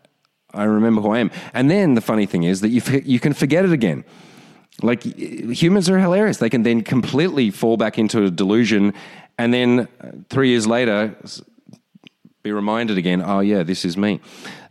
[0.54, 1.30] I remember who I am.
[1.54, 4.04] And then the funny thing is that you, you can forget it again.
[4.82, 6.38] Like humans are hilarious.
[6.38, 8.94] They can then completely fall back into a delusion
[9.38, 11.16] and then uh, three years later
[12.42, 14.20] be reminded again, oh yeah, this is me.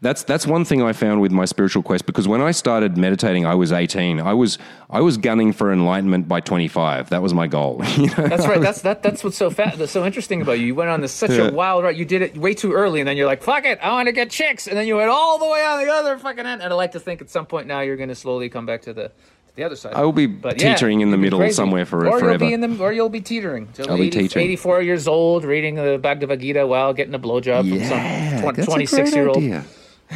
[0.02, 3.46] That's that's one thing I found with my spiritual quest because when I started meditating,
[3.46, 4.20] I was 18.
[4.20, 4.58] I was
[4.90, 7.10] I was gunning for enlightenment by 25.
[7.12, 7.82] That was my goal.
[7.98, 8.28] you know?
[8.28, 8.60] That's right.
[8.60, 10.66] That's that that's what's so fat that's so interesting about you.
[10.66, 11.48] You went on this such yeah.
[11.48, 11.96] a wild ride.
[11.96, 14.12] You did it way too early and then you're like, fuck it, I want to
[14.12, 14.68] get chicks.
[14.68, 16.62] And then you went all the way on the other fucking end.
[16.62, 18.94] And I like to think at some point now you're gonna slowly come back to
[18.94, 19.14] the
[19.56, 19.94] the other side.
[19.94, 22.46] I will be but teetering yeah, in the middle somewhere for or forever.
[22.46, 23.70] You'll be in the, or you'll be teetering.
[23.80, 24.46] I'll 80, be teetering.
[24.46, 29.16] 84 years old, reading the Bhagavad Gita while getting a blowjob yeah, from some 26
[29.16, 29.44] year old.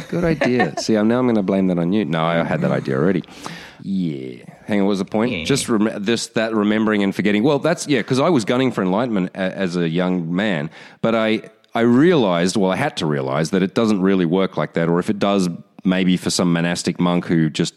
[0.08, 0.76] Good idea.
[0.78, 2.04] See, I'm, now I'm going to blame that on you.
[2.04, 3.24] No, I had that idea already.
[3.82, 4.44] Yeah.
[4.64, 5.32] Hang on, what was the point?
[5.32, 5.44] Yeah.
[5.44, 7.42] Just rem- this that remembering and forgetting.
[7.42, 10.70] Well, that's yeah, because I was gunning for enlightenment a- as a young man,
[11.02, 11.42] but I
[11.74, 14.98] I realized, well, I had to realize that it doesn't really work like that, or
[14.98, 15.48] if it does,
[15.84, 17.74] maybe for some monastic monk who just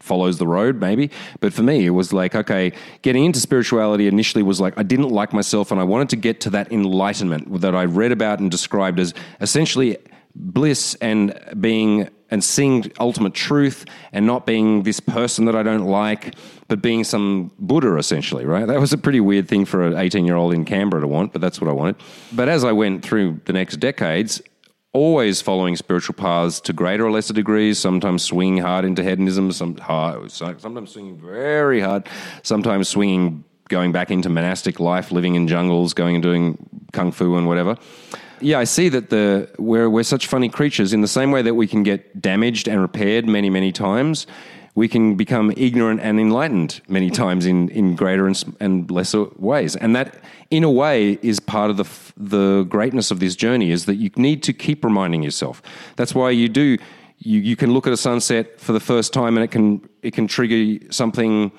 [0.00, 1.10] follows the road, maybe.
[1.40, 5.10] But for me, it was like, okay, getting into spirituality initially was like, I didn't
[5.10, 8.50] like myself and I wanted to get to that enlightenment that I read about and
[8.50, 9.96] described as essentially
[10.34, 15.86] bliss and being and seeing ultimate truth and not being this person that I don't
[15.86, 16.34] like,
[16.68, 18.66] but being some Buddha essentially, right?
[18.66, 21.32] That was a pretty weird thing for an 18 year old in Canberra to want,
[21.32, 21.96] but that's what I wanted.
[22.32, 24.42] But as I went through the next decades,
[24.96, 29.76] always following spiritual paths to greater or lesser degrees, sometimes swinging hard into hedonism, some
[29.76, 32.08] sometimes swinging very hard,
[32.42, 36.56] sometimes swinging going back into monastic life, living in jungles, going and doing
[36.92, 37.76] kung fu and whatever.
[38.40, 41.54] Yeah, I see that the we're we're such funny creatures in the same way that
[41.54, 44.26] we can get damaged and repaired many many times
[44.76, 49.74] we can become ignorant and enlightened many times in, in greater and, and lesser ways.
[49.74, 53.86] And that, in a way, is part of the, the greatness of this journey is
[53.86, 55.62] that you need to keep reminding yourself.
[55.96, 56.76] That's why you do,
[57.18, 60.12] you, you can look at a sunset for the first time and it can, it
[60.12, 61.50] can trigger something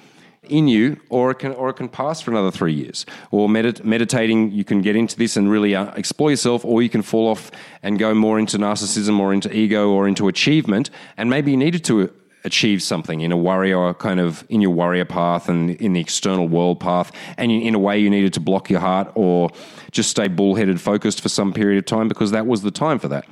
[0.43, 3.05] in you, or it can or it can pass for another three years.
[3.31, 6.87] Or medit- meditating, you can get into this and really uh, explore yourself, or you
[6.87, 7.51] can fall off
[7.83, 10.89] and go more into narcissism, or into ego, or into achievement.
[11.17, 15.05] And maybe you needed to achieve something in a warrior kind of in your warrior
[15.05, 18.69] path and in the external world path and in a way you needed to block
[18.69, 19.49] your heart or
[19.91, 23.07] just stay bullheaded focused for some period of time because that was the time for
[23.07, 23.25] that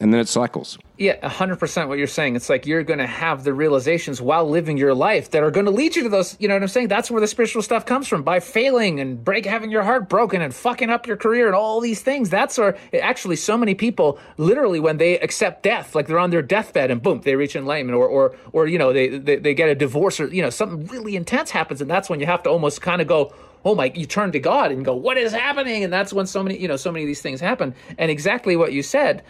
[0.00, 0.78] and then it cycles.
[0.98, 2.34] Yeah, 100% what you're saying.
[2.34, 5.66] It's like you're going to have the realizations while living your life that are going
[5.66, 6.88] to lead you to those, you know what I'm saying?
[6.88, 10.40] That's where the spiritual stuff comes from by failing and break having your heart broken
[10.42, 12.30] and fucking up your career and all these things.
[12.30, 16.42] That's where actually so many people literally when they accept death, like they're on their
[16.42, 19.68] deathbed and boom, they reach enlightenment or or or you know, they they, they get
[19.68, 22.50] a divorce or you know, something really intense happens and that's when you have to
[22.50, 23.32] almost kind of go
[23.64, 26.42] oh my you turn to god and go what is happening and that's when so
[26.42, 29.22] many you know so many of these things happen and exactly what you said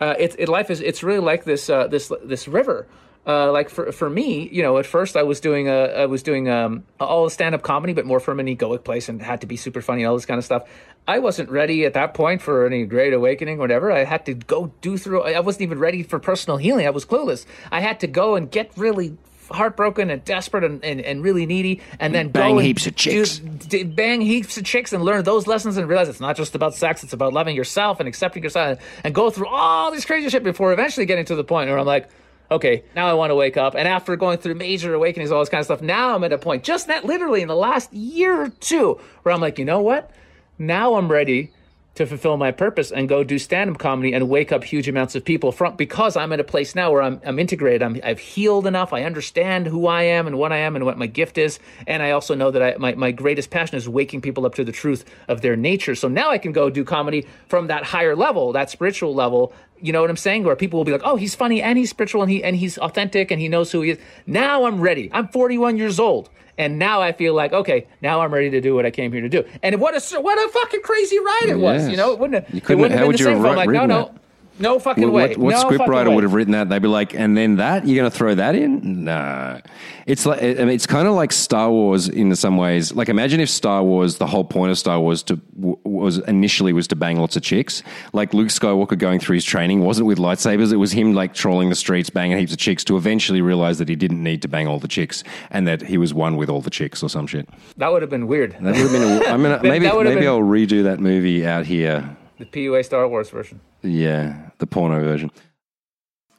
[0.00, 2.86] uh, it, it, life is it's really like this uh, this this river.
[3.26, 6.22] Uh, like for for me, you know, at first I was doing a I was
[6.22, 9.46] doing um, all stand up comedy, but more from an egoic place, and had to
[9.46, 10.68] be super funny, all this kind of stuff.
[11.08, 13.90] I wasn't ready at that point for any great awakening, or whatever.
[13.90, 15.22] I had to go do through.
[15.22, 16.86] I wasn't even ready for personal healing.
[16.86, 17.46] I was clueless.
[17.72, 19.16] I had to go and get really
[19.54, 23.84] heartbroken and desperate and, and, and really needy, and then bang heaps of chicks, do,
[23.84, 27.02] bang heaps of chicks, and learn those lessons and realize it's not just about sex;
[27.02, 30.42] it's about loving yourself and accepting yourself, and, and go through all this crazy shit
[30.42, 32.08] before eventually getting to the point where I'm like,
[32.50, 33.74] okay, now I want to wake up.
[33.74, 36.38] And after going through major awakenings, all this kind of stuff, now I'm at a
[36.38, 39.80] point, just that literally in the last year or two, where I'm like, you know
[39.80, 40.10] what?
[40.58, 41.52] Now I'm ready
[41.94, 45.24] to fulfill my purpose and go do stand-up comedy and wake up huge amounts of
[45.24, 47.82] people from because I'm at a place now where I'm, I'm integrated.
[47.82, 48.92] I'm, I've healed enough.
[48.92, 51.58] I understand who I am and what I am and what my gift is.
[51.86, 54.64] And I also know that I, my, my greatest passion is waking people up to
[54.64, 55.94] the truth of their nature.
[55.94, 59.52] So now I can go do comedy from that higher level, that spiritual level.
[59.80, 60.44] You know what I'm saying?
[60.44, 62.78] Where people will be like, "Oh, he's funny and he's spiritual and he and he's
[62.78, 65.10] authentic and he knows who he is." Now I'm ready.
[65.12, 66.30] I'm 41 years old.
[66.56, 69.22] And now I feel like, okay, now I'm ready to do what I came here
[69.22, 69.44] to do.
[69.62, 71.88] And what a what a fucking crazy ride it was.
[71.88, 73.44] You know, it wouldn't have, you couldn't, it wouldn't have been the same.
[73.44, 74.14] I'm like, no, no.
[74.58, 75.28] No fucking What, way.
[75.30, 76.14] what, what No script fucking writer way.
[76.16, 76.68] would have written that?
[76.68, 79.04] They'd be like, and then that you're going to throw that in?
[79.04, 79.58] Nah.
[80.06, 82.92] It's like I mean, it's kind of like Star Wars in some ways.
[82.92, 86.86] Like imagine if Star Wars, the whole point of Star Wars to was initially was
[86.88, 87.82] to bang lots of chicks.
[88.12, 90.72] Like Luke Skywalker going through his training wasn't with lightsabers.
[90.72, 93.88] It was him like trolling the streets, banging heaps of chicks to eventually realize that
[93.88, 96.60] he didn't need to bang all the chicks and that he was one with all
[96.60, 97.48] the chicks or some shit.
[97.78, 98.52] That would have been weird.
[98.60, 99.02] That would have been.
[99.02, 103.08] A, I mean, maybe maybe been- I'll redo that movie out here The PUA Star
[103.08, 103.60] Wars version.
[103.82, 105.30] Yeah, the porno version.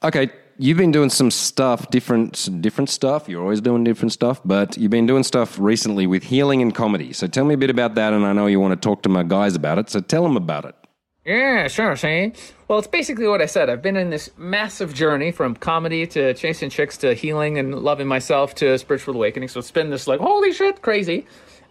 [0.03, 3.27] Okay, you've been doing some stuff, different some different stuff.
[3.27, 7.13] You're always doing different stuff, but you've been doing stuff recently with healing and comedy.
[7.13, 9.09] So tell me a bit about that, and I know you want to talk to
[9.09, 9.89] my guys about it.
[9.89, 10.75] So tell them about it.
[11.25, 12.33] Yeah, sure, Shane.
[12.67, 13.67] Well, it's basically what I said.
[13.67, 18.05] I've been in this massive journey from comedy to chasing chicks to healing and loving
[18.05, 19.49] myself to spiritual awakening.
[19.49, 21.25] So it's been this like, holy shit, crazy.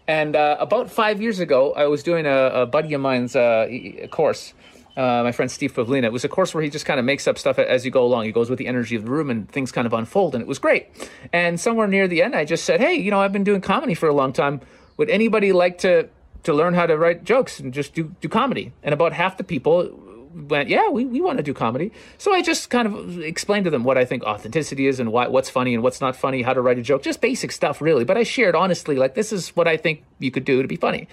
[0.08, 3.68] And uh, about five years ago, I was doing a, a buddy of mine's uh,
[4.10, 4.54] course.
[4.96, 6.04] Uh, my friend Steve Pavlina.
[6.04, 8.04] It was a course where he just kind of makes up stuff as you go
[8.04, 8.26] along.
[8.26, 10.46] He goes with the energy of the room and things kind of unfold, and it
[10.46, 10.86] was great.
[11.32, 13.94] And somewhere near the end, I just said, "Hey, you know, I've been doing comedy
[13.94, 14.60] for a long time.
[14.96, 16.08] Would anybody like to
[16.44, 19.42] to learn how to write jokes and just do do comedy?" And about half the
[19.42, 19.90] people
[20.32, 23.70] went, "Yeah, we, we want to do comedy." So I just kind of explained to
[23.70, 26.52] them what I think authenticity is and why, what's funny and what's not funny, how
[26.52, 28.04] to write a joke, just basic stuff, really.
[28.04, 30.76] But I shared honestly, like this is what I think you could do to be
[30.76, 31.08] funny.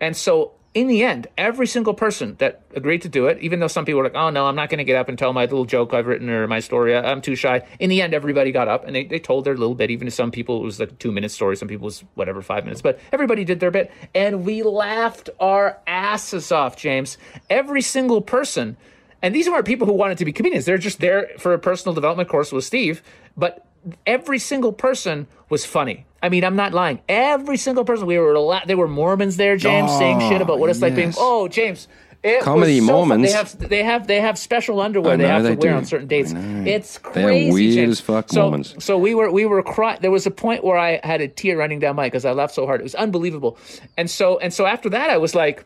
[0.00, 3.66] And so in the end, every single person that agreed to do it, even though
[3.66, 5.42] some people were like, oh no, I'm not going to get up and tell my
[5.42, 7.66] little joke I've written or my story, I'm too shy.
[7.78, 9.90] In the end, everybody got up and they, they told their little bit.
[9.90, 11.56] Even to some people, it was like a two minute story.
[11.56, 12.80] Some people was whatever, five minutes.
[12.80, 13.92] But everybody did their bit.
[14.14, 17.18] And we laughed our asses off, James.
[17.50, 18.78] Every single person.
[19.20, 20.64] And these weren't people who wanted to be comedians.
[20.64, 23.02] They're just there for a personal development course with Steve.
[23.36, 23.66] But
[24.06, 26.06] every single person was funny.
[26.22, 27.00] I mean, I'm not lying.
[27.08, 28.06] Every single person.
[28.06, 28.66] We were a lot.
[28.66, 31.12] There were Mormons there, James, saying oh, shit about what it's like being.
[31.18, 31.88] Oh, James.
[32.22, 33.20] It Comedy was so fun.
[33.20, 35.76] They have they have they have special underwear they have to they wear do.
[35.76, 36.32] on certain dates.
[36.34, 37.52] It's crazy.
[37.52, 37.90] weird James.
[37.90, 38.76] as fuck, so, Mormons.
[38.82, 39.98] So we were we were crying.
[40.00, 42.54] There was a point where I had a tear running down my because I laughed
[42.54, 42.80] so hard.
[42.80, 43.58] It was unbelievable.
[43.98, 45.64] And so and so after that, I was like.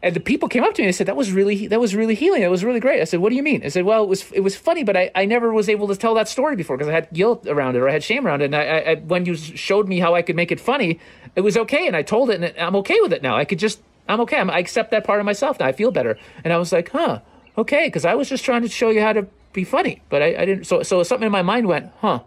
[0.00, 2.14] And the people came up to me and said that was really that was really
[2.14, 2.42] healing.
[2.42, 3.00] That was really great.
[3.00, 4.96] I said, "What do you mean?" I said, "Well, it was it was funny, but
[4.96, 7.74] I, I never was able to tell that story before because I had guilt around
[7.74, 8.46] it or I had shame around it.
[8.46, 11.00] And I, I, when you showed me how I could make it funny,
[11.34, 13.36] it was okay, and I told it, and I'm okay with it now.
[13.36, 14.38] I could just I'm okay.
[14.38, 15.66] I'm, I accept that part of myself now.
[15.66, 16.16] I feel better.
[16.44, 17.20] And I was like, huh,
[17.56, 20.36] okay, because I was just trying to show you how to be funny, but I,
[20.36, 20.64] I didn't.
[20.64, 22.20] So so something in my mind went, huh.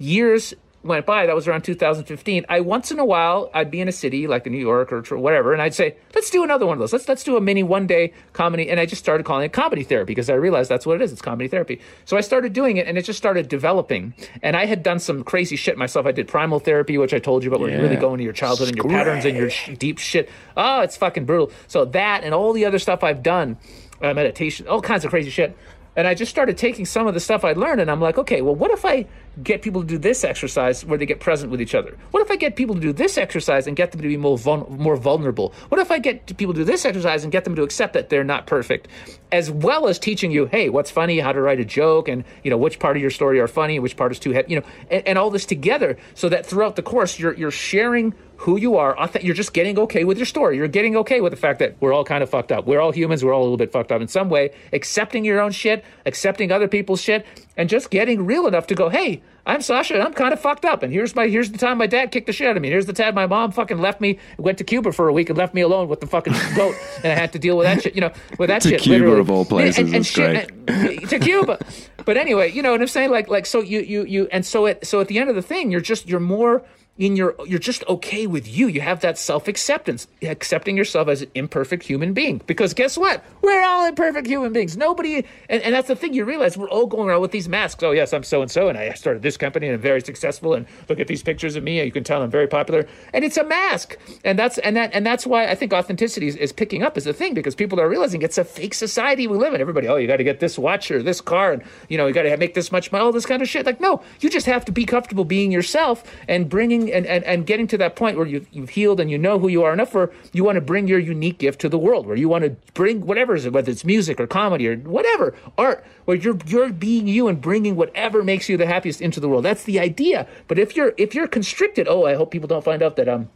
[0.00, 0.54] Years
[0.84, 1.26] went by.
[1.26, 2.46] That was around 2015.
[2.48, 5.02] I once in a while I'd be in a city like in New York or
[5.18, 6.92] whatever, and I'd say, let's do another one of those.
[6.92, 9.82] Let's let's do a mini one day comedy, and I just started calling it comedy
[9.82, 11.12] therapy because I realized that's what it is.
[11.12, 11.80] It's comedy therapy.
[12.04, 14.14] So I started doing it, and it just started developing.
[14.42, 16.06] And I had done some crazy shit myself.
[16.06, 18.00] I did primal therapy, which I told you about, where you really Yeah.
[18.00, 20.28] go into your childhood and your patterns and your sh- deep shit.
[20.56, 21.50] Oh, it's fucking brutal.
[21.66, 23.56] So that and all the other stuff I've done,
[24.00, 25.56] uh, meditation, all kinds of crazy shit.
[25.96, 28.40] And I just started taking some of the stuff I'd learned, and I'm like, okay,
[28.40, 29.06] well, what if I
[29.42, 31.96] get people to do this exercise where they get present with each other?
[32.10, 34.38] What if I get people to do this exercise and get them to be more
[34.38, 35.52] vul- more vulnerable?
[35.68, 38.08] What if I get people to do this exercise and get them to accept that
[38.08, 38.88] they're not perfect,
[39.32, 42.50] as well as teaching you, hey, what's funny, how to write a joke, and you
[42.50, 44.66] know which part of your story are funny, which part is too heavy, you know,
[44.90, 48.76] and, and all this together, so that throughout the course you're you're sharing who you
[48.76, 48.96] are.
[49.20, 50.56] You're just getting okay with your story.
[50.56, 52.66] You're getting okay with the fact that we're all kind of fucked up.
[52.66, 53.24] We're all humans.
[53.24, 54.50] We're all a little bit fucked up in some way.
[54.72, 57.26] Accepting your own shit, accepting other people's shit,
[57.58, 59.94] and just getting real enough to go, hey, I'm Sasha.
[59.94, 60.82] And I'm kind of fucked up.
[60.82, 62.68] And here's my here's the time my dad kicked the shit out of me.
[62.68, 65.36] Here's the time my mom fucking left me, went to Cuba for a week and
[65.36, 66.74] left me alone with the fucking goat,
[67.04, 67.94] and I had to deal with that shit.
[67.94, 68.80] You know, with that To shit.
[68.80, 69.20] Cuba, literally.
[69.20, 71.58] of all places, And, and that's shit- and- to Cuba.
[72.04, 73.10] But anyway, you know what I'm saying?
[73.10, 75.42] Like like so you you you and so it so at the end of the
[75.42, 76.64] thing, you're just you're more
[76.98, 78.66] in your you're just okay with you.
[78.66, 82.42] You have that self-acceptance accepting yourself as an imperfect human being.
[82.46, 83.24] Because guess what?
[83.40, 84.76] We're all imperfect human beings.
[84.76, 87.82] Nobody and, and that's the thing you realize we're all going around with these masks.
[87.82, 90.54] Oh yes i'm so and so and i started this company and i'm very successful
[90.54, 92.86] and look at these pictures of me and you can tell i'm very popular.
[93.14, 93.96] And it's a mask.
[94.24, 97.06] And that's and that and that's why i think authenticity is, is picking up as
[97.06, 99.60] a thing because people are realizing it's a fake society we live in.
[99.60, 102.12] Everybody oh you got to get this watch or this car and you know you
[102.12, 103.64] got to make this much money all this kind of shit.
[103.64, 107.46] Like no you just have to be comfortable being yourself and bringing and, and, and
[107.46, 109.94] getting to that point where you've, you've healed and you know who you are enough
[109.94, 112.50] where you want to bring your unique gift to the world where you want to
[112.74, 116.70] bring whatever is it whether it's music or comedy or whatever art where you're you're
[116.70, 119.44] being you and bringing whatever makes you the happiest into the world.
[119.44, 120.26] That's the idea.
[120.46, 123.28] But if you're if you're constricted oh i hope people don't find out that um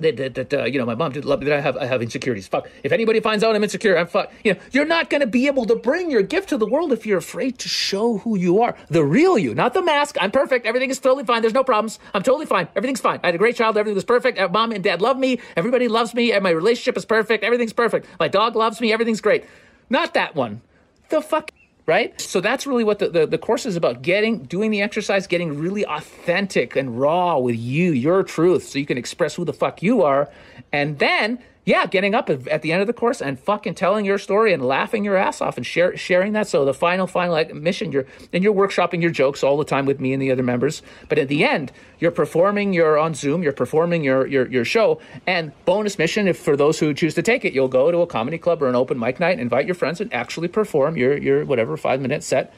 [0.00, 1.86] that, that, that uh, you know my mom did love me that I have I
[1.86, 2.48] have insecurities.
[2.48, 2.68] Fuck.
[2.82, 4.32] If anybody finds out I'm insecure, I'm fuck.
[4.44, 6.92] You know, you're not going to be able to bring your gift to the world
[6.92, 10.16] if you're afraid to show who you are, the real you, not the mask.
[10.20, 10.66] I'm perfect.
[10.66, 11.42] Everything is totally fine.
[11.42, 11.98] There's no problems.
[12.14, 12.68] I'm totally fine.
[12.76, 13.20] Everything's fine.
[13.22, 13.76] I had a great child.
[13.76, 14.38] Everything was perfect.
[14.38, 15.40] Uh, Mom and dad love me.
[15.56, 16.32] Everybody loves me.
[16.32, 17.44] And my relationship is perfect.
[17.44, 18.06] Everything's perfect.
[18.18, 18.92] My dog loves me.
[18.92, 19.44] Everything's great.
[19.90, 20.60] Not that one.
[21.08, 21.50] the fuck
[21.88, 22.20] right?
[22.20, 25.58] So that's really what the, the, the, course is about getting, doing the exercise, getting
[25.58, 29.82] really authentic and raw with you, your truth, so you can express who the fuck
[29.82, 30.30] you are.
[30.70, 34.16] And then yeah, getting up at the end of the course and fucking telling your
[34.16, 36.48] story and laughing your ass off and share, sharing that.
[36.48, 40.00] So the final, final mission, you're and you're workshopping your jokes all the time with
[40.00, 40.80] me and the other members.
[41.10, 42.72] But at the end, you're performing.
[42.72, 43.42] You're on Zoom.
[43.42, 44.98] You're performing your your your show.
[45.26, 48.06] And bonus mission, if for those who choose to take it, you'll go to a
[48.06, 51.44] comedy club or an open mic night, invite your friends, and actually perform your your
[51.44, 52.54] whatever five minute set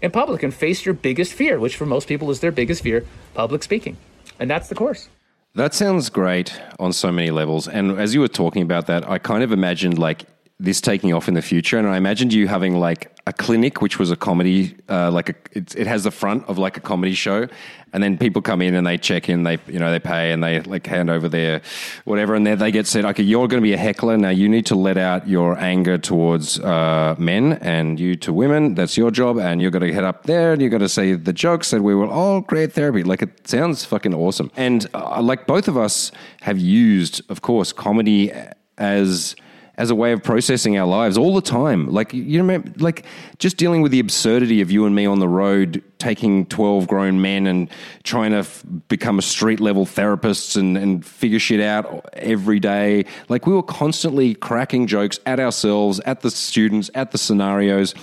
[0.00, 3.04] in public and face your biggest fear, which for most people is their biggest fear,
[3.34, 3.98] public speaking.
[4.38, 5.10] And that's the course.
[5.56, 7.68] That sounds great on so many levels.
[7.68, 10.24] And as you were talking about that, I kind of imagined like
[10.60, 11.78] this taking off in the future.
[11.78, 15.34] And I imagined you having like a clinic, which was a comedy, uh, like a,
[15.52, 17.48] it, it, has the front of like a comedy show,
[17.92, 20.44] and then people come in and they check in, they you know they pay and
[20.44, 21.62] they like hand over their
[22.04, 24.28] whatever, and then they get said, okay, you're going to be a heckler now.
[24.28, 28.74] You need to let out your anger towards uh, men and you to women.
[28.74, 31.14] That's your job, and you're going to head up there and you're going to say
[31.14, 33.02] the jokes, and we will all create therapy.
[33.02, 36.12] Like it sounds fucking awesome, and uh, like both of us
[36.42, 38.32] have used, of course, comedy
[38.76, 39.34] as
[39.76, 41.90] as a way of processing our lives all the time.
[41.90, 43.04] Like you remember, like
[43.38, 47.20] just dealing with the absurdity of you and me on the road, taking twelve grown
[47.20, 47.68] men and
[48.02, 53.04] trying to f- become a street level therapists and, and figure shit out every day.
[53.28, 57.94] Like we were constantly cracking jokes at ourselves, at the students, at the scenarios,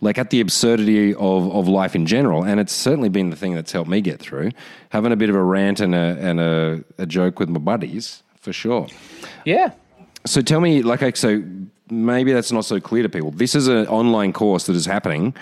[0.00, 2.44] like at the absurdity of of life in general.
[2.44, 4.50] And it's certainly been the thing that's helped me get through
[4.90, 8.22] having a bit of a rant and a and a, a joke with my buddies
[8.40, 8.88] for sure.
[9.44, 9.72] Yeah,
[10.26, 11.42] so tell me, like, I so
[11.90, 13.30] maybe that's not so clear to people.
[13.30, 15.34] This is an online course that is happening.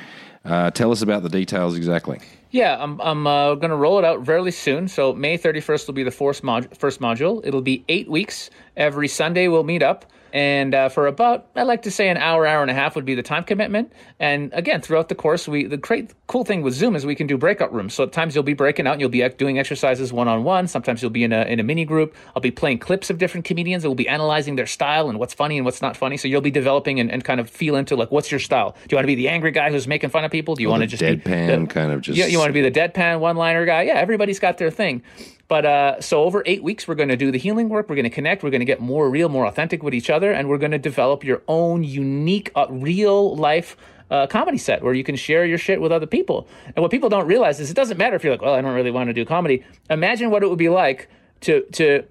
[0.44, 2.20] Uh, tell us about the details exactly.
[2.50, 4.88] Yeah, I'm, I'm uh, going to roll it out fairly soon.
[4.88, 7.44] So May 31st will be the first, mod- first module.
[7.44, 8.48] It'll be eight weeks.
[8.76, 10.06] Every Sunday we'll meet up.
[10.32, 13.04] And uh, for about, I like to say an hour, hour and a half would
[13.04, 13.92] be the time commitment.
[14.18, 17.26] And again, throughout the course, we the great cool thing with Zoom is we can
[17.26, 17.94] do breakout rooms.
[17.94, 20.66] So at times you'll be breaking out and you'll be doing exercises one on one.
[20.66, 22.14] Sometimes you'll be in a in a mini group.
[22.34, 23.84] I'll be playing clips of different comedians.
[23.84, 26.16] We'll be analyzing their style and what's funny and what's not funny.
[26.16, 28.76] So you'll be developing and, and kind of feel into like what's your style.
[28.86, 30.54] Do you want to be the angry guy who's making fun of people?
[30.54, 32.26] Do you want to just deadpan be the, kind of just yeah?
[32.26, 33.82] You want to be the deadpan one liner guy?
[33.82, 35.02] Yeah, everybody's got their thing.
[35.48, 37.88] But uh, so over eight weeks, we're going to do the healing work.
[37.88, 38.42] We're going to connect.
[38.42, 40.78] We're going to get more real, more authentic with each other, and we're going to
[40.78, 43.76] develop your own unique, uh, real life.
[44.10, 46.48] Uh, comedy set where you can share your shit with other people.
[46.74, 48.72] And what people don't realize is it doesn't matter if you're like, well, I don't
[48.72, 49.62] really want to do comedy.
[49.90, 51.10] Imagine what it would be like
[51.42, 52.04] to to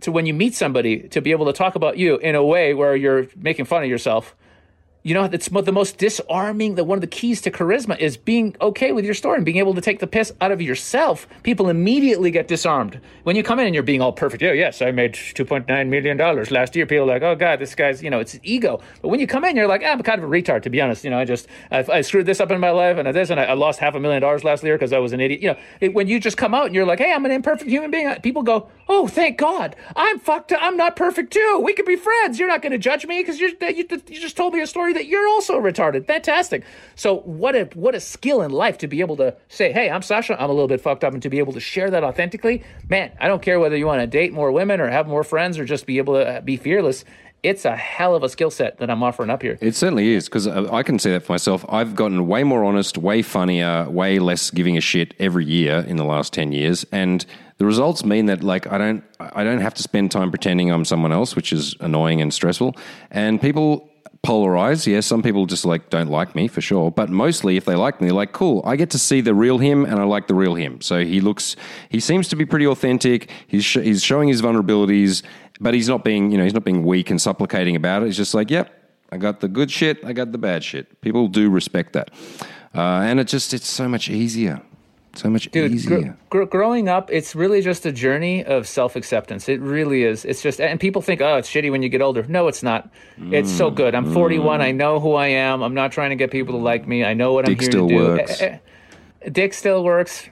[0.00, 2.74] to when you meet somebody to be able to talk about you in a way
[2.74, 4.34] where you're making fun of yourself
[5.02, 6.76] you know, it's the most disarming.
[6.76, 9.58] That one of the keys to charisma is being okay with your story and being
[9.58, 11.26] able to take the piss out of yourself.
[11.42, 14.42] People immediately get disarmed when you come in and you're being all perfect.
[14.42, 16.86] Oh, yes, I made two point nine million dollars last year.
[16.86, 18.80] People are like, oh god, this guy's, you know, it's ego.
[19.00, 21.04] But when you come in, you're like, I'm kind of a retard, to be honest.
[21.04, 23.40] You know, I just I, I screwed this up in my life and this, and
[23.40, 25.42] I, I lost half a million dollars last year because I was an idiot.
[25.42, 27.68] You know, it, when you just come out and you're like, hey, I'm an imperfect
[27.68, 28.14] human being.
[28.22, 30.52] People go, oh, thank God, I'm fucked.
[30.52, 30.60] Up.
[30.62, 31.60] I'm not perfect too.
[31.64, 32.38] We could be friends.
[32.38, 33.84] You're not going to judge me because you you
[34.20, 36.06] just told me a story that you're also retarded.
[36.06, 36.64] Fantastic.
[36.94, 40.02] So what a what a skill in life to be able to say, "Hey, I'm
[40.02, 40.40] Sasha.
[40.40, 42.62] I'm a little bit fucked up," and to be able to share that authentically.
[42.88, 45.58] Man, I don't care whether you want to date more women or have more friends
[45.58, 47.04] or just be able to uh, be fearless.
[47.42, 49.58] It's a hell of a skill set that I'm offering up here.
[49.60, 51.64] It certainly is because uh, I can say that for myself.
[51.68, 55.96] I've gotten way more honest, way funnier, way less giving a shit every year in
[55.96, 57.26] the last ten years, and
[57.62, 60.84] the results mean that like I don't I don't have to spend time pretending I'm
[60.84, 62.74] someone else, which is annoying and stressful.
[63.12, 63.88] And people
[64.24, 64.84] polarize.
[64.84, 68.00] Yeah, some people just like don't like me for sure, but mostly if they like
[68.00, 68.62] me, like cool.
[68.64, 70.80] I get to see the real him, and I like the real him.
[70.80, 71.54] So he looks,
[71.88, 73.30] he seems to be pretty authentic.
[73.46, 75.22] He's sh- he's showing his vulnerabilities,
[75.60, 78.06] but he's not being you know he's not being weak and supplicating about it.
[78.06, 78.72] He's just like, yep,
[79.12, 81.00] I got the good shit, I got the bad shit.
[81.00, 82.10] People do respect that,
[82.74, 84.62] uh, and it just it's so much easier.
[85.14, 86.16] So much Dude, easier.
[86.30, 89.48] Gr- gr- growing up, it's really just a journey of self acceptance.
[89.48, 90.24] It really is.
[90.24, 92.24] It's just, and people think, oh, it's shitty when you get older.
[92.26, 92.90] No, it's not.
[93.18, 93.34] Mm.
[93.34, 93.94] It's so good.
[93.94, 94.60] I'm 41.
[94.60, 94.62] Mm.
[94.62, 95.62] I know who I am.
[95.62, 97.04] I'm not trying to get people to like me.
[97.04, 98.04] I know what Dick I'm here still to do.
[98.04, 98.40] Works.
[98.40, 98.58] Eh,
[99.22, 100.28] eh, Dick still works.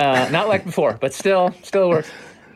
[0.00, 2.10] Uh, not like before, but still, still works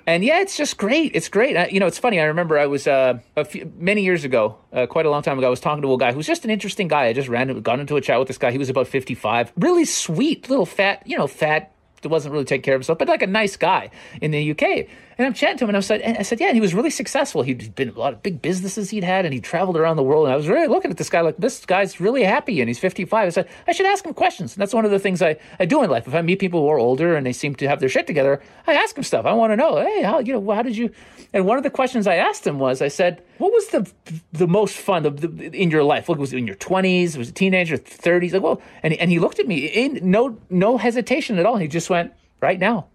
[0.06, 1.12] and yeah, it's just great.
[1.14, 1.56] It's great.
[1.56, 2.20] I, you know, it's funny.
[2.20, 5.46] I remember I was uh, few, many years ago, uh, quite a long time ago.
[5.46, 7.06] I was talking to a guy who's just an interesting guy.
[7.06, 8.52] I just randomly got into a chat with this guy.
[8.52, 11.72] He was about fifty-five, really sweet, little fat, you know, fat.
[12.04, 14.86] Wasn't really taking care of himself, but like a nice guy in the UK.
[15.18, 16.48] And I'm chatting to him, and I said, and I said, yeah.
[16.48, 17.40] And he was really successful.
[17.40, 20.26] He'd been a lot of big businesses he'd had, and he traveled around the world.
[20.26, 22.78] And I was really looking at this guy like this guy's really happy, and he's
[22.78, 23.26] 55.
[23.26, 24.54] I said, I should ask him questions.
[24.54, 26.06] And that's one of the things I, I do in life.
[26.06, 28.42] If I meet people who are older and they seem to have their shit together,
[28.66, 29.24] I ask them stuff.
[29.24, 30.90] I want to know, hey, how you know, how did you?
[31.32, 33.90] And one of the questions I asked him was, I said, what was the
[34.32, 36.08] the most fun the, in your life?
[36.10, 37.16] What was it in your 20s?
[37.16, 38.34] Was it teenager, 30s?
[38.34, 41.56] Like, well, and and he looked at me in no no hesitation at all.
[41.56, 42.88] He just went, right now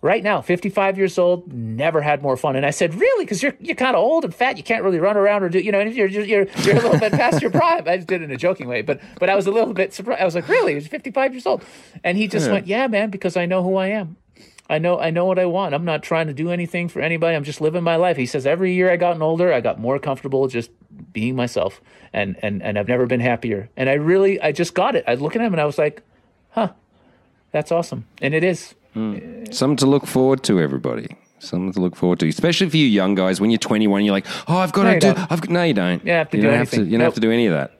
[0.00, 2.56] right now, 55 years old, never had more fun.
[2.56, 3.24] And I said, really?
[3.24, 4.56] Because you're you're kind of old and fat.
[4.56, 6.80] You can't really run around or do, you know, and you're, you're, you're, you're a
[6.80, 7.88] little bit past your prime.
[7.88, 9.92] I just did it in a joking way, but but I was a little bit
[9.92, 10.20] surprised.
[10.20, 10.74] I was like, really?
[10.74, 11.64] He's 55 years old.
[12.04, 12.52] And he just yeah.
[12.52, 14.16] went, yeah, man, because I know who I am.
[14.70, 15.74] I know I know what I want.
[15.74, 17.34] I'm not trying to do anything for anybody.
[17.34, 18.16] I'm just living my life.
[18.16, 20.70] He says every year I gotten older, I got more comfortable just
[21.12, 21.80] being myself.
[22.12, 23.70] And and and I've never been happier.
[23.76, 25.04] And I really I just got it.
[25.06, 26.02] I look at him and I was like,
[26.50, 26.72] huh,
[27.50, 28.06] that's awesome.
[28.20, 28.74] And it is.
[28.96, 29.52] Mm.
[29.54, 31.16] Something to look forward to, everybody.
[31.40, 33.40] Something to look forward to, especially for you young guys.
[33.40, 35.74] When you're 21, you're like, "Oh, I've got no, to do." I've got, no, you
[35.74, 36.04] don't.
[36.04, 36.80] You have to you do don't anything.
[36.80, 37.06] Have to, you don't nope.
[37.06, 37.72] have to do any of that.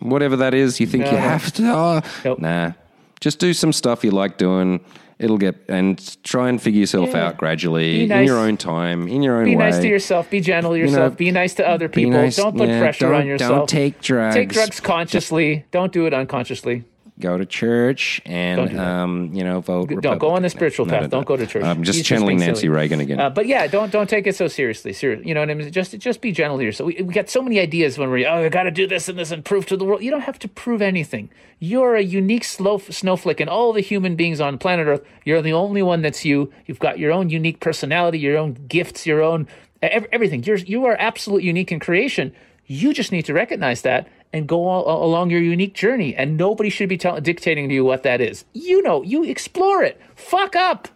[0.00, 1.62] Whatever that is, you think no, you have to.
[1.66, 2.38] Oh, nope.
[2.38, 2.72] Nah,
[3.20, 4.80] just do some stuff you like doing.
[5.18, 7.28] It'll get and try and figure yourself Yeah.
[7.28, 8.18] out gradually Nice.
[8.20, 9.64] in your own time, in your own Be way.
[9.64, 10.28] Be nice to yourself.
[10.28, 11.12] Be gentle to yourself.
[11.12, 12.12] know, be nice to other people.
[12.12, 13.50] nice- don't put yeah, pressure on yourself.
[13.50, 14.34] Don't take drugs.
[14.34, 15.64] Take drugs consciously.
[15.70, 16.84] Don't do it unconsciously.
[17.18, 19.88] Go to church and do um, you know vote.
[20.02, 21.02] Don't go on the spiritual No, path.
[21.04, 21.64] no, Don't go to church.
[21.64, 22.68] I'm just He's channeling being Nancy silly.
[22.68, 23.18] Reagan again.
[23.18, 24.92] Uh, but yeah, don't don't take it so seriously.
[24.92, 25.72] Serious, you know what I mean?
[25.72, 26.72] Just just be gentle here.
[26.72, 29.08] So We, we get so many ideas when we're oh, I got to do this
[29.08, 30.02] and this and prove to the world.
[30.02, 31.30] You don't have to prove anything.
[31.58, 35.02] You're a unique slow, snowflake, and all the human beings on planet Earth.
[35.24, 36.52] You're the only one that's you.
[36.66, 39.48] You've got your own unique personality, your own gifts, your own
[39.80, 40.42] everything.
[40.42, 42.32] You're you are absolute unique in creation.
[42.66, 46.14] You just need to recognize that and go all, along your unique journey.
[46.14, 48.44] And nobody should be tell, dictating to you what that is.
[48.52, 50.00] You know, you explore it.
[50.14, 50.88] Fuck up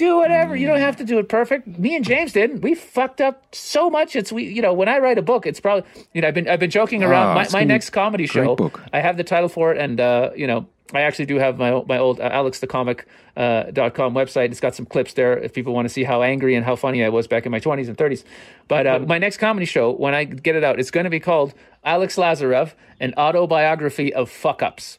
[0.00, 0.56] do whatever.
[0.56, 1.78] You don't have to do it perfect.
[1.78, 2.62] Me and James didn't.
[2.62, 4.16] We fucked up so much.
[4.16, 6.48] It's we, you know, when I write a book, it's probably, you know, I've been
[6.48, 7.28] I've been joking around.
[7.28, 8.80] Ah, my my next comedy show, book.
[8.92, 11.82] I have the title for it, and uh, you know, I actually do have my
[11.86, 13.04] my old uh, AlexTheComic
[13.36, 14.46] uh, dot com website.
[14.46, 17.04] It's got some clips there if people want to see how angry and how funny
[17.04, 18.24] I was back in my twenties and thirties.
[18.68, 21.20] But uh, my next comedy show, when I get it out, it's going to be
[21.20, 21.52] called
[21.84, 24.98] Alex Lazarev: An Autobiography of Fuck Ups.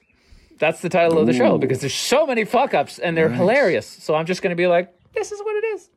[0.59, 3.87] That's the title of the show because there's so many fuck ups and they're hilarious.
[3.87, 5.89] So I'm just going to be like, this is what it is.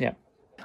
[0.00, 0.12] Yeah.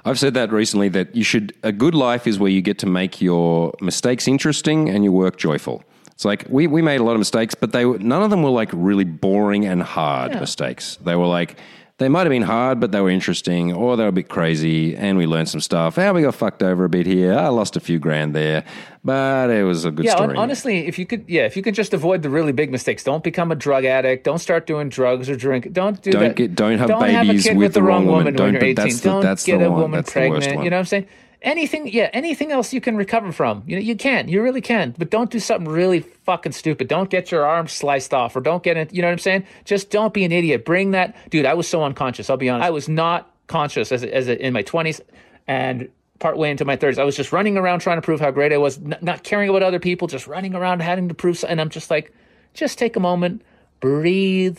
[0.04, 2.86] I've said that recently that you should a good life is where you get to
[2.86, 5.84] make your mistakes interesting and your work joyful.
[6.08, 8.42] It's like we, we made a lot of mistakes, but they were, none of them
[8.42, 10.40] were like really boring and hard Yeah.
[10.40, 10.98] mistakes.
[11.04, 11.58] They were like
[11.98, 14.96] they might have been hard, but they were interesting, or they were a bit crazy,
[14.96, 15.98] and we learned some stuff.
[15.98, 17.34] And we got fucked over a bit here.
[17.34, 18.64] I lost a few grand there,
[19.04, 20.28] but it was a good Yeah, story.
[20.28, 23.02] hon- honestly, if you could, yeah, if you could just avoid the really big mistakes,
[23.02, 26.36] don't become a drug addict, don't start doing drugs or drink, don't do Don't that.
[26.36, 28.34] get- don't have have a babies kid with with the wrong wrong woman.
[28.34, 28.74] Don't- when you're 18.
[28.76, 30.44] that's don't that's the get a woman That's pregnant.
[30.64, 31.06] You know what I'm saying?
[31.40, 33.62] Anything, yeah, anything else you can recover from.
[33.66, 36.88] You know, you can, you really can, but don't do something really fucking stupid.
[36.88, 38.92] Don't get your arm sliced off or don't get it.
[38.92, 39.46] You know what I'm saying?
[39.64, 40.64] Just don't be an idiot.
[40.64, 41.46] Bring that, dude.
[41.46, 42.28] I was so unconscious.
[42.28, 42.66] I'll be honest.
[42.66, 45.00] I was not conscious as as a, in my 20s
[45.46, 45.88] and
[46.18, 46.98] part way into my 30s.
[46.98, 49.48] I was just running around trying to prove how great I was, n- not caring
[49.48, 51.38] about other people, just running around having to prove.
[51.38, 52.12] so- And I'm just like,
[52.54, 53.42] just take a moment,
[53.78, 54.58] breathe,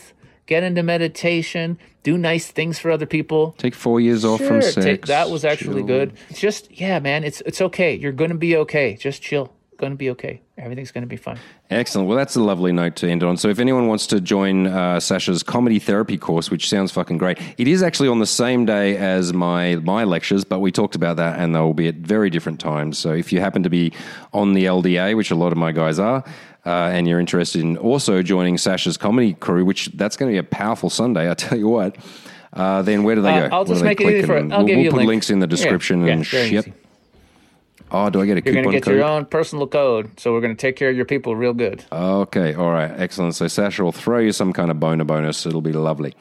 [0.50, 3.56] get into meditation, do nice things for other people.
[3.58, 4.86] Take four years off from Sure, sex.
[4.86, 5.88] take- that was actually Chill.
[5.96, 6.14] good.
[6.30, 7.24] It's just yeah, man.
[7.24, 7.92] It's it's okay.
[7.96, 8.98] You're gonna be okay.
[9.00, 9.54] Just chill.
[9.78, 10.42] Gonna be okay.
[10.58, 11.38] Everything's gonna be fine.
[11.70, 12.06] Excellent.
[12.10, 13.38] Well, that's a lovely note to end on.
[13.38, 17.38] So, if anyone wants to join uh, Sasha's comedy therapy course, which sounds fucking great,
[17.58, 21.16] it is actually on the same day as my my lectures, but we talked about
[21.16, 22.98] that, and they will be at very different times.
[22.98, 23.94] So, if you happen to be
[24.34, 26.26] on the LDA, which a lot of my guys are,
[26.70, 30.38] uh, and you're interested in also joining Sasha's comedy crew, which that's going to be
[30.38, 31.96] a powerful Sunday, I tell you what.
[32.54, 33.56] Uh, then where do they Uh, go?
[33.56, 35.08] I'll just make it easy for- and- I'll we'll, give we'll you put link.
[35.10, 36.68] links in the description yeah, and very shit.
[36.68, 36.74] easy.
[37.92, 38.96] Oh, do I get a You're coupon gonna get code?
[38.96, 41.84] your own personal code, so we're gonna take care of your people real good.
[41.92, 43.34] Okay, all right, excellent.
[43.36, 45.46] So Sasha will throw you some kind of boner bonus.
[45.48, 46.14] It'll be lovely.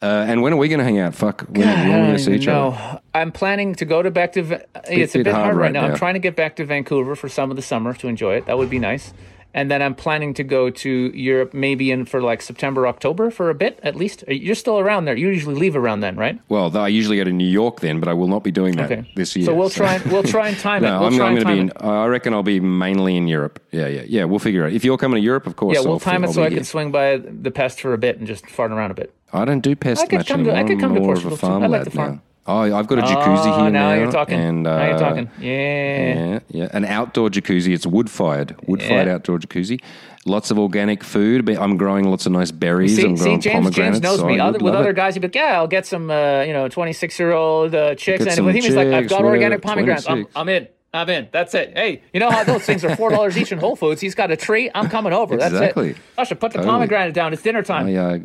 [0.00, 1.12] Uh, and when are we going to hang out?
[1.12, 2.70] Fuck, when, when are we going to see each other?
[2.76, 4.42] No, I'm planning to go to back to.
[4.44, 5.80] Va- It's a bit hard right now.
[5.80, 5.88] now.
[5.88, 8.46] I'm trying to get back to Vancouver for some of the summer to enjoy it.
[8.46, 9.12] That would be nice.
[9.54, 13.48] And then I'm planning to go to Europe, maybe in for like September, October for
[13.48, 14.22] a bit at least.
[14.28, 15.16] Uh, you're still around there.
[15.16, 16.38] You usually leave around then, right?
[16.50, 18.92] Well, I usually go to New York then, but I will not be doing that
[18.92, 19.10] Okay.
[19.16, 19.46] this year.
[19.46, 19.94] So we'll try.
[19.94, 20.88] And, we'll try and time it.
[20.88, 21.58] No, We'll I'm, I'm going to be.
[21.60, 23.58] In, I reckon I'll be mainly in Europe.
[23.72, 24.24] Yeah, yeah, yeah.
[24.24, 24.66] We'll figure it.
[24.68, 24.72] out.
[24.74, 25.74] If you're coming to Europe, of course.
[25.76, 28.18] Yeah, we'll I'll, time it so I can swing by the Pest for a bit
[28.18, 29.14] and just fart around a bit.
[29.32, 30.68] I don't do Pest I could much come to- I anymore.
[30.68, 31.64] could come to I'm more of a Portugal too.
[31.64, 32.14] I like the farm.
[32.16, 32.22] now.
[32.48, 33.94] Oh, I've got a jacuzzi Oh, here now now.
[33.94, 34.34] you're talking.
[34.40, 35.30] And, now you're uh, talking.
[35.40, 36.14] Yeah.
[36.32, 36.68] Yeah, yeah.
[36.72, 37.74] An outdoor jacuzzi.
[37.74, 38.56] It's wood fired.
[38.66, 39.14] Wood fired Yeah.
[39.14, 39.80] outdoor jacuzzi.
[40.24, 41.44] Lots of organic food.
[41.44, 42.96] But I'm growing lots of nice berries.
[42.96, 44.00] See, I'm see, growing James, James pomegranates.
[44.00, 44.40] knows so me.
[44.40, 44.96] Other, with other it.
[44.96, 48.46] guys, he'd be like, "Yeah, I'll get some, uh, you know, twenty-six-year-old uh, chicks." And
[48.46, 50.08] with him, he's like, "I've got organic pomegranates.
[50.08, 50.68] I'm, I'm in.
[50.94, 51.28] I'm in.
[51.32, 51.72] That's it.
[51.76, 54.00] Hey, you know how those things are four dollars each in Whole Foods?
[54.00, 54.70] He's got a tree.
[54.74, 55.34] I'm coming over.
[55.34, 55.88] Exactly.
[55.92, 56.04] That's it.
[56.16, 56.72] I should put the Totally.
[56.72, 57.34] pomegranate down.
[57.34, 57.88] It's dinner time.
[57.88, 58.18] I, uh,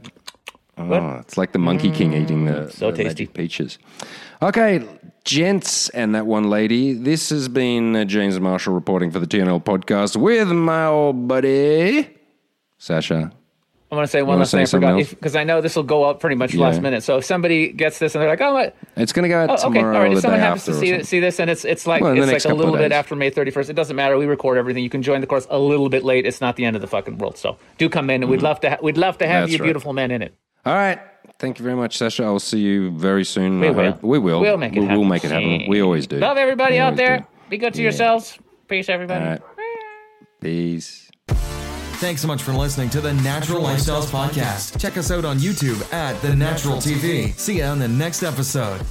[0.77, 3.27] oh, it's like the Monkey King eating the, Mm, so the tasty.
[3.27, 3.77] peaches.
[4.41, 4.83] Okay,
[5.23, 6.93] gents and that one lady.
[6.93, 12.09] This has been James Marshall reporting for the TNL podcast with my old buddy
[12.77, 13.31] Sasha.
[13.91, 16.03] I'm going to say one last thing I forgot because I know this will go
[16.05, 16.63] up pretty much Yeah.
[16.63, 17.03] last minute.
[17.03, 18.75] So if somebody gets this and they're like, "Oh, what?
[18.97, 21.03] It's going to go out Oh, okay, all tomorrow right." If someone happens to see
[21.03, 23.69] see this and it's it's like Well, it's like a little bit after May 31st,
[23.69, 24.17] it doesn't matter.
[24.17, 24.83] We record everything.
[24.83, 26.25] You can join the course a little bit late.
[26.25, 27.37] It's not the end of the fucking world.
[27.37, 29.41] So do come in, and we'd love to ha- we'd love to have Mm-hmm.
[29.43, 29.65] That's you right.
[29.67, 30.33] beautiful men in it.
[30.65, 30.99] All right.
[31.39, 32.23] Thank you very much, Sasha.
[32.23, 33.59] I'll see you very soon.
[33.59, 33.91] We I will.
[33.93, 34.03] hope.
[34.03, 34.39] We will.
[34.39, 34.99] We'll make it we, happen.
[34.99, 35.65] We'll make it happen.
[35.67, 36.17] We always do.
[36.17, 37.19] Love everybody We out there.
[37.19, 37.25] do.
[37.49, 37.83] Be good to Yeah.
[37.89, 38.37] yourselves.
[38.69, 39.23] Peace, everybody.
[39.25, 39.41] All right.
[40.39, 41.09] Peace.
[41.97, 44.79] Thanks so much for listening to the Natural Lifestyles Podcast.
[44.79, 47.33] Check us out on YouTube at The Natural TV.
[47.37, 48.81] See you on the next episode.